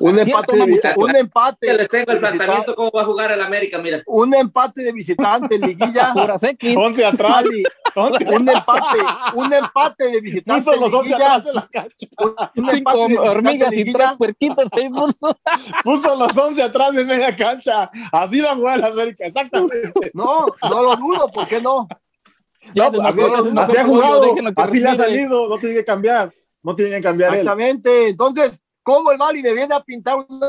Un 0.00 0.18
empate, 0.18 0.56
de, 0.56 0.94
un 0.96 1.16
empate. 1.16 1.74
Les 1.74 1.88
tengo 1.88 2.12
el 2.12 2.18
planteamiento 2.20 2.74
cómo 2.74 2.90
va 2.94 3.02
a 3.02 3.04
jugar 3.04 3.32
el 3.32 3.40
América, 3.40 3.78
mira. 3.78 4.02
Un 4.06 4.34
empate 4.34 4.82
de 4.82 4.92
visitante 4.92 5.56
en 5.56 5.62
liguilla. 5.62 6.12
Puras 6.14 6.42
X. 6.42 6.76
11 6.76 7.04
atrás. 7.04 7.32
Bali, 7.32 7.64
11 7.94 8.24
un 8.26 8.48
empate, 8.48 8.98
un 9.34 9.52
empate 9.52 10.10
de 10.10 10.20
visitante 10.20 10.62
Puso 10.62 10.74
en 10.74 10.80
los 10.80 10.92
11 10.92 11.08
liguilla. 11.08 11.34
atrás 11.34 11.44
de 11.44 11.52
la 11.52 11.68
cancha. 11.68 12.06
Un, 12.18 12.28
un 12.28 12.36
Cinco 12.54 12.70
empate 12.70 12.98
de 12.98 13.06
visitante 13.06 13.30
hormigas 13.30 13.72
y 13.72 13.76
liguilla. 13.76 13.98
tres 13.98 14.16
puerquitos 14.18 14.68
ahí 14.72 14.88
puso. 14.88 15.38
Puso 15.84 16.14
los 16.14 16.36
11 16.36 16.62
atrás 16.62 16.92
de 16.94 17.04
media 17.04 17.36
cancha. 17.36 17.90
Así 18.12 18.40
va 18.40 18.52
a 18.52 18.54
jugar 18.54 18.78
el 18.78 18.84
América, 18.84 19.26
exactamente. 19.26 20.12
No, 20.14 20.46
no 20.62 20.82
lo 20.82 20.96
dudo, 20.96 21.28
¿por 21.28 21.48
qué 21.48 21.60
no? 21.60 21.88
No, 22.74 22.92
pues, 22.92 23.06
así, 23.06 23.20
no 23.52 23.60
así 23.60 23.76
ha 23.76 23.84
jugado, 23.84 24.34
así 24.56 24.80
le 24.80 24.88
ha 24.88 24.94
salido, 24.94 25.48
no 25.48 25.58
tiene 25.58 25.74
que 25.76 25.84
cambiar. 25.84 26.32
No 26.62 26.74
tiene 26.76 26.96
que 26.96 27.02
cambiar 27.02 27.32
él. 27.32 27.40
Exactamente. 27.40 28.08
Entonces, 28.08 28.60
¿cómo 28.88 29.12
el 29.12 29.18
Bali 29.18 29.42
me 29.42 29.52
viene 29.52 29.74
a 29.74 29.80
pintar 29.80 30.16
una 30.16 30.46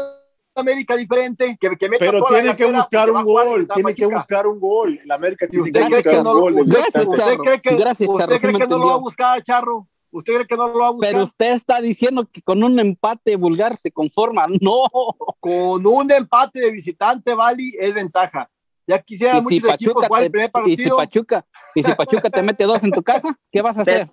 América 0.55 0.95
diferente? 0.95 1.57
Que, 1.59 1.75
que 1.75 1.89
meta 1.89 2.05
Pero 2.05 2.19
toda 2.19 2.41
la 2.41 2.55
tiene 2.55 2.71
que 2.71 2.77
buscar 2.77 3.11
un 3.11 3.23
gol, 3.23 3.67
tiene 3.73 3.95
que 3.95 4.05
buscar 4.05 4.47
un 4.47 4.59
gol. 4.61 4.99
El 5.03 5.11
América 5.11 5.45
¿Y 5.45 5.49
tiene 5.49 5.63
usted 5.63 5.87
que 5.87 5.95
buscar 5.95 6.23
no 6.23 6.31
un 6.31 6.37
lo 6.37 6.41
gol. 6.41 6.55
Gracias, 6.65 7.05
usted 7.05 7.37
cree 7.37 7.61
que, 7.61 7.75
Gracias, 7.75 8.09
usted 8.09 8.39
cree 8.39 8.53
que 8.53 8.67
no 8.67 8.77
lo 8.77 8.87
va 8.87 8.93
a 8.93 8.97
buscar, 8.97 9.43
Charro? 9.43 9.87
¿Usted 10.11 10.33
cree 10.35 10.47
que 10.47 10.55
no 10.55 10.69
lo 10.69 10.79
va 10.79 10.87
a 10.87 10.91
buscar? 10.91 11.11
Pero 11.11 11.23
usted 11.23 11.51
está 11.51 11.81
diciendo 11.81 12.29
que 12.31 12.41
con 12.41 12.63
un 12.63 12.79
empate 12.79 13.35
vulgar 13.35 13.75
se 13.75 13.91
conforma. 13.91 14.47
No, 14.61 14.83
Con 15.41 15.85
un 15.85 16.09
empate 16.09 16.61
de 16.61 16.71
visitante, 16.71 17.35
Bali, 17.35 17.75
es 17.77 17.93
ventaja. 17.93 18.49
Ya 18.87 18.99
quisiera 18.99 19.33
Y 19.33 19.37
si, 19.37 19.43
muchos 19.43 19.73
equipos 19.73 20.07
jugar 20.07 20.23
el 20.23 20.31
primer 20.31 20.49
y 20.49 20.77
si 20.77 20.77
partido. 20.77 20.97
Pachuca, 20.97 21.45
y 21.75 21.83
si 21.83 21.93
Pachuca 21.93 22.29
te 22.29 22.41
mete 22.41 22.63
dos 22.63 22.81
en 22.85 22.91
tu 22.91 23.03
casa, 23.03 23.37
¿qué 23.51 23.61
vas 23.61 23.77
a 23.77 23.81
hacer? 23.81 24.07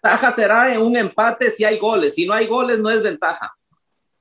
Ventaja 0.00 0.32
será 0.34 0.72
en 0.72 0.80
un 0.80 0.96
empate 0.96 1.50
si 1.50 1.64
hay 1.64 1.78
goles. 1.78 2.14
Si 2.14 2.26
no 2.26 2.32
hay 2.32 2.46
goles, 2.46 2.78
no 2.78 2.88
es 2.88 3.02
ventaja. 3.02 3.52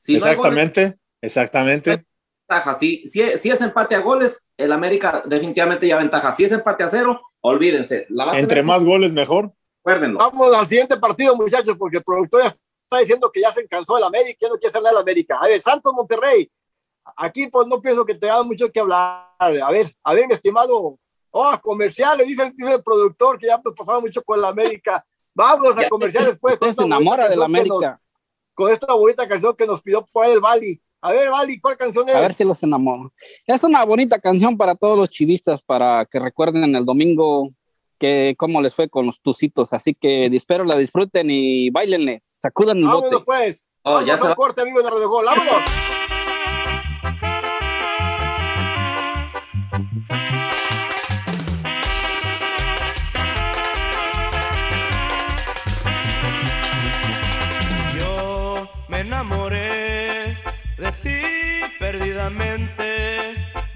Si 0.03 0.17
no 0.17 0.25
hay 0.25 0.35
goles, 0.35 0.51
exactamente, 0.57 0.99
exactamente. 1.21 2.05
ventaja. 2.49 2.75
Si, 2.79 3.07
si, 3.07 3.37
si 3.37 3.49
es 3.51 3.61
empate 3.61 3.93
a 3.95 3.99
goles, 3.99 4.47
el 4.57 4.71
América 4.71 5.21
definitivamente 5.25 5.87
ya 5.87 5.97
ventaja. 5.97 6.35
Si 6.35 6.43
es 6.43 6.51
empate 6.51 6.83
a 6.83 6.87
cero, 6.87 7.21
olvídense. 7.41 8.07
La 8.09 8.25
Entre 8.33 8.47
tener- 8.47 8.65
más 8.65 8.83
goles, 8.83 9.13
mejor. 9.13 9.53
Recuérdenlo. 9.83 10.17
Vamos 10.19 10.55
al 10.55 10.65
siguiente 10.67 10.97
partido, 10.97 11.35
muchachos, 11.35 11.75
porque 11.77 11.97
el 11.97 12.03
productor 12.03 12.43
ya 12.43 12.47
está 12.49 12.97
diciendo 12.99 13.31
que 13.31 13.41
ya 13.41 13.51
se 13.51 13.67
cansó 13.67 13.95
del 13.95 14.03
América, 14.05 14.37
ya 14.41 14.49
no 14.49 14.55
quiere 14.55 14.69
hacer 14.69 14.81
nada 14.81 14.93
del 14.95 15.01
América. 15.03 15.37
A 15.39 15.47
ver, 15.47 15.61
Santos 15.61 15.93
Monterrey. 15.93 16.51
Aquí 17.17 17.47
pues 17.47 17.67
no 17.67 17.81
pienso 17.81 18.05
que 18.05 18.15
te 18.15 18.29
haga 18.29 18.43
mucho 18.43 18.71
que 18.71 18.79
hablar. 18.79 19.27
A 19.39 19.49
ver, 19.71 19.87
a 20.03 20.13
ver, 20.13 20.27
mi 20.27 20.33
estimado. 20.33 20.97
Oh, 21.33 21.59
comerciales, 21.61 22.27
dice, 22.27 22.43
el- 22.43 22.53
dice 22.55 22.73
el 22.73 22.83
productor 22.83 23.37
que 23.39 23.47
ya 23.47 23.53
hemos 23.55 23.73
pasado 23.75 24.01
mucho 24.01 24.21
con 24.23 24.37
el 24.39 24.45
América. 24.45 25.03
Vamos 25.33 25.77
a 25.77 25.83
Ya, 25.83 25.89
comerciales 25.89 26.37
pues. 26.41 26.55
Usted 26.55 26.73
se 26.75 26.83
enamora 26.83 27.29
nos- 27.33 27.45
América. 27.45 27.99
Con 28.53 28.71
esta 28.71 28.93
bonita 28.93 29.27
canción 29.27 29.55
que 29.55 29.65
nos 29.67 29.81
pidió 29.81 30.05
por 30.11 30.25
el 30.27 30.39
Bali. 30.39 30.81
A 31.01 31.11
ver, 31.11 31.29
Bali, 31.29 31.59
¿cuál 31.59 31.77
canción 31.77 32.07
es? 32.09 32.15
A 32.15 32.21
ver 32.21 32.33
si 32.33 32.43
los 32.43 32.61
enamoro. 32.63 33.11
Es 33.47 33.63
una 33.63 33.83
bonita 33.85 34.19
canción 34.19 34.57
para 34.57 34.75
todos 34.75 34.97
los 34.97 35.09
chivistas 35.09 35.61
para 35.63 36.05
que 36.05 36.19
recuerden 36.19 36.75
el 36.75 36.85
domingo 36.85 37.49
que 37.97 38.35
cómo 38.37 38.61
les 38.61 38.75
fue 38.75 38.89
con 38.89 39.05
los 39.07 39.19
tucitos. 39.21 39.73
Así 39.73 39.95
que 39.95 40.27
espero 40.27 40.63
la 40.63 40.77
disfruten 40.77 41.29
y 41.31 41.69
bailenles, 41.71 42.25
sacudan 42.39 42.77
el 42.77 42.83
Vámonos 42.85 43.09
bote. 43.11 43.23
pues. 43.25 43.65
Oh, 43.83 43.93
Vamos 43.93 44.07
ya 44.07 44.17
se 44.17 44.27
va. 44.27 44.35
corte, 44.35 44.61
amigos 44.61 44.83
de 44.83 44.89
Radio 44.91 45.09
Gol. 45.09 45.25
Vámonos. 45.25 45.53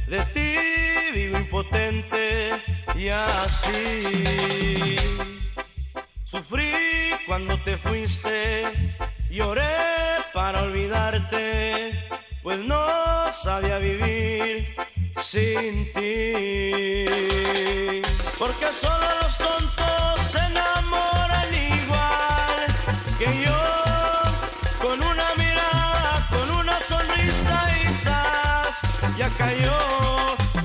de 0.07 0.25
ti 0.33 0.55
vivo 1.13 1.37
impotente 1.37 2.51
y 2.95 3.09
así. 3.09 4.95
Sufrí 6.23 6.71
cuando 7.25 7.59
te 7.63 7.77
fuiste, 7.77 8.95
lloré 9.29 9.63
para 10.33 10.61
olvidarte, 10.61 12.07
pues 12.43 12.59
no 12.59 13.31
sabía 13.31 13.79
vivir 13.79 14.75
sin 15.19 15.91
ti. 15.93 17.05
Porque 18.37 18.71
solo 18.71 19.05
los 19.21 19.37
tontos 19.37 20.21
se 20.21 20.39
enamoran 20.39 21.53
igual 21.53 22.14
ya 29.17 29.29
cayó. 29.29 29.77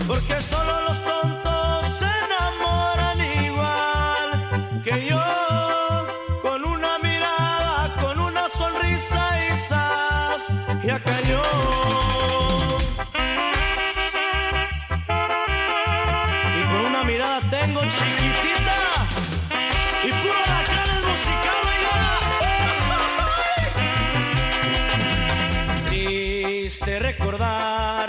Porque 0.07 0.41
solo 0.43 0.81
los 0.89 1.01
tontos 1.03 1.87
se 1.87 2.07
enamoran 2.07 3.21
igual 3.45 4.83
que 4.83 5.07
yo, 5.07 5.23
con 6.43 6.65
una 6.65 6.99
mirada, 6.99 7.95
con 8.01 8.19
una 8.19 8.49
sonrisa 8.49 9.21
y 9.45 10.87
ya 10.87 10.99
cayó. 10.99 11.20
Triste 26.51 26.99
recordar, 26.99 28.09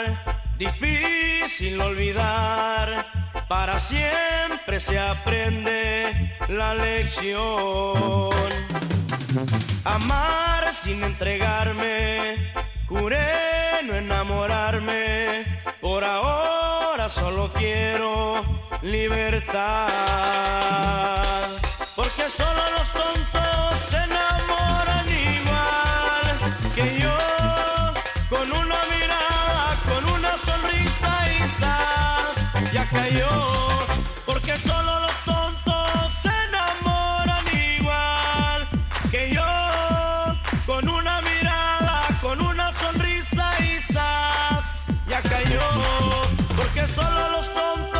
difícil 0.58 1.80
olvidar, 1.80 3.06
para 3.48 3.78
siempre 3.78 4.80
se 4.80 4.98
aprende 4.98 6.36
la 6.50 6.74
lección. 6.74 8.32
Amar 9.84 10.74
sin 10.74 11.04
entregarme, 11.04 12.52
juré 12.88 13.84
no 13.84 13.94
enamorarme, 13.94 15.46
por 15.80 16.04
ahora 16.04 17.10
solo 17.10 17.54
quiero 17.54 18.44
libertad. 18.82 19.88
Porque 21.96 22.28
solo 22.28 22.62
los 22.76 22.92
tontos 22.92 23.71
zas, 31.48 32.72
ya 32.72 32.86
cayó. 32.86 33.30
Porque 34.26 34.56
solo 34.58 35.00
los 35.00 35.18
tontos 35.26 36.12
se 36.22 36.30
enamoran 36.50 37.46
igual 37.78 38.68
que 39.10 39.34
yo, 39.34 39.44
con 40.66 40.88
una 40.90 41.22
mirada, 41.22 42.02
con 42.22 42.42
una 42.42 42.72
sonrisa 42.72 43.52
zas, 43.82 44.72
ya 45.08 45.22
cayó. 45.22 45.62
Porque 46.56 46.88
solo 46.88 47.30
los 47.30 47.54
tontos 47.54 47.91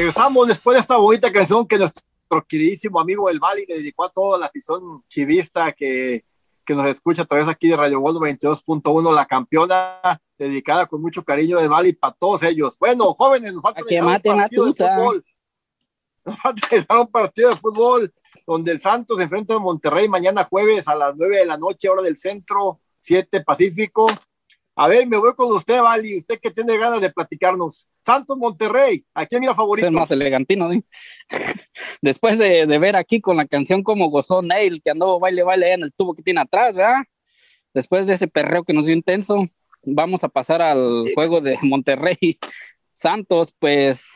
Regresamos 0.00 0.48
después 0.48 0.76
de 0.76 0.80
esta 0.80 0.96
bonita 0.96 1.30
canción 1.30 1.68
que 1.68 1.76
nuestro 1.76 2.02
queridísimo 2.48 2.98
amigo 2.98 3.28
El 3.28 3.38
Bali 3.38 3.66
le 3.68 3.74
dedicó 3.76 4.06
a 4.06 4.08
toda 4.08 4.38
la 4.38 4.46
afición 4.46 5.04
chivista 5.08 5.72
que, 5.72 6.24
que 6.64 6.74
nos 6.74 6.86
escucha 6.86 7.20
a 7.20 7.24
través 7.26 7.46
aquí 7.48 7.68
de 7.68 7.76
Radio 7.76 8.00
Gol 8.00 8.14
22.1, 8.14 9.14
la 9.14 9.26
campeona 9.26 10.00
dedicada 10.38 10.86
con 10.86 11.02
mucho 11.02 11.22
cariño 11.22 11.58
del 11.58 11.68
Bali 11.68 11.92
para 11.92 12.14
todos 12.14 12.42
ellos. 12.44 12.78
Bueno, 12.80 13.12
jóvenes, 13.12 13.52
nos 13.52 13.62
falta 13.62 13.82
que 13.86 14.00
un 14.00 14.08
a 14.08 14.18
partido 14.18 14.64
de 14.64 14.72
fútbol. 14.72 15.24
Nos 16.24 16.38
falta 16.38 17.00
un 17.00 17.06
partido 17.08 17.50
de 17.50 17.56
fútbol 17.56 18.14
donde 18.46 18.72
el 18.72 18.80
Santos 18.80 19.18
se 19.18 19.24
enfrenta 19.24 19.56
a 19.56 19.58
Monterrey 19.58 20.08
mañana 20.08 20.44
jueves 20.44 20.88
a 20.88 20.94
las 20.94 21.14
9 21.14 21.40
de 21.40 21.44
la 21.44 21.58
noche, 21.58 21.90
hora 21.90 22.00
del 22.00 22.16
centro, 22.16 22.80
7 23.00 23.42
Pacífico. 23.42 24.06
A 24.76 24.88
ver, 24.88 25.06
me 25.06 25.18
voy 25.18 25.34
con 25.34 25.52
usted, 25.52 25.82
Vali. 25.82 26.16
Usted 26.20 26.40
que 26.40 26.50
tiene 26.50 26.78
ganas 26.78 27.02
de 27.02 27.10
platicarnos. 27.10 27.86
Santos 28.04 28.36
Monterrey, 28.38 29.04
¿a 29.14 29.26
quién 29.26 29.40
mira 29.40 29.54
favorito? 29.54 29.86
Es 29.86 29.92
más 29.92 30.10
elegantino, 30.10 30.70
¿sí? 30.72 30.84
Después 32.02 32.38
de, 32.38 32.66
de 32.66 32.78
ver 32.78 32.96
aquí 32.96 33.20
con 33.20 33.36
la 33.36 33.46
canción 33.46 33.82
como 33.82 34.10
gozó 34.10 34.42
Neil, 34.42 34.80
que 34.82 34.90
andó 34.90 35.18
baile, 35.20 35.42
baile 35.42 35.74
en 35.74 35.82
el 35.82 35.92
tubo 35.92 36.14
que 36.14 36.22
tiene 36.22 36.40
atrás, 36.40 36.74
¿verdad? 36.74 37.02
Después 37.74 38.06
de 38.06 38.14
ese 38.14 38.26
perreo 38.26 38.64
que 38.64 38.72
nos 38.72 38.86
dio 38.86 38.94
intenso, 38.94 39.46
vamos 39.82 40.24
a 40.24 40.28
pasar 40.28 40.62
al 40.62 41.06
juego 41.14 41.40
de 41.40 41.58
Monterrey 41.62 42.16
Santos, 42.92 43.54
pues 43.58 44.06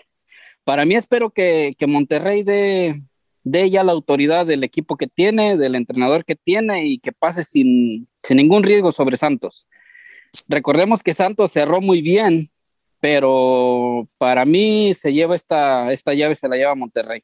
para 0.64 0.84
mí 0.84 0.94
espero 0.94 1.30
que, 1.30 1.74
que 1.78 1.86
Monterrey 1.86 2.42
dé, 2.42 3.02
dé 3.44 3.70
ya 3.70 3.84
la 3.84 3.92
autoridad 3.92 4.46
del 4.46 4.64
equipo 4.64 4.96
que 4.96 5.06
tiene, 5.06 5.56
del 5.56 5.74
entrenador 5.74 6.24
que 6.24 6.36
tiene 6.36 6.86
y 6.86 6.98
que 6.98 7.12
pase 7.12 7.44
sin, 7.44 8.08
sin 8.22 8.36
ningún 8.38 8.62
riesgo 8.62 8.90
sobre 8.90 9.16
Santos. 9.16 9.68
Recordemos 10.48 11.02
que 11.02 11.12
Santos 11.12 11.52
cerró 11.52 11.80
muy 11.80 12.02
bien, 12.02 12.50
pero 13.08 14.08
para 14.16 14.46
mí 14.46 14.94
se 14.94 15.12
lleva 15.12 15.34
esta, 15.36 15.92
esta 15.92 16.14
llave, 16.14 16.34
se 16.36 16.48
la 16.48 16.56
lleva 16.56 16.74
Monterrey, 16.74 17.22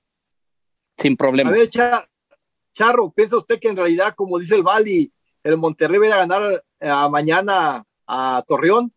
sin 0.99 1.17
problema. 1.17 1.49
A 1.49 1.53
ver, 1.55 1.71
Cha- 1.71 2.07
Charro, 2.75 3.11
¿piensa 3.11 3.39
usted 3.39 3.59
que 3.59 3.69
en 3.71 3.77
realidad, 3.79 4.13
como 4.15 4.39
dice 4.39 4.57
el 4.57 4.63
Bali, 4.63 5.11
el 5.43 5.57
Monterrey 5.57 5.99
va 5.99 6.17
a 6.17 6.27
ganar 6.27 6.63
eh, 6.81 6.93
mañana 7.11 7.83
a 8.07 8.45
Torreón? 8.47 8.93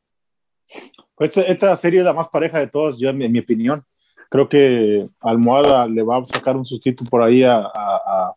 Esta, 1.20 1.44
esta 1.44 1.78
serie 1.78 2.00
es 2.00 2.06
la 2.06 2.12
más 2.12 2.28
pareja 2.28 2.60
de 2.60 2.68
todas, 2.68 3.00
yo 3.00 3.08
en 3.12 3.18
mi, 3.18 3.24
en 3.28 3.32
mi 3.32 3.40
opinión. 3.40 3.86
Creo 4.30 4.50
que 4.50 5.08
Almohada 5.22 5.88
le 5.88 6.04
va 6.04 6.18
a 6.18 6.26
sacar 6.26 6.58
un 6.58 6.66
sustituto 6.66 7.10
por 7.10 7.22
ahí 7.24 7.44
a, 7.44 7.60
a- 7.60 8.02
a- 8.06 8.34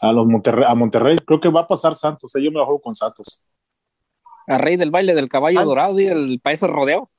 A 0.00 0.10
los 0.12 0.26
Monterrey, 0.26 0.64
a 0.66 0.74
Monterrey, 0.74 1.18
creo 1.18 1.38
que 1.38 1.50
va 1.50 1.60
a 1.60 1.68
pasar 1.68 1.94
Santos, 1.96 2.34
eh, 2.34 2.42
yo 2.42 2.50
me 2.50 2.58
la 2.60 2.64
juego 2.64 2.80
con 2.80 2.94
Santos. 2.94 3.42
A 4.46 4.56
Rey 4.56 4.76
del 4.78 4.90
baile 4.90 5.14
del 5.14 5.28
caballo 5.28 5.60
Ah. 5.60 5.64
dorado 5.64 6.00
y 6.00 6.06
el 6.06 6.40
país 6.42 6.58
rodeo. 6.62 7.10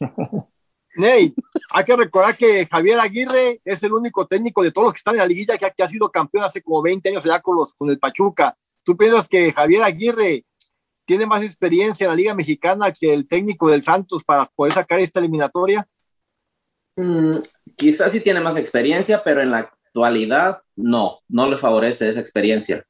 Ney, 0.96 1.34
hay 1.70 1.84
que 1.84 1.94
recordar 1.94 2.36
que 2.36 2.66
Javier 2.66 2.98
Aguirre 3.00 3.60
es 3.64 3.82
el 3.82 3.92
único 3.92 4.26
técnico 4.26 4.62
de 4.62 4.70
todos 4.72 4.86
los 4.86 4.92
que 4.94 4.98
están 4.98 5.14
en 5.14 5.20
la 5.20 5.26
liguilla 5.26 5.58
que, 5.58 5.66
ha- 5.66 5.70
que 5.70 5.82
ha 5.82 5.88
sido 5.88 6.10
campeón 6.10 6.44
hace 6.44 6.62
como 6.62 6.80
20 6.82 7.08
años 7.10 7.24
allá 7.26 7.40
con, 7.40 7.56
los, 7.56 7.74
con 7.74 7.90
el 7.90 7.98
Pachuca. 7.98 8.56
¿Tú 8.82 8.96
piensas 8.96 9.28
que 9.28 9.52
Javier 9.52 9.82
Aguirre 9.82 10.46
tiene 11.04 11.26
más 11.26 11.42
experiencia 11.42 12.04
en 12.06 12.10
la 12.10 12.16
Liga 12.16 12.34
Mexicana 12.34 12.90
que 12.92 13.12
el 13.12 13.28
técnico 13.28 13.70
del 13.70 13.82
Santos 13.82 14.24
para 14.24 14.46
poder 14.46 14.72
sacar 14.72 14.98
esta 14.98 15.20
eliminatoria? 15.20 15.86
Mm, 16.96 17.40
quizás 17.76 18.10
sí 18.12 18.20
tiene 18.20 18.40
más 18.40 18.56
experiencia, 18.56 19.22
pero 19.22 19.42
en 19.42 19.50
la 19.50 19.58
actualidad 19.58 20.62
no, 20.76 21.20
no 21.28 21.46
le 21.46 21.58
favorece 21.58 22.08
esa 22.08 22.20
experiencia. 22.20 22.86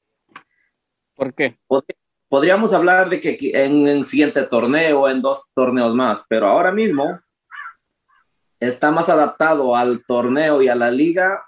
¿Por 1.16 1.34
qué? 1.34 1.58
Pod- 1.66 1.84
Podríamos 2.28 2.72
hablar 2.72 3.08
de 3.08 3.20
que 3.20 3.38
en 3.54 3.86
el 3.86 4.04
siguiente 4.04 4.42
torneo, 4.44 5.08
en 5.08 5.22
dos 5.22 5.50
torneos 5.54 5.94
más, 5.94 6.24
pero 6.28 6.48
ahora 6.48 6.72
mismo 6.72 7.20
está 8.58 8.90
más 8.90 9.08
adaptado 9.08 9.76
al 9.76 10.04
torneo 10.06 10.60
y 10.60 10.68
a 10.68 10.74
la 10.74 10.90
liga 10.90 11.44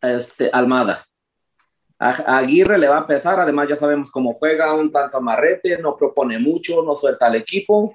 este, 0.00 0.50
Almada. 0.52 1.06
A 1.98 2.38
Aguirre 2.38 2.76
le 2.76 2.88
va 2.88 2.98
a 2.98 3.06
pesar, 3.06 3.40
además 3.40 3.68
ya 3.68 3.76
sabemos 3.76 4.10
cómo 4.10 4.34
juega, 4.34 4.74
un 4.74 4.92
tanto 4.92 5.16
amarrete, 5.16 5.78
no 5.78 5.96
propone 5.96 6.38
mucho, 6.38 6.82
no 6.82 6.94
suelta 6.94 7.26
al 7.26 7.36
equipo. 7.36 7.94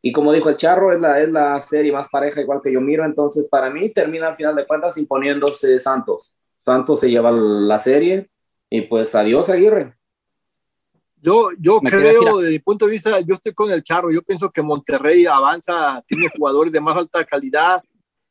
Y 0.00 0.12
como 0.12 0.32
dijo 0.32 0.48
el 0.48 0.56
Charro, 0.56 0.92
es 0.92 1.00
la, 1.00 1.20
es 1.20 1.30
la 1.30 1.60
serie 1.60 1.90
más 1.90 2.08
pareja 2.08 2.40
igual 2.40 2.60
que 2.62 2.72
yo 2.72 2.80
miro, 2.80 3.04
entonces 3.04 3.48
para 3.48 3.68
mí 3.68 3.90
termina 3.90 4.28
al 4.28 4.36
final 4.36 4.54
de 4.54 4.66
cuentas 4.66 4.96
imponiéndose 4.96 5.80
Santos. 5.80 6.36
Santos 6.56 7.00
se 7.00 7.10
lleva 7.10 7.32
la 7.32 7.80
serie 7.80 8.30
y 8.70 8.82
pues 8.82 9.14
adiós 9.16 9.48
Aguirre. 9.50 9.95
Yo, 11.26 11.48
yo 11.58 11.80
Me 11.82 11.90
creo, 11.90 12.38
desde 12.38 12.52
mi 12.52 12.58
punto 12.60 12.86
de 12.86 12.92
vista, 12.92 13.18
yo 13.18 13.34
estoy 13.34 13.52
con 13.52 13.72
el 13.72 13.82
Charro. 13.82 14.12
Yo 14.12 14.22
pienso 14.22 14.48
que 14.48 14.62
Monterrey 14.62 15.26
avanza, 15.26 16.00
tiene 16.06 16.30
jugadores 16.36 16.72
de 16.72 16.80
más 16.80 16.96
alta 16.96 17.24
calidad. 17.24 17.82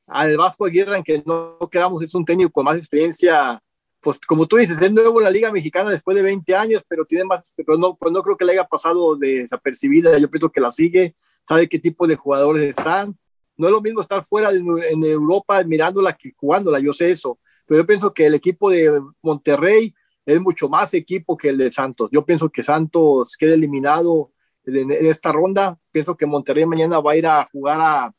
Al 0.08 0.38
Vasco 0.38 0.66
Aguirre, 0.66 0.96
en 0.96 1.04
que 1.04 1.22
no 1.26 1.58
queramos, 1.70 2.02
es 2.02 2.16
un 2.16 2.24
técnico 2.24 2.52
con 2.52 2.64
más 2.64 2.78
experiencia. 2.78 3.62
Pues 4.00 4.18
como 4.26 4.48
tú 4.48 4.56
dices, 4.56 4.82
es 4.82 4.92
nuevo 4.94 5.20
en 5.20 5.26
la 5.26 5.30
Liga 5.30 5.52
Mexicana 5.52 5.90
después 5.90 6.16
de 6.16 6.24
20 6.24 6.56
años, 6.56 6.84
pero 6.88 7.04
tiene 7.04 7.26
más, 7.26 7.52
pero 7.54 7.78
no, 7.78 7.98
pues 7.98 8.14
no 8.14 8.24
creo 8.24 8.38
que 8.38 8.46
le 8.46 8.54
haya 8.54 8.64
pasado 8.64 9.18
desapercibida. 9.18 10.18
Yo 10.18 10.30
pienso 10.30 10.50
que 10.50 10.62
la 10.62 10.72
sigue, 10.72 11.16
sabe 11.44 11.68
qué 11.68 11.80
tipo 11.80 12.08
de 12.08 12.16
jugadores 12.16 12.78
están. 12.78 13.18
No 13.58 13.68
es 13.68 13.74
lo 13.74 13.82
mismo 13.82 14.00
estar 14.00 14.24
fuera 14.24 14.54
de, 14.54 14.60
en 14.60 15.04
Europa 15.04 15.62
mirándola 15.66 16.14
que 16.14 16.32
jugándola, 16.38 16.80
yo 16.80 16.94
sé 16.94 17.12
eso. 17.12 17.40
Pero 17.68 17.82
yo 17.82 17.86
pienso 17.86 18.14
que 18.14 18.28
el 18.28 18.36
equipo 18.36 18.70
de 18.70 19.02
Monterrey 19.22 19.94
es 20.26 20.42
mucho 20.42 20.68
más 20.70 20.94
equipo 20.94 21.38
que 21.38 21.50
el 21.50 21.58
de 21.58 21.72
Santos. 21.72 22.10
Yo 22.12 22.26
pienso 22.26 22.50
que 22.50 22.64
Santos 22.64 23.36
quede 23.38 23.54
eliminado 23.54 24.32
en, 24.66 24.92
en 24.92 25.06
esta 25.06 25.32
ronda. 25.32 25.78
Pienso 25.92 26.16
que 26.18 26.26
Monterrey 26.26 26.66
mañana 26.66 27.00
va 27.00 27.12
a 27.12 27.16
ir 27.18 27.28
a 27.28 27.44
jugar 27.52 27.80
a. 27.80 28.14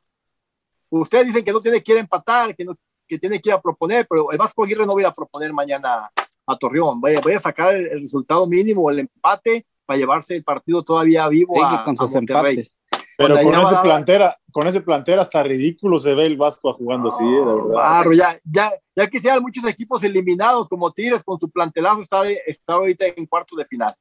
Ustedes 0.89 1.27
dicen 1.27 1.45
que 1.45 1.53
no 1.53 1.61
tiene 1.61 1.83
que 1.83 1.93
ir 1.93 1.99
a 1.99 2.03
empatar, 2.03 2.55
que, 2.55 2.65
no, 2.65 2.77
que 3.09 3.19
tiene 3.19 3.41
que 3.41 3.51
ir 3.51 3.55
a 3.55 3.61
proponer, 3.61 4.07
pero 4.09 4.31
el 4.31 4.39
Vasco 4.39 4.63
Aguirre 4.65 4.87
no 4.87 4.95
va 4.95 5.01
a 5.01 5.03
ir 5.03 5.07
a 5.09 5.13
proponer 5.13 5.53
mañana 5.53 6.11
a 6.47 6.57
Torreón. 6.57 7.01
Va 7.05 7.09
a, 7.11 7.21
va 7.29 7.35
a 7.37 7.39
sacar 7.41 7.75
el, 7.75 7.87
el, 7.89 8.01
resultado 8.01 8.47
mínimo, 8.47 8.89
el 8.91 9.01
empate, 9.01 9.67
para 9.85 9.99
llevarse 9.99 10.37
el 10.37 10.45
partido 10.45 10.83
todavía 10.85 11.29
vivo 11.29 11.55
Sí, 11.57 11.61
a, 11.65 11.85
con 11.85 11.97
a 11.99 12.07
Monterrey. 12.07 12.55
empates. 12.55 12.73
Pero 13.19 13.35
Cuando 13.35 13.51
con 13.51 13.61
ese, 13.63 13.75
va- 13.75 13.83
plantera, 13.83 14.39
con 14.53 14.67
ese 14.69 14.81
plantera 14.83 15.23
hasta 15.23 15.43
ridículo 15.43 15.99
se 15.99 16.15
ve 16.15 16.27
el 16.27 16.37
Vasco 16.37 16.73
jugando 16.75 17.09
así, 17.09 17.25
de 17.25 17.45
verdad. 17.45 17.73
Claro, 17.73 18.13
ya, 18.13 18.41
ya, 18.45 18.73
ya 18.97 19.07
quisieran 19.07 19.43
muchos 19.43 19.65
equipos 19.67 20.03
eliminados 20.03 20.69
como 20.69 20.91
Tigres 20.91 21.23
con 21.23 21.39
su 21.39 21.51
plantelazo 21.51 22.01
estar, 22.01 22.27
estar 22.27 22.77
ahorita 22.77 23.05
en 23.15 23.27
cuartos 23.27 23.59
de 23.59 23.67
final. 23.67 23.93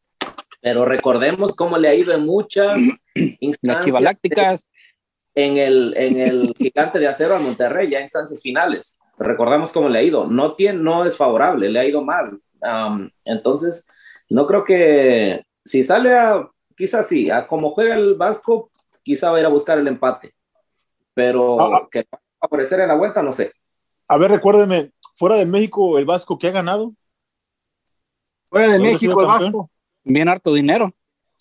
Pero 0.61 0.85
recordemos 0.85 1.55
cómo 1.55 1.77
le 1.77 1.89
ha 1.89 1.93
ido 1.93 2.13
en 2.13 2.25
muchas 2.25 2.79
Las 3.15 3.37
instancias 3.39 4.69
en 5.35 5.57
el, 5.57 5.93
en 5.97 6.19
el 6.19 6.53
gigante 6.57 6.97
de 6.97 7.07
acero 7.07 7.35
a 7.35 7.39
Monterrey, 7.39 7.89
ya 7.89 7.97
en 7.97 8.05
instancias 8.05 8.41
finales. 8.41 8.99
Recordamos 9.19 9.71
cómo 9.71 9.89
le 9.89 9.99
ha 9.99 10.03
ido. 10.03 10.27
No, 10.27 10.55
tiene, 10.55 10.79
no 10.79 11.05
es 11.05 11.17
favorable, 11.17 11.69
le 11.69 11.79
ha 11.79 11.85
ido 11.85 12.01
mal. 12.01 12.39
Um, 12.61 13.09
entonces, 13.25 13.87
no 14.29 14.47
creo 14.47 14.63
que 14.63 15.43
si 15.63 15.83
sale 15.83 16.13
a, 16.17 16.49
quizás 16.75 17.07
sí, 17.07 17.29
a 17.29 17.47
como 17.47 17.71
juega 17.71 17.95
el 17.95 18.15
Vasco, 18.15 18.71
quizá 19.03 19.29
va 19.29 19.37
a 19.37 19.39
ir 19.41 19.45
a 19.45 19.49
buscar 19.49 19.77
el 19.77 19.87
empate. 19.87 20.33
Pero 21.13 21.59
Ah, 21.59 21.81
ah. 21.83 21.87
que 21.91 21.99
va 21.99 22.19
a 22.41 22.45
aparecer 22.45 22.79
en 22.79 22.87
la 22.87 22.95
vuelta, 22.95 23.21
no 23.21 23.31
sé. 23.31 23.51
A 24.07 24.17
ver, 24.17 24.31
recuérdeme, 24.31 24.91
fuera 25.15 25.35
de 25.35 25.45
México, 25.45 25.97
el 25.97 26.05
Vasco, 26.05 26.37
¿qué 26.37 26.47
ha 26.47 26.51
ganado? 26.51 26.93
Fuera 28.49 28.67
de 28.67 28.73
¿Dónde 28.73 28.91
México, 28.93 29.21
el? 29.21 29.27
Vasco. 29.27 29.69
Bien 30.03 30.29
harto 30.29 30.53
dinero. 30.53 30.93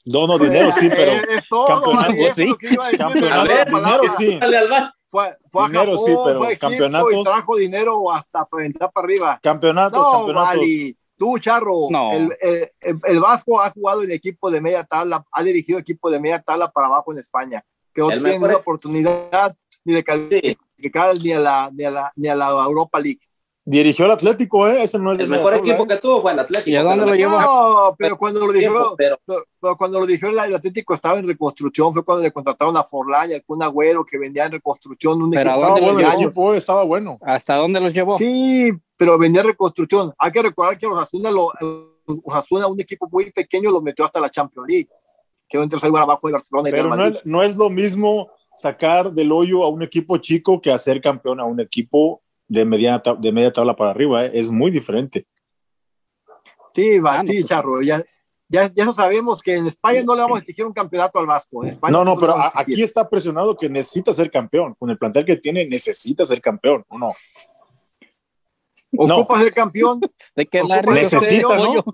No, 0.07 0.27
no, 0.27 0.39
dinero 0.39 0.71
sí, 0.73 0.89
pero 0.89 1.13
Eh, 1.13 1.23
es 1.39 1.49
todo, 1.49 1.67
campeonato, 1.67 2.13
eso 2.13 2.23
es 2.29 2.35
sí. 2.35 2.47
lo 2.47 2.57
que 2.57 2.73
iba 2.73 2.85
a 2.85 2.87
decir, 2.89 2.99
campeonato, 3.01 3.45
dinero 3.77 4.03
sí. 4.19 4.39
Dale 4.39 4.59
al 4.59 4.69
Vasco. 4.69 4.95
Fue, 5.09 5.37
fue 5.49 5.67
Dinero 5.69 5.93
a 5.93 5.95
Japón, 5.95 6.05
sí, 6.07 6.17
pero 6.25 6.39
fue 6.41 6.59
campeonatos- 6.59 7.13
y 7.15 7.23
trajo 7.23 7.57
dinero 7.57 8.13
hasta 8.13 8.45
para 8.47 8.67
entrar 8.67 8.91
para 8.93 9.05
arriba. 9.05 9.39
Campeonatos, 9.43 10.03
No, 10.03 10.13
campeonatos. 10.27 10.61
Tú, 11.17 11.39
Charro, 11.39 11.87
No. 11.91 12.13
el, 12.13 12.37
el- 12.41 12.73
el- 12.81 13.01
el 13.05 13.21
Vasco 13.21 13.61
ha 13.61 13.71
jugado 13.71 14.03
en 14.03 14.11
equipo 14.11 14.51
de 14.51 14.61
media 14.61 14.83
tabla, 14.83 15.25
ha 15.31 15.43
dirigido 15.45 15.79
equipo 15.79 16.11
de 16.11 16.19
media 16.19 16.41
tabla 16.41 16.69
para 16.73 16.89
abajo 16.89 17.13
en 17.13 17.19
España, 17.21 17.65
que 17.93 18.01
no 18.01 18.09
tiene 18.09 18.41
mejor- 18.41 18.55
oportunidad 18.57 19.57
ni 19.85 19.95
de 19.95 20.01
Sí. 20.43 20.59
Ni 21.21 21.33
a 21.33 21.39
la, 21.39 21.71
ni 21.73 21.85
a 21.85 21.91
la, 21.91 22.13
ni 22.17 22.29
a 22.29 22.35
la 22.35 22.49
Europa 22.49 23.01
League. 23.01 23.21
Dirigió 23.67 24.05
el 24.05 24.11
Atlético, 24.11 24.69
¿eh? 24.69 24.83
Ese 24.83 24.99
no 24.99 25.11
es 25.11 25.19
El 25.19 25.27
media 25.27 25.43
mejor 25.43 25.67
equipo 25.67 25.85
¿eh? 25.85 25.89
que 25.89 25.97
tuvo 25.97 26.21
fue 26.21 26.33
el 26.33 26.39
Atlético. 26.39 26.69
¿Y 26.69 26.77
a 26.77 26.83
pero 26.83 27.07
lo 27.07 27.15
llevó? 27.15 27.41
No, 27.41 27.97
pero 27.97 28.19
cuando 28.19 28.47
lo 28.47 28.53
dijo, 28.53 28.95
pero 28.95 29.19
pero, 29.27 29.77
cuando 29.79 30.01
lo 30.01 30.07
dijo 30.07 30.27
el, 30.27 30.39
el 30.39 30.55
Atlético 30.55 30.93
estaba 30.93 31.19
en 31.19 31.27
reconstrucción, 31.27 31.91
fue 31.95 32.05
cuando 32.05 32.23
le 32.23 32.31
contrataron 32.31 32.77
a 32.77 32.85
Forlán 32.85 33.31
y 33.31 33.35
al 33.35 33.43
Kun 33.43 33.63
Agüero 33.63 34.05
que 34.05 34.19
vendía 34.19 34.45
en 34.45 34.53
reconstrucción 34.53 35.23
un 35.23 35.31
Pero 35.31 35.51
¿a 35.51 35.55
equipo 35.55 35.67
Estaba 35.67 35.81
dónde 35.81 35.95
bueno 35.95 36.13
el 36.13 36.23
equipo, 36.23 36.55
estaba 36.55 36.85
bueno. 36.85 37.19
¿Hasta 37.23 37.57
dónde 37.57 37.81
los 37.81 37.95
llevó? 37.95 38.19
Sí, 38.19 38.71
pero 38.99 39.17
venía 39.17 39.41
en 39.41 39.47
reconstrucción. 39.47 40.13
Hay 40.19 40.31
que 40.31 40.43
recordar 40.43 40.77
que 40.77 40.87
Osasuna, 40.87 41.31
lo, 41.31 41.51
Osasuna, 42.23 42.67
un 42.67 42.81
equipo 42.81 43.09
muy 43.11 43.31
pequeño, 43.31 43.71
lo 43.71 43.81
metió 43.81 44.05
hasta 44.05 44.21
la 44.21 44.29
Champions 44.29 44.69
League. 44.69 44.89
Quedó 45.49 45.63
entre 45.63 45.89
lugar 45.89 46.03
abajo 46.03 46.27
de 46.27 46.35
Barcelona 46.35 46.69
y 46.69 46.73
Pero 46.73 46.95
no 46.95 47.07
es, 47.07 47.15
no 47.25 47.43
es 47.43 47.57
lo 47.57 47.71
mismo 47.71 48.29
sacar 48.55 49.13
del 49.13 49.33
hoyo 49.33 49.65
a 49.65 49.69
un 49.69 49.83
equipo 49.83 50.17
chico 50.19 50.61
que 50.61 50.71
hacer 50.73 51.01
campeón 51.01 51.41
a 51.41 51.45
un 51.45 51.61
equipo 51.61 52.23
de 52.49 52.65
media, 52.65 53.03
tab- 53.03 53.19
de 53.19 53.33
media 53.33 53.53
tabla 53.53 53.75
para 53.75 53.91
arriba. 53.91 54.25
¿eh? 54.27 54.31
Es 54.35 54.51
muy 54.51 54.71
diferente. 54.71 55.27
Sí, 56.73 56.99
va, 56.99 57.21
Ah, 57.21 57.23
sí, 57.25 57.35
pues- 57.41 57.47
Charro. 57.47 57.83
Ya, 57.83 58.03
ya, 58.49 58.71
ya 58.75 58.83
eso 58.83 58.93
sabemos 58.93 59.41
que 59.43 59.57
en 59.57 59.67
España 59.67 60.03
no 60.05 60.15
le 60.15 60.23
vamos 60.23 60.37
a 60.37 60.41
exigir 60.41 60.65
un 60.67 60.73
campeonato 60.73 61.19
al 61.19 61.27
Vasco. 61.27 61.63
En 61.63 61.71
España 61.71 61.93
No, 61.93 62.05
no, 62.05 62.17
pero 62.19 62.37
a- 62.37 62.51
aquí 62.55 62.83
está 62.83 63.09
presionado 63.09 63.55
que 63.57 63.69
necesita 63.69 64.13
ser 64.13 64.31
campeón. 64.31 64.75
Con 64.79 64.91
el 64.91 64.99
plantel 64.99 65.25
que 65.25 65.37
tiene, 65.37 65.67
necesita 65.67 66.25
ser 66.27 66.41
campeón. 66.41 66.85
¿o 66.89 66.99
no? 66.99 67.11
No. 68.95 69.17
Ocupa 69.19 69.39
ser 69.41 69.53
campeón, 69.53 70.01
De 70.37 70.47
que 70.47 70.63
necesita, 70.63 71.57
¿no? 71.59 71.85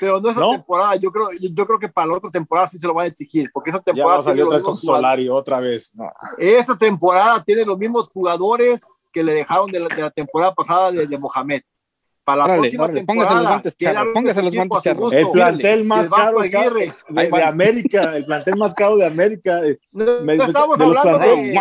pero 0.00 0.20
no 0.20 0.30
esa 0.30 0.40
¿No? 0.40 0.52
temporada. 0.52 0.96
Yo 0.96 1.10
creo, 1.10 1.28
yo, 1.40 1.66
creo 1.66 1.78
que 1.78 1.88
para 1.88 2.06
la 2.08 2.16
otra 2.16 2.30
temporada 2.30 2.68
sí 2.68 2.78
se 2.78 2.86
lo 2.86 2.94
van 2.94 3.04
a 3.04 3.08
exigir, 3.08 3.50
porque 3.52 3.70
esa 3.70 3.78
Ya 3.78 3.84
temporada 3.84 4.20
a 4.20 4.22
salir 4.22 4.36
tiene 4.44 4.46
otra 4.48 4.56
vez 4.58 4.64
con. 4.64 4.76
Solari, 4.76 5.28
otra 5.28 5.60
vez. 5.60 5.94
No. 5.94 6.10
Esta 6.38 6.76
temporada 6.76 7.42
tiene 7.44 7.64
los 7.64 7.78
mismos 7.78 8.08
jugadores 8.08 8.82
que 9.12 9.22
le 9.22 9.34
dejaron 9.34 9.70
de 9.70 9.80
la, 9.80 9.88
de 9.88 10.02
la 10.02 10.10
temporada 10.10 10.54
pasada 10.54 10.92
de, 10.92 11.06
de 11.06 11.18
Mohamed. 11.18 11.62
Para 12.24 12.38
la 12.40 12.44
Órale, 12.44 12.60
próxima 12.60 12.84
órale, 12.84 13.04
póngase 13.04 13.34
los 13.34 13.62
temporada, 13.62 14.12
póngase 14.12 14.42
los 14.42 14.54
guantes, 14.54 14.82
Charro. 14.82 15.12
El 15.12 15.30
plantel 15.30 15.84
más 15.86 16.04
el 16.04 16.10
caro 16.10 16.40
de. 16.40 17.42
América, 17.42 18.16
el 18.16 18.24
plantel 18.26 18.56
más 18.56 18.74
caro 18.74 18.96
de 18.98 19.06
América. 19.06 19.64
eh, 19.66 19.78
No, 19.92 20.20
Me- 20.20 20.36
no 20.36 20.44
estamos 20.44 20.78
hablando 20.78 21.18
de. 21.18 21.58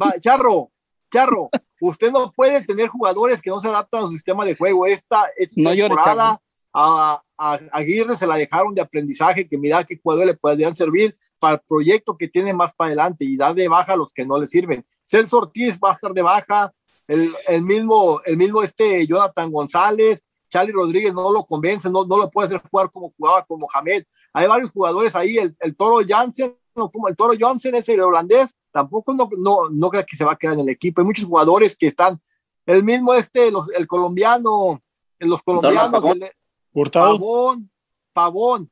Va, 0.00 0.18
Charro, 0.18 0.72
Charro, 1.12 1.50
usted 1.80 2.10
no 2.10 2.32
puede 2.32 2.64
tener 2.64 2.88
jugadores 2.88 3.40
que 3.40 3.50
no 3.50 3.60
se 3.60 3.68
adaptan 3.68 4.04
a 4.04 4.06
su 4.06 4.12
sistema 4.12 4.44
de 4.44 4.56
juego. 4.56 4.86
Esta, 4.86 5.26
esta 5.36 5.54
No 5.56 5.70
temporada 5.70 6.40
a, 6.72 7.22
a 7.36 7.58
Aguirre 7.72 8.16
se 8.16 8.26
la 8.26 8.36
dejaron 8.36 8.74
de 8.74 8.82
aprendizaje, 8.82 9.48
que 9.48 9.58
mira 9.58 9.84
qué 9.84 9.98
jugadores 10.02 10.32
le 10.32 10.38
podrían 10.38 10.74
servir 10.74 11.16
para 11.38 11.54
el 11.54 11.60
proyecto 11.66 12.16
que 12.16 12.28
tiene 12.28 12.52
más 12.52 12.74
para 12.74 12.88
adelante 12.88 13.24
y 13.24 13.36
dar 13.36 13.54
de 13.54 13.68
baja 13.68 13.92
a 13.92 13.96
los 13.96 14.12
que 14.12 14.26
no 14.26 14.38
le 14.38 14.46
sirven. 14.46 14.84
Celso 15.04 15.38
Ortiz 15.38 15.78
va 15.82 15.90
a 15.90 15.94
estar 15.94 16.12
de 16.12 16.22
baja, 16.22 16.72
el, 17.06 17.34
el 17.46 17.62
mismo, 17.62 18.20
el 18.24 18.36
mismo 18.36 18.62
este 18.62 19.06
Jonathan 19.06 19.50
González, 19.50 20.22
Charlie 20.50 20.72
Rodríguez 20.72 21.12
no 21.12 21.32
lo 21.32 21.44
convence, 21.44 21.90
no, 21.90 22.04
no 22.04 22.16
lo 22.16 22.30
puede 22.30 22.46
hacer 22.46 22.62
jugar 22.70 22.90
como 22.90 23.10
jugaba 23.10 23.44
con 23.44 23.60
Mohamed. 23.60 24.04
Hay 24.32 24.46
varios 24.46 24.70
jugadores 24.70 25.14
ahí, 25.14 25.38
el, 25.38 25.56
el 25.60 25.76
Toro 25.76 25.98
Jansen, 26.06 26.56
el 26.74 27.16
Toro 27.16 27.34
Johnson 27.38 27.74
es 27.74 27.88
el 27.88 28.00
holandés, 28.00 28.54
tampoco 28.78 29.12
no, 29.14 29.28
no, 29.36 29.68
no 29.70 29.90
creo 29.90 30.06
que 30.06 30.16
se 30.16 30.24
va 30.24 30.32
a 30.32 30.36
quedar 30.36 30.54
en 30.54 30.60
el 30.60 30.68
equipo. 30.68 31.00
Hay 31.00 31.06
muchos 31.06 31.24
jugadores 31.24 31.76
que 31.76 31.86
están, 31.88 32.20
el 32.64 32.82
mismo 32.84 33.12
este, 33.14 33.50
los, 33.50 33.68
el 33.70 33.86
colombiano, 33.86 34.80
los 35.18 35.42
colombianos, 35.42 36.04
el- 36.14 36.30
Hurtado. 36.72 37.18
Pavón, 37.18 37.70
Pavón, 38.12 38.70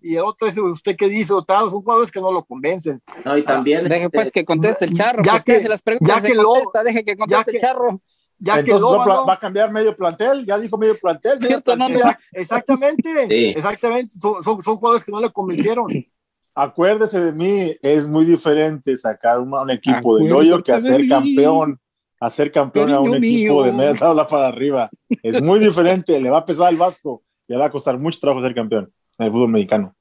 y 0.00 0.14
el 0.14 0.22
otro 0.22 0.46
es 0.46 0.56
usted 0.56 0.94
que 0.96 1.08
dice, 1.08 1.32
Hurtado, 1.34 1.68
son 1.70 1.82
jugadores 1.82 2.12
que 2.12 2.20
no 2.20 2.30
lo 2.30 2.44
convencen. 2.44 3.02
No, 3.24 3.36
y 3.36 3.44
también. 3.44 3.88
Deje 3.88 4.08
pues 4.08 4.28
este, 4.28 4.40
que 4.40 4.44
conteste 4.46 4.84
el 4.84 4.92
charro. 4.96 5.22
ya 5.24 5.32
pues, 5.32 5.44
que- 5.44 5.52
que, 5.54 5.60
se 5.62 5.68
las 5.68 5.82
preguntas 5.82 6.16
ya 6.16 6.22
que 6.28 6.34
lo- 6.34 6.44
contesta, 6.44 6.82
deje 6.84 7.04
que 7.04 7.16
conteste 7.16 7.38
ya 7.38 7.44
que- 7.50 7.56
el 7.56 7.60
charro. 7.60 8.00
ya 8.38 8.54
Entonces 8.60 8.74
quedó, 8.76 8.96
va, 8.96 9.02
a 9.02 9.04
pla- 9.04 9.14
¿no? 9.16 9.26
va 9.26 9.32
a 9.34 9.38
cambiar 9.38 9.72
medio 9.72 9.96
plantel, 9.96 10.46
ya 10.46 10.58
dijo 10.58 10.78
medio 10.78 10.96
plantel. 10.98 11.34
medio 11.38 11.48
Cierto, 11.48 11.76
no, 11.76 11.86
plantel. 11.86 11.98
no. 12.06 12.10
Exact- 12.10 12.20
Exactamente, 12.32 13.26
Sí. 13.28 13.44
exactamente. 13.56 14.16
Son, 14.20 14.44
son, 14.44 14.62
son 14.62 14.76
jugadores 14.76 15.04
que 15.04 15.10
no 15.12 15.20
le 15.20 15.30
convencieron. 15.32 15.86
Acuérdese 16.54 17.20
de 17.20 17.32
mí, 17.32 17.74
es 17.82 18.06
muy 18.08 18.24
diferente 18.24 18.96
sacar 18.96 19.38
un, 19.40 19.52
un 19.54 19.70
equipo 19.70 20.16
del 20.18 20.32
hoyo 20.32 20.62
que 20.62 20.72
de 20.72 20.78
hacer 20.78 21.08
campeón, 21.08 21.78
hacer 22.18 22.50
campeón 22.52 22.90
a 22.92 23.00
un 23.00 23.14
equipo 23.14 23.62
de 23.62 23.70
mío. 23.72 23.78
media 23.78 23.94
tabla 23.94 24.26
para 24.26 24.48
arriba. 24.48 24.90
Es 25.22 25.40
muy 25.40 25.58
diferente, 25.60 26.20
le 26.20 26.28
va 26.30 26.38
a 26.38 26.44
pesar 26.44 26.68
al 26.68 26.76
Vasco, 26.76 27.22
le 27.46 27.56
va 27.56 27.66
a 27.66 27.70
costar 27.70 27.98
mucho 27.98 28.18
trabajo 28.20 28.42
ser 28.44 28.54
campeón 28.54 28.92
en 29.18 29.26
el 29.26 29.32
fútbol 29.32 29.48
mexicano. 29.50 29.94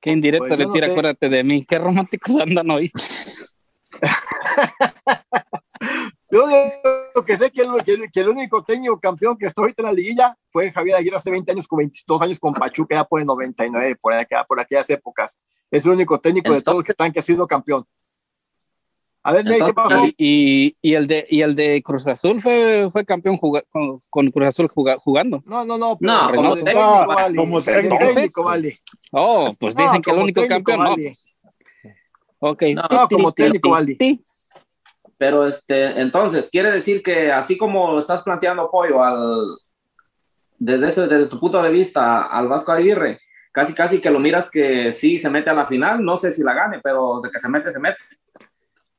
Qué 0.00 0.10
indirecta 0.10 0.48
Pues 0.48 0.58
le 0.58 0.66
no 0.66 0.72
tira, 0.72 0.86
sé. 0.86 0.92
acuérdate 0.92 1.28
de 1.28 1.44
mí. 1.44 1.64
Qué 1.64 1.78
románticos 1.78 2.36
andan 2.36 2.70
hoy. 2.70 2.90
Yo 6.30 6.46
lo 7.14 7.24
que 7.24 7.36
sé 7.36 7.50
que 7.50 7.62
el, 7.62 7.68
que, 7.84 7.92
el- 7.92 8.10
que 8.10 8.20
el 8.20 8.28
único 8.28 8.62
técnico 8.62 8.98
campeón 9.00 9.36
que 9.36 9.46
está 9.46 9.60
ahorita 9.62 9.82
en 9.82 9.86
la 9.86 9.92
liguilla 9.92 10.36
fue 10.50 10.70
Javier 10.72 10.96
Aguirre 10.96 11.16
hace 11.16 11.30
20 11.30 11.52
años 11.52 11.68
con 11.68 11.78
22 11.78 12.22
años 12.22 12.38
con 12.40 12.52
Pachuca, 12.54 12.94
ya 12.96 13.04
por 13.04 13.20
el 13.20 13.26
99, 13.26 13.96
por, 14.00 14.12
aquella- 14.14 14.44
por 14.44 14.60
aquellas 14.60 14.88
épocas. 14.90 15.38
Es 15.70 15.84
el 15.84 15.92
único 15.92 16.18
técnico 16.20 16.52
de 16.52 16.60
todos 16.62 16.76
los 16.78 16.84
que 16.84 16.92
están 16.92 17.12
que 17.12 17.20
ha 17.20 17.22
sido 17.22 17.46
campeón. 17.46 17.84
A 19.24 19.32
ver, 19.32 19.44
Ney, 19.44 19.60
¿qué 19.60 19.66
Entonces, 19.68 19.96
pasó? 20.00 20.06
Y, 20.18 20.76
y 20.82 20.94
el 20.94 21.06
de 21.06 21.24
y 21.30 21.42
el 21.42 21.54
de 21.54 21.80
Cruz 21.80 22.08
Azul 22.08 22.42
fue, 22.42 22.88
fue 22.90 23.04
campeón 23.06 23.36
juga- 23.36 23.62
con, 23.70 24.00
con 24.10 24.30
Cruz 24.32 24.48
Azul 24.48 24.68
juga- 24.68 24.96
jugando. 24.98 25.40
No, 25.46 25.64
no, 25.64 25.78
no, 25.78 25.96
No, 26.00 26.20
pero 26.28 26.34
como 26.42 26.56
de 26.56 26.62
técnico, 26.64 27.06
vale. 27.06 27.36
como 27.36 27.62
técnico. 27.62 27.98
técnico, 27.98 28.42
vale. 28.42 28.78
Oh, 29.12 29.54
pues 29.60 29.76
No, 29.76 29.82
dicen 29.84 30.02
que 30.02 30.10
el 30.10 30.14
como 30.16 30.24
único 30.24 30.40
técnico, 30.40 30.72
campeón, 30.72 30.78
no. 30.80 30.90
vale. 30.90 31.02
pues. 31.04 31.34
Ok. 32.40 32.62
No, 32.74 32.82
No, 32.90 33.08
como 33.08 33.32
técnico, 33.32 33.70
vale. 33.70 33.96
Pero 35.22 35.46
este, 35.46 36.00
entonces, 36.00 36.48
quiere 36.50 36.72
decir 36.72 37.00
que 37.00 37.30
así 37.30 37.56
como 37.56 37.96
estás 37.96 38.24
planteando 38.24 38.62
apoyo 38.62 39.04
al, 39.04 39.56
desde, 40.58 40.88
ese, 40.88 41.06
desde 41.06 41.26
tu 41.26 41.38
punto 41.38 41.62
de 41.62 41.70
vista 41.70 42.24
al 42.24 42.48
Vasco 42.48 42.72
Aguirre, 42.72 43.20
casi 43.52 43.72
casi 43.72 44.00
que 44.00 44.10
lo 44.10 44.18
miras 44.18 44.50
que 44.50 44.92
sí 44.92 45.20
se 45.20 45.30
mete 45.30 45.48
a 45.48 45.54
la 45.54 45.68
final, 45.68 46.04
no 46.04 46.16
sé 46.16 46.32
si 46.32 46.42
la 46.42 46.54
gane, 46.54 46.80
pero 46.82 47.20
de 47.20 47.30
que 47.30 47.38
se 47.38 47.48
mete, 47.48 47.70
se 47.70 47.78
mete. 47.78 47.98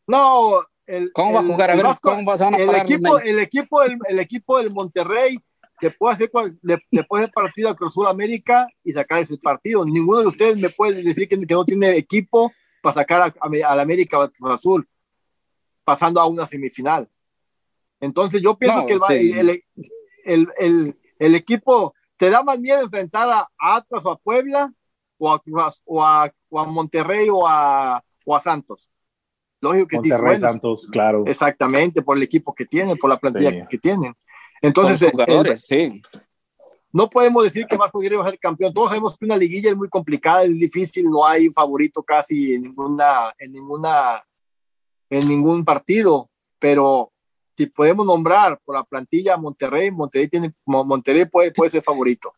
No, 0.08 0.66
el, 0.86 1.12
¿Cómo 1.12 1.34
va 1.34 1.40
a 1.40 1.42
el- 1.42 1.48
jugar? 1.50 1.70
A 1.72 1.74
el 1.74 1.78
ver, 1.80 1.88
Vasco- 1.88 2.10
¿cómo 2.12 2.24
van 2.38 2.54
a 2.54 2.58
el 2.58 2.76
equipo, 2.76 3.20
el 3.20 3.40
equipo, 3.40 3.82
del, 3.82 3.98
el 4.08 4.20
equipo 4.20 4.58
del 4.60 4.72
Monterrey 4.72 5.38
le 5.82 5.92
puede 5.92 6.14
hacer 6.14 6.32
cual- 6.32 6.58
le, 6.62 6.78
le 6.90 7.04
puede 7.04 7.26
hacer 7.26 7.34
partido 7.34 7.68
a 7.68 7.76
Cruz 7.76 7.98
América 8.08 8.66
y 8.82 8.94
sacar 8.94 9.20
ese 9.20 9.38
partido. 9.38 9.84
Ninguno 9.84 10.22
de 10.22 10.28
ustedes 10.28 10.58
me 10.62 10.70
puede 10.70 11.04
decir 11.04 11.28
que, 11.28 11.38
que 11.38 11.54
no 11.54 11.66
tiene 11.66 11.98
equipo 11.98 12.50
para 12.82 12.94
sacar 12.94 13.22
a, 13.24 13.66
a, 13.68 13.82
América 13.82 14.24
a 14.24 14.30
Cruz 14.30 14.54
Azul 14.54 14.88
pasando 15.84 16.20
a 16.22 16.26
una 16.28 16.46
semifinal. 16.46 17.10
Entonces 18.00 18.42
yo 18.42 18.58
pienso 18.58 18.82
No, 18.82 18.86
que 18.86 18.94
sí. 19.08 19.32
el, 19.34 19.64
el- 20.26 20.98
el- 21.20 21.36
equipo 21.36 21.94
te 22.18 22.30
da 22.30 22.44
más 22.44 22.60
miedo 22.60 22.82
enfrentar 22.82 23.30
a 23.30 23.48
Atlas 23.58 24.06
o 24.06 24.12
a 24.12 24.18
Puebla 24.18 24.74
o 25.18 25.32
a, 25.34 25.42
o 25.86 26.04
a, 26.04 26.32
o 26.50 26.60
a 26.60 26.66
Monterrey 26.66 27.28
o 27.30 27.48
a, 27.48 28.04
o 28.26 28.36
a 28.36 28.40
Santos. 28.42 28.90
Lógico 29.62 29.88
que 29.88 29.96
Monterrey 29.98 30.22
bueno, 30.22 30.40
Santos, 30.40 30.88
claro. 30.92 31.24
Exactamente, 31.26 32.02
por 32.02 32.18
el 32.18 32.24
equipo 32.24 32.54
que 32.54 32.66
tienen, 32.66 32.98
por 32.98 33.10
la 33.10 33.18
plantilla 33.18 33.50
Sí. 33.52 33.58
que 33.70 33.78
tienen. 33.78 34.14
Entonces, 34.62 35.00
Con 35.00 35.12
jugadores, 35.12 35.66
sí. 35.66 36.02
no 36.92 37.10
podemos 37.10 37.44
decir 37.46 37.66
que 37.68 37.78
Vasco 37.78 38.00
Aguirre 38.00 38.18
va 38.18 38.28
a 38.28 38.30
ser 38.30 38.40
campeón. 38.40 38.74
Todos 38.74 38.90
sabemos 38.90 39.18
que 39.18 39.24
una 39.26 39.38
liguilla 39.38 39.70
es 39.70 39.78
muy 39.78 39.88
complicada, 39.88 40.44
es 40.44 40.54
difícil, 40.60 41.06
no 41.10 41.26
hay 41.26 41.50
favorito 41.50 42.04
casi 42.04 42.54
en 42.56 42.64
ninguna, 42.64 43.34
en 43.38 43.54
ninguna, 43.54 44.22
en 45.10 45.28
ningún 45.28 45.64
partido. 45.66 46.30
Pero 46.60 47.12
si 47.58 47.66
podemos 47.68 48.06
nombrar 48.06 48.60
por 48.64 48.76
la 48.76 48.84
plantilla 48.84 49.38
Monterrey, 49.38 49.92
Monterrey 49.92 50.28
tiene, 50.28 50.54
Mo- 50.66 50.86
Monterrey 50.86 51.26
puede, 51.26 51.52
puede 51.52 51.72
ser 51.72 51.84
favorito. 51.84 52.34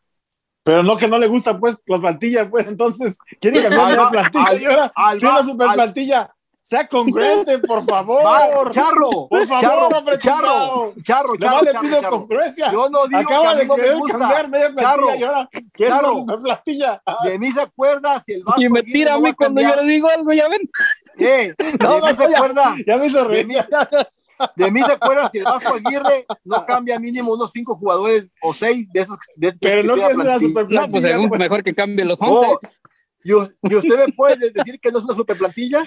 Pero 0.62 0.82
no 0.82 0.96
que 0.96 1.06
no 1.06 1.16
le 1.16 1.28
gusta 1.28 1.58
pues 1.60 1.76
la 1.86 1.98
plantilla, 2.00 2.50
pues 2.50 2.66
entonces 2.66 3.16
quiere 3.40 3.62
cambiar 3.62 3.90
Al- 3.90 3.96
la 3.96 4.10
plantilla 4.30 4.92
al- 4.94 5.18
una 5.18 5.42
super 5.44 5.68
plantilla. 5.74 6.32
Sea 6.60 6.88
congruente, 6.88 7.60
por 7.60 7.84
favor. 7.86 8.26
Va, 8.26 8.72
Charro, 8.72 9.28
Por 9.30 9.46
favor, 9.46 9.60
Charro, 9.62 9.86
hombre, 9.86 10.18
Charro. 10.18 10.94
Charro, 11.04 11.28
más 11.28 11.38
Charro, 11.38 11.62
le 11.62 11.70
Charro, 11.72 11.80
pido 11.82 12.00
Charro. 12.00 12.10
congruencia. 12.18 12.72
Yo 12.72 12.88
no 12.90 13.06
digo 13.06 13.20
que 13.20 13.34
Acaba 13.34 13.50
a 13.50 13.54
mí 13.54 13.60
de 13.60 13.66
no 13.68 13.76
me 13.76 13.94
gusta. 13.94 14.18
cambiar 14.18 14.48
media 14.48 14.66
plantilla 14.74 14.90
Charro, 14.90 15.14
y 15.14 15.22
ahora 15.22 15.48
quiere 15.72 15.92
una 15.92 16.00
Charro. 16.02 16.14
super 16.16 16.40
plantilla. 16.40 17.02
De 17.22 17.38
mí 17.38 17.52
se 17.52 17.60
acuerda 17.60 18.22
si 18.26 18.32
el 18.32 18.42
Vasco 18.42 18.60
Y 18.60 18.68
me 18.68 18.82
tira 18.82 19.12
a 19.12 19.14
no 19.14 19.20
mí 19.22 19.28
va 19.30 19.34
cuando 19.36 19.62
yo 19.62 19.76
le 19.76 19.84
digo 19.84 20.08
algo, 20.08 20.32
ya 20.32 20.48
ven. 20.48 20.68
Eh, 21.18 21.54
No, 21.80 22.00
de 22.00 22.12
mí 22.12 22.18
se 22.18 22.36
acuerda, 22.36 22.74
Ya 22.86 22.96
me 22.98 23.06
hizo 23.06 23.18
de 23.18 23.24
reír. 23.24 23.46
mí, 23.46 23.54
de 24.56 24.70
mí 24.70 24.82
se 24.82 24.92
acuerda 24.92 25.30
si 25.30 25.38
el 25.38 25.44
Vasco 25.44 25.74
Aguirre 25.74 26.26
no 26.44 26.64
cambia 26.66 26.98
mínimo 26.98 27.32
unos 27.32 27.50
cinco 27.52 27.74
jugadores 27.76 28.26
o 28.42 28.52
seis 28.52 28.86
de 28.92 29.00
esos 29.00 29.16
de, 29.36 29.52
de- 29.52 29.58
Pero 29.58 29.82
no 29.84 29.94
que 29.94 30.00
es 30.06 30.14
una 30.14 30.24
plantilla. 30.24 30.48
super 30.48 30.64
No, 30.64 30.68
pues 30.68 30.88
plantilla. 30.90 31.08
según 31.08 31.28
pues. 31.28 31.38
mejor 31.40 31.62
que 31.64 31.74
cambie 31.74 32.04
los 32.04 32.18
Oh, 32.20 32.58
11. 32.62 32.68
y, 33.24 33.32
us- 33.32 33.52
y 33.62 33.74
usted 33.74 33.96
me 34.06 34.12
puede 34.12 34.50
decir 34.50 34.78
que 34.80 34.92
no 34.92 34.98
es 34.98 35.04
una 35.04 35.14
super 35.14 35.36
plantilla. 35.38 35.82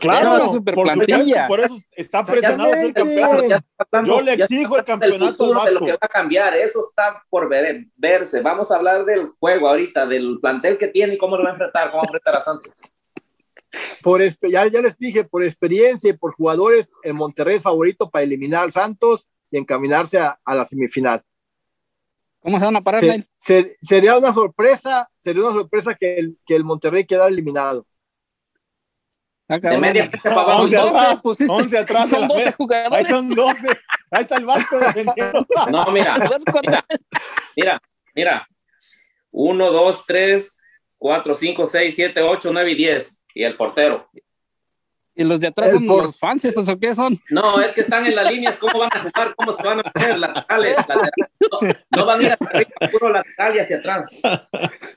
Claro, 0.00 0.34
Era 0.34 0.42
una 0.44 0.52
super 0.52 0.74
por 0.74 0.88
supuesto, 0.88 1.06
plantilla. 1.14 1.46
por 1.46 1.60
eso 1.60 1.76
está 1.92 2.24
presionado 2.24 2.72
a 2.72 2.76
ser 2.76 2.92
campeón. 2.92 3.62
Hablando- 3.78 4.16
Yo 4.16 4.20
le 4.22 4.32
exijo 4.32 4.76
el 4.76 4.80
hablando 4.80 4.80
del 4.80 4.84
campeonato 4.84 5.26
futuro 5.44 5.48
de 5.64 5.70
lo 5.70 5.80
vasco. 5.80 5.84
que 5.86 5.92
va 5.92 5.98
a 6.00 6.08
cambiar, 6.08 6.54
eso 6.56 6.80
está 6.88 7.22
por 7.30 7.48
ver- 7.48 7.86
verse. 7.94 8.40
Vamos 8.40 8.72
a 8.72 8.76
hablar 8.76 9.04
del 9.04 9.28
juego 9.38 9.68
ahorita, 9.68 10.04
del 10.06 10.38
plantel 10.42 10.78
que 10.78 10.88
tiene 10.88 11.14
y 11.14 11.18
cómo 11.18 11.36
lo 11.36 11.44
va 11.44 11.50
a 11.50 11.52
enfrentar, 11.52 11.90
cómo 11.92 11.98
va 11.98 12.02
a 12.02 12.06
enfrentar 12.08 12.34
a 12.36 12.42
Santos. 12.42 12.72
Por, 14.02 14.20
ya, 14.22 14.66
ya 14.66 14.80
les 14.80 14.96
dije, 14.98 15.24
por 15.24 15.42
experiencia 15.42 16.10
y 16.10 16.14
por 16.14 16.34
jugadores, 16.34 16.88
el 17.02 17.14
Monterrey 17.14 17.56
es 17.56 17.62
favorito 17.62 18.10
para 18.10 18.22
eliminar 18.24 18.64
al 18.64 18.72
Santos 18.72 19.28
y 19.50 19.58
encaminarse 19.58 20.18
a, 20.18 20.38
a 20.44 20.54
la 20.54 20.64
semifinal. 20.64 21.22
¿Cómo 22.40 22.58
se 22.58 22.64
van 22.66 22.76
a 22.76 22.82
parar, 22.84 23.00
Se- 23.00 23.26
se- 23.38 23.76
sería 23.80 24.18
una 24.18 24.32
sorpresa, 24.32 25.08
sería 25.20 25.42
una 25.44 25.52
sorpresa 25.54 25.94
que 25.94 26.16
el, 26.16 26.36
que 26.44 26.54
el 26.56 26.64
Monterrey 26.64 27.04
quedara 27.06 27.28
eliminado. 27.30 27.86
Ah, 29.48 29.58
De 29.58 29.76
media 29.78 30.08
fecha 30.08 30.22
para 30.22 30.40
abajo. 30.42 30.62
once 30.62 30.76
Son 30.76 30.88
atrás, 30.88 31.10
12, 31.10 31.22
pusiste. 31.22 31.52
once 31.52 31.78
atrás 31.78 32.02
a 32.04 32.06
Son 32.16 32.20
la 32.22 32.26
12 32.28 32.38
vez. 32.38 32.46
Ahí 32.48 32.54
jugadores. 32.56 33.08
son 33.08 33.28
12. 33.28 33.68
Ahí 34.10 34.22
está 34.22 34.36
el 34.36 34.46
Vasco 34.46 34.78
defendiendo. 34.78 35.46
No, 35.70 35.90
mira, 35.92 36.14
atrás. 36.16 36.42
mira, 37.56 37.80
mira. 38.14 38.48
1, 39.30 39.70
2, 39.72 40.04
3, 40.06 40.60
4, 40.96 41.34
5, 41.34 41.66
6, 41.66 41.94
7, 41.94 42.22
8, 42.22 42.50
9 42.52 42.70
y 42.70 42.74
10. 42.74 43.23
Y 43.34 43.42
el 43.44 43.54
portero. 43.56 44.08
Y 45.16 45.22
los 45.22 45.38
de 45.40 45.46
atrás 45.48 45.68
El 45.68 45.74
son 45.76 45.86
por- 45.86 46.02
los 46.04 46.18
fans, 46.18 46.44
¿esos 46.44 46.68
o 46.68 46.76
qué 46.78 46.92
son? 46.94 47.20
No, 47.30 47.60
es 47.60 47.72
que 47.72 47.82
están 47.82 48.04
en 48.04 48.16
las 48.16 48.28
líneas, 48.32 48.56
¿cómo 48.58 48.80
van 48.80 48.90
a 48.92 48.98
jugar? 49.00 49.34
¿Cómo 49.36 49.54
se 49.56 49.62
van 49.62 49.78
a 49.78 49.82
hacer? 49.94 50.18
Laterales, 50.18 50.76
laterales. 50.76 51.10
No, 51.40 51.58
no 51.96 52.06
van 52.06 52.18
a 52.20 52.22
ir 52.24 52.32
hacia 52.32 52.48
arriba, 52.48 52.70
puro 52.90 53.08
lateral 53.10 53.54
y 53.54 53.58
hacia 53.60 53.76
atrás. 53.76 54.20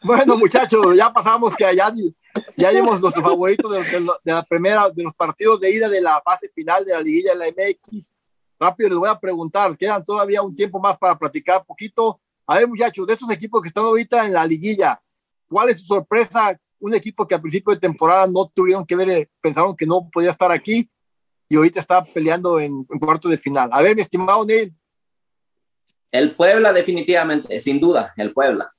Bueno, 0.01 0.35
muchachos, 0.37 0.97
ya 0.97 1.11
pasamos 1.13 1.55
que 1.55 1.65
ya, 1.75 1.93
ya 2.55 2.69
dimos 2.71 2.99
nuestros 2.99 3.23
favoritos 3.23 3.71
de, 3.71 3.83
de- 3.83 4.11
de 4.23 4.33
la 4.33 4.41
primera, 4.43 4.89
de 4.89 5.03
los 5.03 5.13
partidos 5.13 5.59
de 5.59 5.69
ida 5.71 5.87
de 5.87 6.01
la 6.01 6.19
fase 6.25 6.49
final 6.49 6.83
de 6.83 6.93
la 6.93 7.01
liguilla 7.01 7.33
de 7.33 7.37
la 7.37 7.47
MX. 7.49 8.11
Rápido 8.59 8.89
les 8.89 8.97
voy 8.97 9.09
a 9.09 9.19
preguntar, 9.19 9.77
quedan 9.77 10.03
todavía 10.03 10.41
un 10.41 10.55
tiempo 10.55 10.79
más 10.79 10.97
para 10.97 11.15
platicar 11.15 11.63
poquito. 11.63 12.19
A 12.47 12.57
ver, 12.57 12.67
muchachos, 12.67 13.05
de 13.05 13.13
estos 13.13 13.29
equipos 13.29 13.61
que 13.61 13.67
están 13.67 13.83
ahorita 13.85 14.25
en 14.25 14.33
la 14.33 14.45
liguilla, 14.47 14.99
¿cuál 15.47 15.69
es 15.69 15.79
su 15.81 15.85
sorpresa? 15.85 16.57
Un 16.79 16.93
equipo 16.93 17.27
que 17.27 17.35
al 17.35 17.41
principio 17.41 17.73
de 17.73 17.79
temporada 17.79 18.27
no 18.27 18.45
tuvieron 18.53 18.85
que 18.85 18.95
ver, 18.95 19.09
eh, 19.09 19.29
pensaron 19.41 19.75
que 19.75 19.85
no 19.85 20.09
podía 20.11 20.29
estar 20.29 20.51
aquí 20.51 20.89
y 21.49 21.55
ahorita 21.55 21.79
está 21.79 22.03
peleando 22.03 22.59
en, 22.59 22.85
en 22.89 22.99
cuarto 22.99 23.29
de 23.29 23.37
final. 23.37 23.69
A 23.71 23.81
ver, 23.81 23.95
mi 23.95 24.01
estimado 24.01 24.45
Neil, 24.45 24.73
El 26.11 26.35
Puebla, 26.35 26.73
definitivamente, 26.73 27.59
sin 27.59 27.79
duda, 27.79 28.13
el 28.17 28.33
Puebla. 28.33 28.73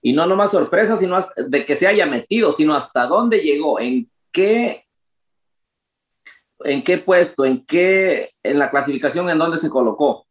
Y 0.00 0.12
no 0.12 0.26
nomás 0.26 0.52
sorpresa, 0.52 0.96
sino 0.96 1.26
de 1.36 1.64
que 1.64 1.76
se 1.76 1.86
haya 1.86 2.06
metido, 2.06 2.52
sino 2.52 2.74
hasta 2.74 3.06
dónde 3.06 3.38
llegó, 3.38 3.80
en 3.80 4.08
qué, 4.32 4.86
en 6.60 6.84
qué 6.84 6.98
puesto, 6.98 7.44
en 7.44 7.64
qué, 7.66 8.32
en 8.42 8.58
la 8.58 8.70
clasificación, 8.70 9.28
en 9.28 9.38
dónde 9.38 9.58
se 9.58 9.70
colocó 9.70 10.26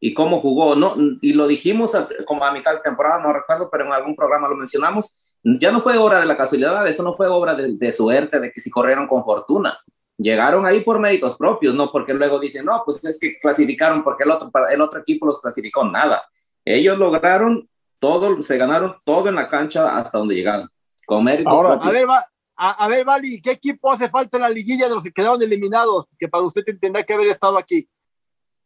y 0.00 0.14
cómo 0.14 0.40
jugó. 0.40 0.74
No, 0.74 0.96
y 1.20 1.34
lo 1.34 1.46
dijimos 1.46 1.92
como 2.26 2.44
a 2.44 2.52
mitad 2.52 2.72
de 2.72 2.80
temporada, 2.80 3.22
no 3.22 3.32
recuerdo, 3.32 3.68
pero 3.70 3.84
en 3.84 3.92
algún 3.92 4.16
programa 4.16 4.48
lo 4.48 4.56
mencionamos. 4.56 5.19
Ya 5.42 5.72
no 5.72 5.80
fue 5.80 5.96
obra 5.96 6.20
de 6.20 6.26
la 6.26 6.36
casualidad, 6.36 6.86
esto 6.86 7.02
no 7.02 7.14
fue 7.14 7.26
obra 7.26 7.54
de, 7.54 7.76
de 7.76 7.92
suerte, 7.92 8.38
de 8.40 8.52
que 8.52 8.60
si 8.60 8.70
corrieron 8.70 9.06
con 9.06 9.24
fortuna. 9.24 9.78
Llegaron 10.18 10.66
ahí 10.66 10.80
por 10.80 10.98
méritos 10.98 11.36
propios, 11.36 11.74
no 11.74 11.90
porque 11.90 12.12
luego 12.12 12.38
dicen, 12.38 12.66
no, 12.66 12.82
pues 12.84 13.02
es 13.04 13.18
que 13.18 13.38
clasificaron 13.38 14.04
porque 14.04 14.24
el 14.24 14.30
otro, 14.30 14.50
el 14.70 14.80
otro 14.82 15.00
equipo 15.00 15.24
los 15.26 15.40
clasificó, 15.40 15.82
nada. 15.84 16.22
Ellos 16.62 16.98
lograron 16.98 17.66
todo, 17.98 18.42
se 18.42 18.58
ganaron 18.58 18.96
todo 19.02 19.30
en 19.30 19.36
la 19.36 19.48
cancha 19.48 19.96
hasta 19.96 20.18
donde 20.18 20.34
llegaron, 20.34 20.68
con 21.06 21.24
méritos 21.24 21.50
Ahora, 21.50 21.70
propios. 21.70 21.88
A 21.88 21.92
ver, 21.92 22.08
va, 22.08 22.26
a, 22.56 22.84
a 22.84 22.88
ver, 22.88 23.06
Vali, 23.06 23.40
¿qué 23.40 23.52
equipo 23.52 23.90
hace 23.90 24.10
falta 24.10 24.36
en 24.36 24.42
la 24.42 24.50
liguilla 24.50 24.88
de 24.88 24.94
los 24.94 25.02
que 25.02 25.12
quedaron 25.12 25.40
eliminados? 25.40 26.04
Que 26.18 26.28
para 26.28 26.44
usted 26.44 26.62
tendrá 26.78 27.02
que 27.02 27.14
haber 27.14 27.28
estado 27.28 27.56
aquí. 27.56 27.88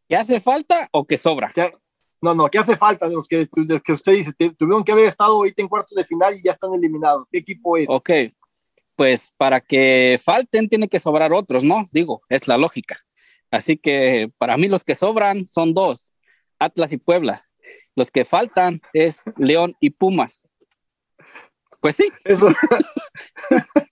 ¿Que 0.08 0.16
hace 0.16 0.40
falta 0.40 0.88
o 0.90 1.06
que 1.06 1.16
sobra? 1.16 1.48
O 1.48 1.52
sea, 1.52 1.70
no, 2.24 2.34
no, 2.34 2.48
¿qué 2.48 2.58
hace 2.58 2.74
falta 2.74 3.06
de 3.06 3.14
los 3.14 3.28
que, 3.28 3.46
de 3.52 3.74
los 3.74 3.82
que 3.82 3.92
usted 3.92 4.12
dice? 4.12 4.32
Tuvieron 4.56 4.82
que 4.82 4.92
haber 4.92 5.06
estado 5.06 5.34
ahorita 5.34 5.60
en 5.60 5.68
cuartos 5.68 5.94
de 5.94 6.04
final 6.04 6.34
y 6.34 6.42
ya 6.42 6.52
están 6.52 6.72
eliminados. 6.72 7.26
¿Qué 7.30 7.38
equipo 7.38 7.76
es? 7.76 7.88
Ok, 7.90 8.10
pues 8.96 9.32
para 9.36 9.60
que 9.60 10.18
falten 10.22 10.70
tiene 10.70 10.88
que 10.88 11.00
sobrar 11.00 11.34
otros, 11.34 11.62
¿no? 11.62 11.86
Digo, 11.92 12.22
es 12.30 12.48
la 12.48 12.56
lógica. 12.56 12.98
Así 13.50 13.76
que 13.76 14.32
para 14.38 14.56
mí 14.56 14.68
los 14.68 14.84
que 14.84 14.94
sobran 14.94 15.46
son 15.46 15.74
dos, 15.74 16.14
Atlas 16.58 16.92
y 16.92 16.96
Puebla. 16.96 17.46
Los 17.94 18.10
que 18.10 18.24
faltan 18.24 18.80
es 18.94 19.20
León 19.36 19.76
y 19.78 19.90
Pumas. 19.90 20.48
Pues 21.80 21.96
sí. 21.96 22.08
Eso. 22.24 22.48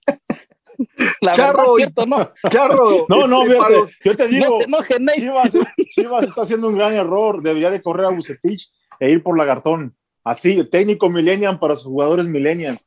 La 1.23 1.33
Charro, 1.33 1.57
verdad, 1.73 1.75
¿cierto, 1.77 2.05
no? 2.05 2.27
Charro. 2.49 3.05
No, 3.09 3.27
no, 3.27 3.43
fíjate, 3.43 3.73
yo 4.03 4.15
te 4.15 4.27
digo, 4.27 4.45
No 4.49 4.57
se 4.57 4.63
enojen, 4.65 5.05
Ney. 5.05 5.15
Chivas, 5.19 5.53
Chivas 5.91 6.23
está 6.23 6.41
haciendo 6.41 6.67
un 6.67 6.77
gran 6.77 6.93
error. 6.93 7.41
Debería 7.41 7.71
de 7.71 7.81
correr 7.81 8.05
a 8.05 8.09
Bucetich 8.09 8.71
e 8.99 9.11
ir 9.11 9.23
por 9.23 9.37
Lagartón. 9.37 9.95
Así, 10.23 10.63
técnico 10.69 11.09
millennial 11.09 11.59
para 11.59 11.75
sus 11.75 11.85
jugadores 11.85 12.27
millennial. 12.27 12.77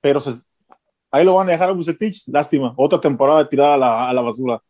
Pero 0.00 0.20
se- 0.20 0.40
ahí 1.10 1.24
lo 1.24 1.34
van 1.34 1.48
a 1.48 1.52
dejar 1.52 1.68
a 1.70 1.72
Bucetich. 1.72 2.24
Lástima. 2.28 2.72
Otra 2.76 3.00
temporada 3.00 3.48
tirada 3.48 3.74
a 3.74 3.78
la, 3.78 4.08
a 4.08 4.12
la 4.12 4.20
basura. 4.22 4.60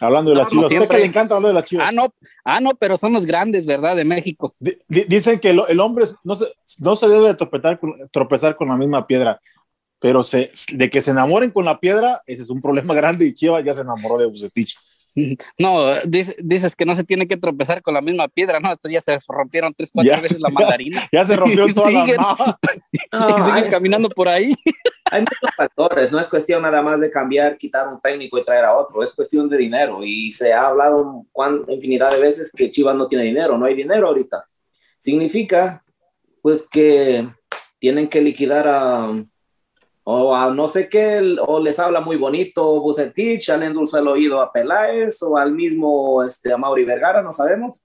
Hablando 0.00 0.30
de 0.32 0.36
las 0.38 0.46
No, 0.46 0.50
Chivas. 0.68 0.72
¿A 0.72 0.74
usted 0.74 0.88
que 0.88 0.98
le 0.98 1.04
encanta 1.06 1.36
hablar 1.36 1.50
de 1.50 1.54
las 1.54 1.64
Chivas? 1.64 1.86
Ah, 1.88 1.92
no, 1.92 2.12
ah, 2.44 2.60
no, 2.60 2.70
pero 2.74 2.96
son 2.96 3.12
los 3.12 3.24
grandes, 3.26 3.64
¿verdad? 3.64 3.94
De 3.94 4.04
México. 4.04 4.52
Di- 4.58 4.76
dicen 4.88 5.38
que 5.38 5.52
lo- 5.52 5.68
el 5.68 5.78
hombre 5.78 6.04
no 6.24 6.34
se, 6.34 6.46
no 6.80 6.96
se 6.96 7.06
debe 7.08 7.28
de 7.28 7.34
tropezar 7.34 7.78
con, 7.78 7.94
tropezar 8.10 8.56
con 8.56 8.68
la 8.68 8.76
misma 8.76 9.06
piedra. 9.06 9.40
Pero 10.04 10.22
se, 10.22 10.50
de 10.70 10.90
que 10.90 11.00
se 11.00 11.12
enamoren 11.12 11.50
con 11.50 11.64
la 11.64 11.80
piedra, 11.80 12.20
ese 12.26 12.42
es 12.42 12.50
un 12.50 12.60
problema 12.60 12.92
grande 13.00 13.24
y 13.24 13.32
Chivas 13.32 13.64
ya 13.64 13.72
se 13.72 13.80
enamoró 13.80 14.18
de 14.18 14.26
Bucetich. 14.26 14.76
No, 15.58 15.94
dice- 16.04 16.36
dices 16.42 16.74
que 16.76 16.84
no 16.84 16.94
se 16.96 17.04
tiene 17.04 17.26
que 17.28 17.36
tropezar 17.36 17.80
con 17.82 17.94
la 17.94 18.00
misma 18.02 18.26
piedra, 18.28 18.58
no, 18.60 18.70
estos 18.72 18.90
ya 18.90 19.00
se 19.00 19.16
rompieron 19.28 19.72
tres, 19.72 19.90
cuatro 19.94 20.10
Ya 20.10 20.16
veces 20.16 20.36
se- 20.36 20.42
la 20.42 20.48
mandarina. 20.50 21.08
Ya 21.12 21.24
se 21.24 21.36
rompió 21.36 21.72
toda 21.72 21.90
la 21.92 22.04
Siguen. 22.04 22.16
No, 23.12 23.28
y 23.30 23.32
siguen 23.44 23.64
hay, 23.64 23.70
caminando 23.70 24.08
por 24.10 24.28
ahí. 24.28 24.52
hay 25.10 25.20
muchos 25.20 25.56
factores, 25.56 26.10
no 26.12 26.18
es 26.18 26.26
cuestión 26.28 26.60
nada 26.62 26.82
más 26.82 27.00
de 27.00 27.10
cambiar, 27.12 27.56
quitar 27.56 27.86
un 27.88 27.98
técnico 28.00 28.36
y 28.38 28.44
traer 28.44 28.64
a 28.66 28.76
otro, 28.76 29.02
es 29.04 29.14
cuestión 29.14 29.48
de 29.48 29.56
dinero 29.56 30.00
y 30.04 30.32
se 30.32 30.52
ha 30.52 30.66
hablado 30.66 31.24
cuan- 31.32 31.64
infinidad 31.68 32.10
de 32.10 32.18
veces 32.20 32.50
que 32.54 32.70
Chivas 32.72 32.96
no 32.96 33.06
tiene 33.06 33.24
dinero, 33.24 33.56
no 33.56 33.64
hay 33.66 33.74
dinero 33.76 34.08
ahorita. 34.08 34.44
Significa 34.98 35.82
pues 36.42 36.66
que 36.70 37.26
tienen 37.78 38.08
que 38.08 38.20
liquidar 38.20 38.66
a 38.68 39.24
o 40.06 40.34
a 40.36 40.50
no 40.52 40.68
sé 40.68 40.88
qué, 40.88 41.36
o 41.46 41.58
les 41.60 41.78
habla 41.78 42.00
muy 42.00 42.16
bonito 42.16 42.80
Bucetich, 42.80 43.48
al 43.50 43.62
endulzar 43.62 44.02
el 44.02 44.08
oído 44.08 44.40
a 44.40 44.52
Peláez 44.52 45.22
o 45.22 45.36
al 45.38 45.52
mismo 45.52 46.22
este, 46.22 46.52
a 46.52 46.58
Mauri 46.58 46.84
Vergara, 46.84 47.22
no 47.22 47.32
sabemos, 47.32 47.82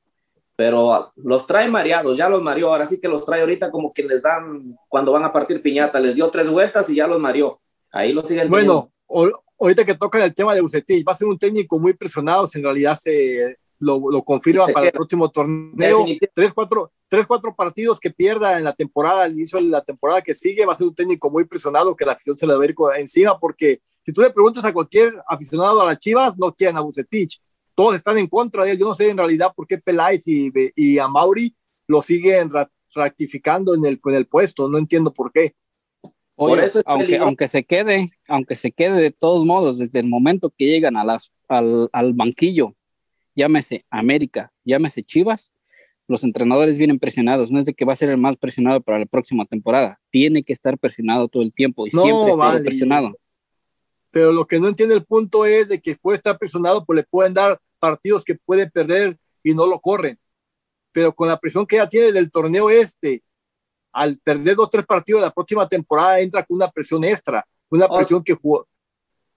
pero 0.56 1.14
los 1.16 1.48
trae 1.48 1.70
mareados, 1.70 2.18
ya 2.18 2.28
los 2.28 2.42
mareó, 2.42 2.70
ahora 2.72 2.86
sí 2.86 3.00
que 3.00 3.08
los 3.08 3.24
trae 3.26 3.40
ahorita 3.42 3.72
como 3.72 3.94
que 3.94 4.04
les 4.04 4.22
dan, 4.22 4.78
cuando 4.90 5.14
van 5.14 5.24
a 5.24 5.32
partir 5.32 5.62
piñata, 5.62 6.00
les 6.00 6.16
dio 6.16 6.30
tres 6.30 6.50
vueltas 6.50 6.90
y 6.90 6.96
ya 6.96 7.08
los 7.08 7.20
mareó, 7.20 7.62
ahí 7.92 8.12
lo 8.12 8.24
siguen 8.26 8.50
Bueno, 8.50 8.92
o- 9.08 9.30
ahorita 9.58 9.86
que 9.86 9.96
tocan 9.96 10.22
el 10.22 10.34
tema 10.36 10.54
de 10.54 10.62
Bucetich, 10.62 11.08
va 11.08 11.14
a 11.14 11.16
ser 11.16 11.28
un 11.30 11.38
técnico 11.38 11.80
muy 11.80 11.94
presionado 11.94 12.48
si 12.48 12.58
en 12.58 12.66
realidad 12.66 12.96
se 12.96 13.58
lo, 13.80 14.12
lo 14.12 14.24
confirma 14.24 14.68
para 14.68 14.88
el 14.88 14.92
próximo 14.92 15.30
torneo. 15.30 16.06
Tres 16.34 16.54
cuatro, 16.54 16.92
tres, 17.08 17.26
cuatro 17.26 17.56
partidos 17.56 18.00
que 18.00 18.12
pierda 18.12 18.58
en 18.58 18.64
la 18.64 18.74
temporada, 18.74 19.24
al 19.24 19.34
inicio 19.34 19.60
de 19.60 19.66
la 19.66 19.84
temporada 19.84 20.22
que 20.22 20.34
sigue, 20.34 20.66
va 20.66 20.74
a 20.74 20.76
ser 20.76 20.88
un 20.88 20.96
técnico 20.96 21.30
muy 21.30 21.46
presionado 21.46 21.96
que 21.96 22.06
la 22.06 22.14
afición 22.14 22.38
se 22.38 22.46
le 22.46 22.56
va 22.56 22.64
a 22.64 22.66
ir 22.66 22.76
encima, 22.98 23.40
porque 23.40 23.80
si 24.06 24.12
tú 24.14 24.22
le 24.22 24.30
preguntas 24.32 24.64
a 24.66 24.74
cualquier 24.74 25.14
aficionado 25.28 25.82
a 25.82 25.86
las 25.86 26.00
Chivas, 26.00 26.38
no 26.38 26.54
quieren 26.54 26.78
a 26.78 26.82
Bucetich. 26.82 27.42
Todos 27.76 27.96
están 27.96 28.18
en 28.18 28.28
contra 28.28 28.66
de 28.66 28.72
él. 28.72 28.78
Yo 28.78 28.88
no 28.90 28.96
sé 28.96 29.10
en 29.10 29.18
realidad 29.18 29.54
por 29.56 29.66
qué 29.66 29.78
Peláez 29.78 30.28
y, 30.28 30.52
y 30.76 31.00
a 31.00 31.08
Mauri 31.08 31.56
lo 31.88 32.02
siguen 32.02 32.50
ra- 32.50 32.70
ratificando 32.94 33.74
en 33.74 33.86
el, 33.86 34.02
en 34.04 34.16
el 34.16 34.28
puesto. 34.28 34.68
No 34.68 34.78
entiendo 34.78 35.14
por 35.14 35.32
qué. 35.32 35.54
Por 36.36 36.52
Oye, 36.52 36.66
eso 36.66 36.80
es 36.80 36.86
aunque, 36.86 37.18
aunque 37.18 37.48
se 37.48 37.64
quede, 37.64 38.12
aunque 38.28 38.56
se 38.56 38.72
quede 38.72 39.02
de 39.02 39.12
todos 39.12 39.46
modos, 39.46 39.78
desde 39.78 40.00
el 40.00 40.08
momento 40.08 40.54
que 40.58 40.66
llegan 40.66 40.98
a 40.98 41.06
las, 41.06 41.32
al, 41.48 41.90
al 41.94 42.14
banquillo, 42.14 42.76
llámese 43.40 43.86
América, 43.90 44.52
llámese 44.66 45.04
Chivas, 45.04 45.52
los 46.08 46.24
entrenadores 46.24 46.78
vienen 46.78 47.00
presionados. 47.00 47.52
No 47.52 47.60
es 47.60 47.66
de 47.66 47.74
que 47.74 47.86
va 47.86 47.94
a 47.94 47.96
ser 47.96 48.10
el 48.10 48.18
más 48.18 48.36
presionado 48.38 48.82
para 48.82 49.00
la 49.00 49.06
próxima 49.06 49.46
temporada. 49.46 50.00
Tiene 50.10 50.44
que 50.44 50.54
estar 50.54 50.78
presionado 50.78 51.28
todo 51.28 51.44
el 51.44 51.54
tiempo 51.54 51.88
y 51.88 51.92
No, 51.94 52.02
siempre 52.04 52.32
está 52.32 52.38
vale. 52.46 52.62
presionado. 52.62 53.16
pero 54.12 54.32
lo 54.32 54.46
que 54.48 54.60
no 54.60 54.68
entiende 54.68 54.96
el 54.96 55.06
punto 55.06 55.46
es 55.46 55.68
de 55.70 55.80
que 55.80 55.96
puede 55.96 56.18
estar 56.18 56.36
presionado, 56.38 56.84
pues 56.84 56.98
le 56.98 57.04
pueden 57.04 57.34
dar 57.34 57.60
partidos 57.80 58.26
que 58.26 58.34
puede 58.36 58.70
perder 58.70 59.18
y 59.44 59.54
no 59.54 59.68
lo 59.68 59.80
corren. 59.80 60.18
Pero 60.92 61.14
con 61.14 61.28
la 61.28 61.38
presión 61.38 61.66
que 61.68 61.76
ya 61.76 61.88
tiene 61.88 62.12
del 62.12 62.32
torneo 62.32 62.72
este, 62.72 63.22
al 63.94 64.18
perder 64.18 64.56
dos 64.56 64.70
tres 64.72 64.86
partidos 64.86 65.22
de 65.22 65.28
la 65.28 65.32
próxima 65.34 65.68
temporada, 65.68 66.20
entra 66.20 66.44
con 66.44 66.56
una 66.56 66.70
presión 66.72 67.04
extra, 67.04 67.46
una 67.70 67.86
Oh, 67.86 67.98
presión 67.98 68.24
que 68.24 68.34
jugó. 68.34 68.68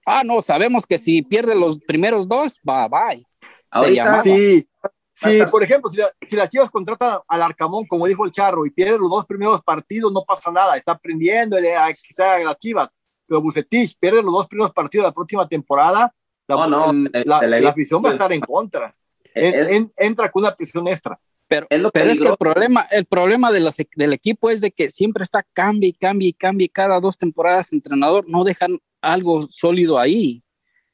Ah, 0.06 0.22
no, 0.24 0.40
sabemos 0.40 0.86
que 0.86 0.96
si 0.98 1.20
pierde 1.22 1.54
los 1.54 1.78
primeros 1.78 2.26
dos, 2.26 2.58
bye 2.64 2.88
bye. 2.88 3.26
Ahorita. 3.72 4.22
Sí, 4.22 4.68
sí, 5.12 5.40
por 5.50 5.62
ejemplo, 5.62 5.90
si, 5.90 5.96
la- 5.98 6.12
si 6.28 6.36
las 6.36 6.48
Chivas 6.50 6.70
contratan 6.70 7.18
al 7.28 7.42
Arcamón, 7.42 7.86
como 7.86 8.06
dijo 8.06 8.24
el 8.24 8.30
Charro, 8.32 8.64
y 8.66 8.70
pierde 8.70 8.98
los 8.98 9.10
dos 9.10 9.26
primeros 9.26 9.60
partidos, 9.62 10.12
no 10.12 10.22
pasa 10.24 10.50
nada, 10.50 10.76
está 10.76 10.92
aprendiendo, 10.92 11.56
eh, 11.58 11.74
quizá 12.06 12.38
las 12.38 12.58
Chivas. 12.58 12.94
Pero 13.26 13.40
Bucetich 13.40 13.96
pierde 13.98 14.22
los 14.22 14.32
dos 14.32 14.46
primeros 14.46 14.72
partidos 14.72 15.04
de 15.04 15.08
la 15.08 15.14
próxima 15.14 15.48
temporada, 15.48 16.14
la, 16.46 16.56
Oh, 16.56 16.66
no, 16.66 16.90
el- 16.90 17.10
la- 17.24 17.38
se 17.40 17.46
la 17.48 17.68
afición 17.70 18.02
va 18.04 18.10
a 18.10 18.12
estar 18.12 18.32
en 18.32 18.40
contra. 18.40 18.94
En- 19.34 19.54
es- 19.54 19.70
en- 19.70 19.88
entra 19.96 20.30
con 20.30 20.42
una 20.44 20.54
presión 20.54 20.86
extra. 20.88 21.18
Pero, 21.48 21.66
Es 21.70 21.80
lo 21.80 21.90
pero 21.90 22.10
es 22.10 22.18
que 22.18 22.28
el 22.28 22.36
problema, 22.36 22.82
el 22.90 23.04
problema 23.06 23.52
de 23.52 23.60
los 23.60 23.76
del 23.94 24.12
equipo 24.14 24.48
es 24.50 24.60
de 24.62 24.70
que 24.70 24.90
siempre 24.90 25.22
está 25.22 25.42
cambie 25.52 25.90
y 25.90 25.92
cambie 25.92 26.28
y 26.28 26.32
cambie 26.32 26.68
cada 26.68 26.98
dos 26.98 27.18
temporadas 27.18 27.72
entrenador, 27.72 28.24
no 28.26 28.42
dejan 28.44 28.78
algo 29.02 29.46
sólido 29.50 29.98
ahí. 29.98 30.42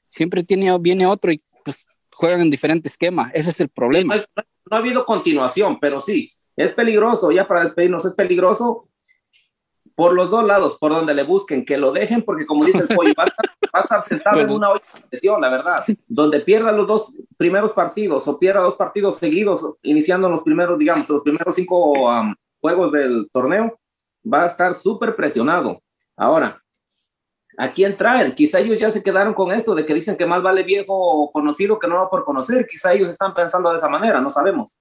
Siempre 0.08 0.42
tiene, 0.42 0.76
viene 0.78 1.06
otro 1.06 1.30
y 1.32 1.42
pues 1.64 1.84
juegan 2.18 2.40
en 2.40 2.50
diferente 2.50 2.88
esquema. 2.88 3.30
Ese 3.32 3.50
es 3.50 3.60
el 3.60 3.68
no, 3.68 3.72
problema. 3.74 4.16
no 4.16 4.76
ha 4.76 4.76
habido 4.76 5.04
continuación, 5.04 5.78
pero 5.80 6.00
sí, 6.00 6.32
es 6.56 6.74
peligroso, 6.74 7.30
ya 7.30 7.46
para 7.46 7.62
despedirnos, 7.62 8.04
es 8.04 8.14
peligroso 8.14 8.88
por 9.94 10.14
los 10.14 10.28
dos 10.28 10.44
lados, 10.44 10.76
por 10.80 10.90
donde 10.90 11.14
le 11.14 11.22
busquen, 11.22 11.64
que 11.64 11.76
lo 11.76 11.92
dejen, 11.92 12.22
porque 12.22 12.44
como 12.44 12.64
dice 12.64 12.80
el 12.80 12.88
pollo, 12.88 13.12
va 13.16 13.24
a 13.24 13.26
estar, 13.28 13.46
va 13.46 13.78
a 13.78 13.82
estar 13.82 14.00
sentado 14.00 14.40
en 14.40 14.50
una 14.50 14.70
olla 14.70 14.84
de 14.94 15.00
presión, 15.08 15.40
la 15.40 15.48
verdad, 15.48 15.84
donde 16.08 16.40
pierda 16.40 16.72
los 16.72 16.88
dos 16.88 17.16
primeros 17.36 17.72
partidos 17.72 18.26
o 18.26 18.38
pierda 18.38 18.60
dos 18.60 18.74
partidos 18.74 19.18
seguidos, 19.18 19.74
iniciando 19.82 20.28
los 20.28 20.42
primeros, 20.42 20.76
digamos, 20.76 21.08
los 21.08 21.22
primeros 21.22 21.54
cinco 21.54 21.92
um, 21.92 22.34
juegos 22.60 22.90
del 22.90 23.28
torneo, 23.32 23.78
va 24.24 24.42
a 24.42 24.46
estar 24.46 24.74
súper 24.74 25.14
presionado. 25.14 25.80
Ahora, 26.16 26.60
¿a 27.58 27.72
quién 27.72 27.96
traen? 27.96 28.34
Quizá 28.34 28.60
ellos 28.60 28.78
ya 28.78 28.90
se 28.90 29.02
quedaron 29.02 29.34
con 29.34 29.52
esto 29.52 29.74
de 29.74 29.84
que 29.84 29.92
dicen 29.92 30.16
que 30.16 30.24
más 30.24 30.42
vale 30.42 30.62
viejo 30.62 31.30
conocido 31.32 31.78
que 31.78 31.88
nuevo 31.88 32.08
por 32.08 32.24
conocer. 32.24 32.66
Quizá 32.66 32.92
ellos 32.94 33.08
están 33.10 33.34
pensando 33.34 33.70
de 33.72 33.78
esa 33.78 33.88
manera, 33.88 34.20
no 34.20 34.30
sabemos. 34.30 34.76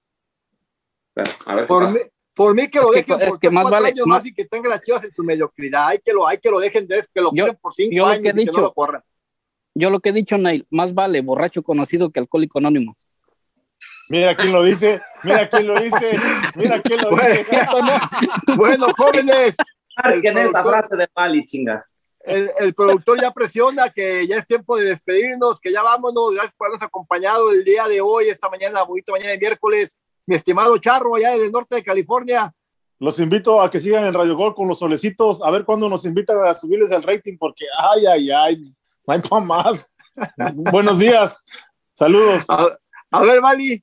A 1.46 1.54
ver 1.56 1.66
Por 1.66 1.92
mí, 1.92 1.98
por 2.34 2.54
mí 2.54 2.68
que 2.68 2.78
Es 2.78 2.84
lo 2.84 2.90
que- 2.92 2.96
dejen 3.02 3.20
es 3.22 3.28
por 3.30 3.38
que 3.40 3.50
más 3.50 3.68
vale- 3.68 3.88
años 3.88 4.06
más- 4.06 4.18
más 4.18 4.26
y 4.26 4.32
que 4.32 4.44
tengan 4.44 4.70
las 4.70 4.82
chivas 4.82 5.02
en 5.02 5.10
su 5.10 5.24
mediocridad. 5.24 5.88
Hay 5.88 5.98
que 5.98 6.12
lo, 6.12 6.26
hay 6.26 6.38
que 6.38 6.48
lo 6.50 6.60
dejen 6.60 6.86
de 6.86 7.04
que 7.12 7.20
lo 7.20 7.30
Yo- 7.32 7.44
quieren 7.44 7.56
por 7.60 7.74
cinco 7.74 7.90
yo 7.92 8.02
lo 8.04 8.08
años 8.08 8.22
que 8.22 8.28
he 8.28 8.30
y 8.30 8.34
que 8.34 8.40
dicho- 8.42 8.52
no 8.52 8.60
lo 8.60 8.72
corran. 8.72 9.02
Yo 9.74 9.90
lo 9.90 10.00
que 10.00 10.08
he 10.10 10.12
dicho, 10.12 10.38
Neil, 10.38 10.66
más 10.70 10.94
vale 10.94 11.20
borracho 11.20 11.62
conocido 11.62 12.10
que 12.10 12.20
alcohólico 12.20 12.58
anónimo. 12.58 12.94
Mira 14.10 14.34
quién 14.36 14.52
lo 14.52 14.62
dice, 14.62 15.00
mira 15.22 15.48
quién 15.48 15.66
lo 15.66 15.74
dice, 15.78 16.18
mira 16.56 16.80
quién 16.82 17.00
lo 17.02 17.10
dice. 17.10 17.44
Bueno, 18.56 18.86
jóvenes, 18.96 19.54
Marquen 20.02 20.38
esa 20.38 20.62
productor- 20.62 20.70
frase 20.70 20.96
de 20.96 21.08
Mali, 21.14 21.44
chinga. 21.44 21.84
El, 22.28 22.50
el 22.58 22.74
productor 22.74 23.20
ya 23.20 23.30
presiona 23.30 23.90
que 23.90 24.26
ya 24.26 24.36
es 24.36 24.46
tiempo 24.46 24.76
de 24.76 24.86
despedirnos, 24.86 25.58
que 25.60 25.72
ya 25.72 25.82
vámonos. 25.82 26.34
Gracias 26.34 26.54
por 26.56 26.66
habernos 26.66 26.86
acompañado 26.86 27.50
el 27.50 27.64
día 27.64 27.88
de 27.88 28.00
hoy, 28.00 28.28
esta 28.28 28.48
mañana, 28.48 28.82
bonita 28.82 29.12
mañana 29.12 29.32
de 29.32 29.38
miércoles. 29.38 29.96
Mi 30.26 30.36
estimado 30.36 30.76
Charro, 30.78 31.14
allá 31.14 31.30
del 31.30 31.50
norte 31.50 31.76
de 31.76 31.82
California. 31.82 32.52
Los 33.00 33.18
invito 33.20 33.62
a 33.62 33.70
que 33.70 33.80
sigan 33.80 34.04
en 34.04 34.12
Radio 34.12 34.36
Gol 34.36 34.54
con 34.54 34.68
los 34.68 34.78
solecitos, 34.78 35.40
a 35.42 35.50
ver 35.50 35.64
cuándo 35.64 35.88
nos 35.88 36.04
invitan 36.04 36.44
a 36.46 36.52
subirles 36.52 36.90
el 36.90 37.02
rating, 37.02 37.38
porque 37.38 37.64
ay, 37.78 38.06
ay, 38.06 38.30
ay, 38.30 38.74
no 39.06 39.14
hay 39.14 39.20
para 39.20 39.44
más. 39.44 39.94
Buenos 40.54 40.98
días, 40.98 41.44
saludos. 41.94 42.44
A, 42.48 42.76
a 43.12 43.22
ver, 43.22 43.40
Vali. 43.40 43.82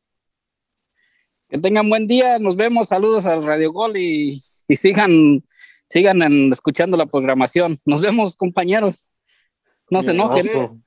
Que 1.48 1.58
tengan 1.58 1.90
buen 1.90 2.08
día, 2.08 2.40
nos 2.40 2.56
vemos, 2.56 2.90
saludos 2.90 3.26
al 3.26 3.46
Radio 3.46 3.72
Gol 3.72 3.96
y, 3.96 4.42
y 4.68 4.76
sigan, 4.76 5.42
sigan 5.96 6.22
en- 6.22 6.52
escuchando 6.52 6.98
la 6.98 7.06
programación. 7.06 7.78
Nos 7.86 8.02
vemos, 8.02 8.36
compañeros. 8.36 9.14
No 9.90 10.02
se 10.04 10.12
enojen. 10.12 10.46
Oso. 10.50 10.78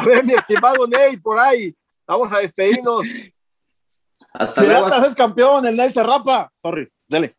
A 0.00 0.04
ver, 0.06 0.24
mi 0.24 0.32
estimado 0.32 0.86
Ney, 0.88 1.18
por 1.18 1.38
ahí. 1.38 1.74
Vamos 2.06 2.32
a 2.32 2.38
despedirnos. 2.38 3.02
Hasta 4.32 4.62
Si 4.62 4.66
luego. 4.66 4.88
Es 4.88 5.14
campeón, 5.14 5.66
el 5.66 5.76
Ney 5.76 5.90
se 5.90 6.02
rapa. 6.02 6.50
Sorry, 6.56 6.88
dele. 7.06 7.36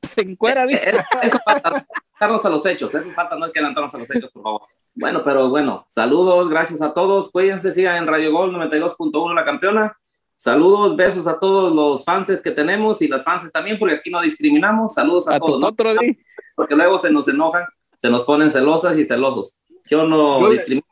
Se 0.00 0.20
encuera, 0.20 0.64
dice. 0.64 0.90
Eso, 0.90 1.02
eso 1.22 1.38
falta, 1.44 1.70
adelantarnos 1.70 2.44
a 2.44 2.48
los 2.50 2.66
hechos. 2.66 2.94
Eso 2.94 3.10
falta, 3.10 3.34
no 3.34 3.46
hay 3.46 3.52
que 3.52 3.58
adelantarnos 3.58 3.92
a 3.94 3.98
los 3.98 4.10
hechos, 4.14 4.30
por 4.30 4.42
favor. 4.44 4.62
Bueno, 4.94 5.22
pero 5.24 5.50
bueno, 5.50 5.86
saludos, 5.90 6.48
gracias 6.48 6.80
a 6.82 6.94
todos. 6.94 7.32
Cuídense, 7.32 7.72
sigan 7.72 7.96
en 7.96 8.06
Radio 8.06 8.30
Gol 8.30 8.52
92.1 8.54 9.34
La 9.34 9.44
Campeona. 9.44 9.98
Saludos, 10.44 10.94
besos 10.94 11.26
a 11.26 11.40
todos 11.40 11.74
los 11.74 12.04
fans 12.04 12.42
que 12.42 12.50
tenemos 12.50 13.00
y 13.00 13.08
las 13.08 13.24
fans 13.24 13.50
también, 13.50 13.78
porque 13.78 13.94
aquí 13.94 14.10
no 14.10 14.20
discriminamos. 14.20 14.92
Saludos 14.92 15.26
a, 15.26 15.36
A 15.36 15.40
todos, 15.40 15.58
¿no? 15.58 15.68
otro 15.68 15.94
día. 15.94 16.12
porque 16.54 16.74
luego 16.76 16.98
se 16.98 17.10
nos 17.10 17.26
enojan, 17.28 17.64
se 17.98 18.10
nos 18.10 18.24
ponen 18.24 18.52
celosas 18.52 18.98
y 18.98 19.06
celosos. 19.06 19.58
Yo 19.90 20.06
no 20.06 20.38
Yo 20.40 20.48
le- 20.48 20.56
discrimino. 20.56 20.86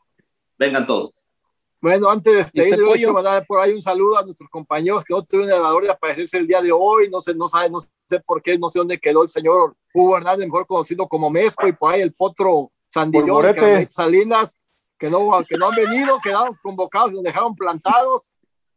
Vengan 0.57 0.87
todos. 0.87 1.11
Bueno, 1.79 2.09
antes 2.09 2.33
de 2.33 2.39
despedir, 2.39 2.73
Este 2.73 2.83
yo 2.83 2.91
quiero 2.93 3.13
mandar 3.13 3.45
por 3.45 3.59
ahí 3.59 3.73
un 3.73 3.81
saludo 3.81 4.17
a 4.17 4.23
nuestros 4.23 4.49
compañeros 4.49 5.03
que 5.03 5.13
no 5.13 5.21
tuvieron 5.21 5.53
el 5.55 5.61
valor 5.61 5.83
de 5.83 5.91
aparecerse 5.91 6.37
el 6.39 6.47
día 6.47 6.59
de 6.59 6.71
hoy. 6.71 7.11
No 7.11 7.21
sé, 7.21 7.35
no 7.35 7.47
sabe, 7.47 7.69
no 7.69 7.79
sé 7.81 8.19
por 8.25 8.41
qué, 8.41 8.57
no 8.57 8.71
sé 8.71 8.79
dónde 8.79 8.97
quedó 8.97 9.21
el 9.21 9.29
señor 9.29 9.75
Hugo 9.93 10.17
Hernández, 10.17 10.47
mejor 10.47 10.65
conocido 10.65 11.07
como 11.07 11.29
Mesco, 11.29 11.67
y 11.67 11.73
por 11.73 11.93
ahí 11.93 12.01
el 12.01 12.11
potro 12.13 12.71
Sandillón, 12.89 13.45
Salinas, 13.91 14.57
que 14.97 15.11
no, 15.11 15.29
que 15.47 15.57
no 15.57 15.67
han 15.69 15.75
venido, 15.75 16.17
quedaron 16.23 16.57
convocados 16.63 17.11
y 17.11 17.15
nos 17.17 17.23
dejaron 17.23 17.53
plantados. 17.53 18.23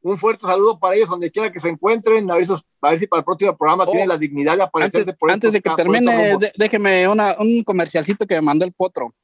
Un 0.07 0.19
fuerte 0.19 0.47
saludo 0.47 0.79
para 0.79 0.95
ellos, 0.95 1.09
donde 1.09 1.31
quiera 1.31 1.51
que 1.51 1.59
se 1.59 1.69
encuentren. 1.69 2.31
A 2.31 2.37
ver, 2.37 2.47
si- 2.47 2.53
a 2.53 2.91
ver 2.91 2.99
si 2.99 3.07
para 3.07 3.21
el 3.21 3.25
próximo 3.25 3.57
programa 3.57 3.85
Oh, 3.85 3.91
tienen 3.91 4.09
la 4.09 4.17
dignidad 4.17 4.57
de 4.57 4.63
aparecerse 4.63 4.99
Antes, 4.99 5.17
por 5.17 5.31
antes 5.33 5.49
estos 5.49 5.53
de 5.53 5.63
que 5.63 5.75
termine, 5.77 6.37
déjeme 6.57 7.09
una- 7.09 7.37
un 7.41 7.65
comercialcito 7.65 8.27
que 8.27 8.37
me 8.37 8.43
mandó 8.43 8.65
el 8.65 8.73
potro. 8.73 9.15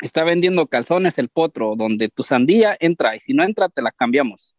Está 0.00 0.24
vendiendo 0.24 0.66
calzones 0.66 1.18
el 1.18 1.28
potro, 1.28 1.74
donde 1.76 2.08
tu 2.08 2.22
sandía 2.22 2.76
entra 2.80 3.16
y 3.16 3.20
si 3.20 3.34
no 3.34 3.42
entra, 3.44 3.68
te 3.68 3.82
la 3.82 3.90
cambiamos. 3.90 4.54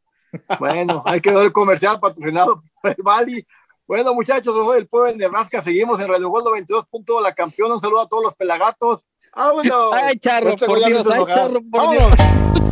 Bueno, 0.60 1.02
hay 1.06 1.22
que 1.22 1.32
ver 1.32 1.45
el 1.47 1.52
comercial 1.52 2.00
patrocinado 2.00 2.62
por 2.82 2.91
el 2.91 3.02
Bali. 3.04 3.45
Bueno, 3.88 4.14
muchachos, 4.14 4.54
soy 4.56 4.78
el 4.78 4.88
pueblo 4.88 5.12
de 5.12 5.18
Nebraska. 5.18 5.64
Seguimos 5.64 6.00
en 6.00 6.08
Radio 6.10 6.30
Gol 6.30 6.43
92. 6.43 6.86
punto 6.88 7.20
La 7.22 7.32
campeona. 7.34 7.74
Un 7.74 7.82
saludo 7.82 8.02
a 8.02 8.08
todos 8.08 8.24
los 8.24 8.36
pelagatos. 8.36 9.04
¡Vámonos! 9.36 9.93
Ay, 9.93 10.20
charro, 10.20 10.50
Este 10.50 10.66
por 10.68 10.78
Dios, 10.86 11.08
ay, 11.08 11.26
charro, 11.26 11.54
por 11.54 11.82
Vámonos. 11.82 12.16
Dios. 12.16 12.68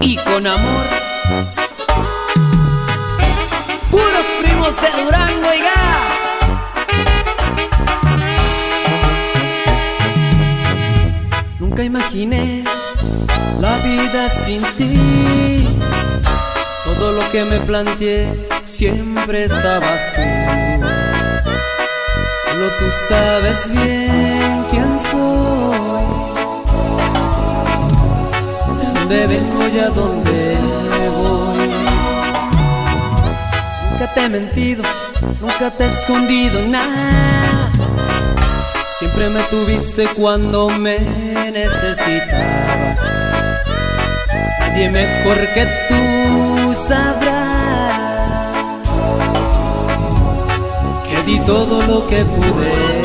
Y 0.00 0.16
con 0.16 0.46
amor. 0.46 0.84
Puros 3.90 4.26
primos 4.40 4.74
de 4.80 5.02
Durango, 5.02 5.48
oiga. 5.48 5.72
Nunca 11.58 11.82
imaginé 11.82 12.64
la 13.60 13.76
vida 13.78 14.28
sin 14.28 14.62
ti. 14.76 15.66
Todo 16.84 17.12
lo 17.12 17.30
que 17.30 17.44
me 17.44 17.60
planteé 17.60 18.48
siempre 18.64 19.44
estabas 19.44 20.06
tú. 20.14 20.22
Solo 22.44 22.68
tú 22.78 22.84
sabes 23.08 23.70
bien 23.70 24.66
quién 24.70 24.98
soy. 25.10 25.89
Dónde 29.10 29.26
vengo 29.26 29.66
y 29.66 29.78
a 29.80 29.88
dónde 29.88 30.56
voy. 31.16 31.68
Nunca 33.90 34.14
te 34.14 34.24
he 34.24 34.28
mentido, 34.28 34.84
nunca 35.40 35.70
te 35.76 35.84
he 35.84 35.86
escondido 35.88 36.68
nada. 36.68 37.72
Siempre 38.98 39.30
me 39.30 39.42
tuviste 39.44 40.06
cuando 40.14 40.68
me 40.68 41.00
necesitabas. 41.50 43.00
Nadie 44.60 44.90
mejor 44.90 45.38
que 45.54 45.66
tú 45.88 46.74
sabrá 46.74 47.46
que 51.08 51.22
di 51.24 51.40
todo 51.40 51.82
lo 51.82 52.06
que 52.06 52.24
pude 52.24 52.99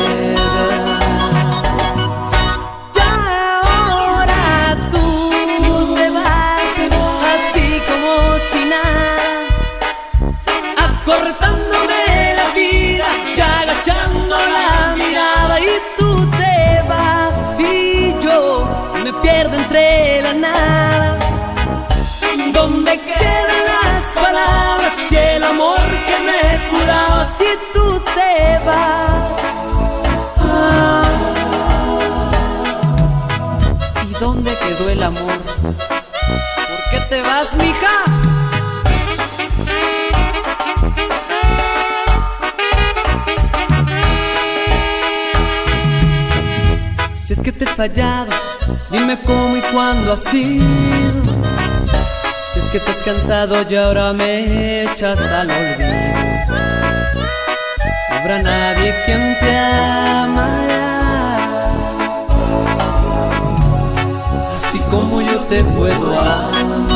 te 37.08 37.20
vas, 37.20 37.54
mija? 37.54 38.04
Si 47.16 47.32
es 47.32 47.40
que 47.40 47.52
te 47.52 47.64
he 47.64 47.68
fallado, 47.68 48.32
dime 48.90 49.18
cómo 49.24 49.56
y 49.56 49.60
cuándo 49.72 50.12
ha 50.12 50.16
sido. 50.16 50.64
Si 52.52 52.58
es 52.60 52.66
que 52.66 52.78
te 52.78 52.90
has 52.90 53.02
cansado 53.02 53.64
y 53.68 53.76
ahora 53.76 54.12
me 54.12 54.82
echas 54.82 55.20
al 55.20 55.50
olvido. 55.50 55.86
No 58.08 58.16
habrá 58.16 58.42
nadie 58.42 58.94
quien 59.04 59.36
te 59.40 59.58
amará. 59.58 60.66
Así 64.52 64.78
como 64.90 65.20
yo 65.20 65.40
te 65.42 65.64
puedo 65.64 66.20
amar. 66.20 66.95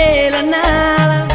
Entre 0.00 0.30
la 0.30 0.42
nada. 0.42 1.28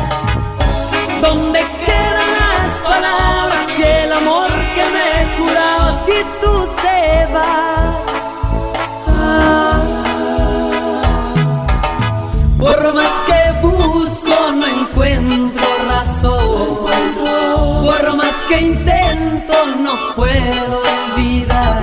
¿Dónde 1.22 1.60
quedan 1.86 2.30
las 2.40 2.72
palabras 2.84 3.80
y 3.80 3.84
el 3.84 4.14
amor 4.14 4.50
que 4.76 4.84
me 4.96 5.10
juraba 5.38 5.92
si 6.06 6.18
tú 6.42 6.68
te 6.84 7.28
vas? 7.34 8.06
Ah. 9.08 9.82
Por 12.60 12.94
más 12.94 13.14
que 13.28 13.68
busco 13.68 14.36
no 14.60 14.66
encuentro 14.68 15.68
razón. 15.88 16.86
Por 17.86 18.16
más 18.16 18.36
que 18.50 18.60
intento 18.62 19.54
no 19.84 20.16
puedo 20.16 20.82
olvidar. 20.94 21.78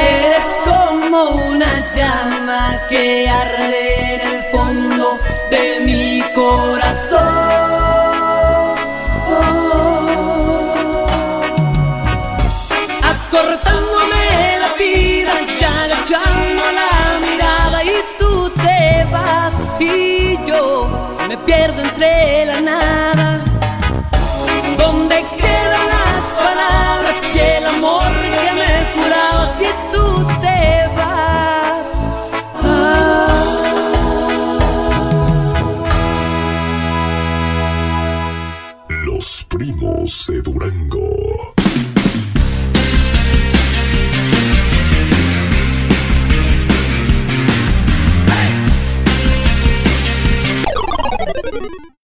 Eres 0.00 0.46
como 0.64 1.20
una 1.52 1.72
llama 1.94 2.80
que 2.88 3.28
arde 3.28 4.20
de 4.22 4.33
corazón. 6.44 7.34
Acortándome 13.12 14.24
la 14.62 14.70
vida, 14.78 15.32
ya 15.60 15.82
agachando 15.84 16.62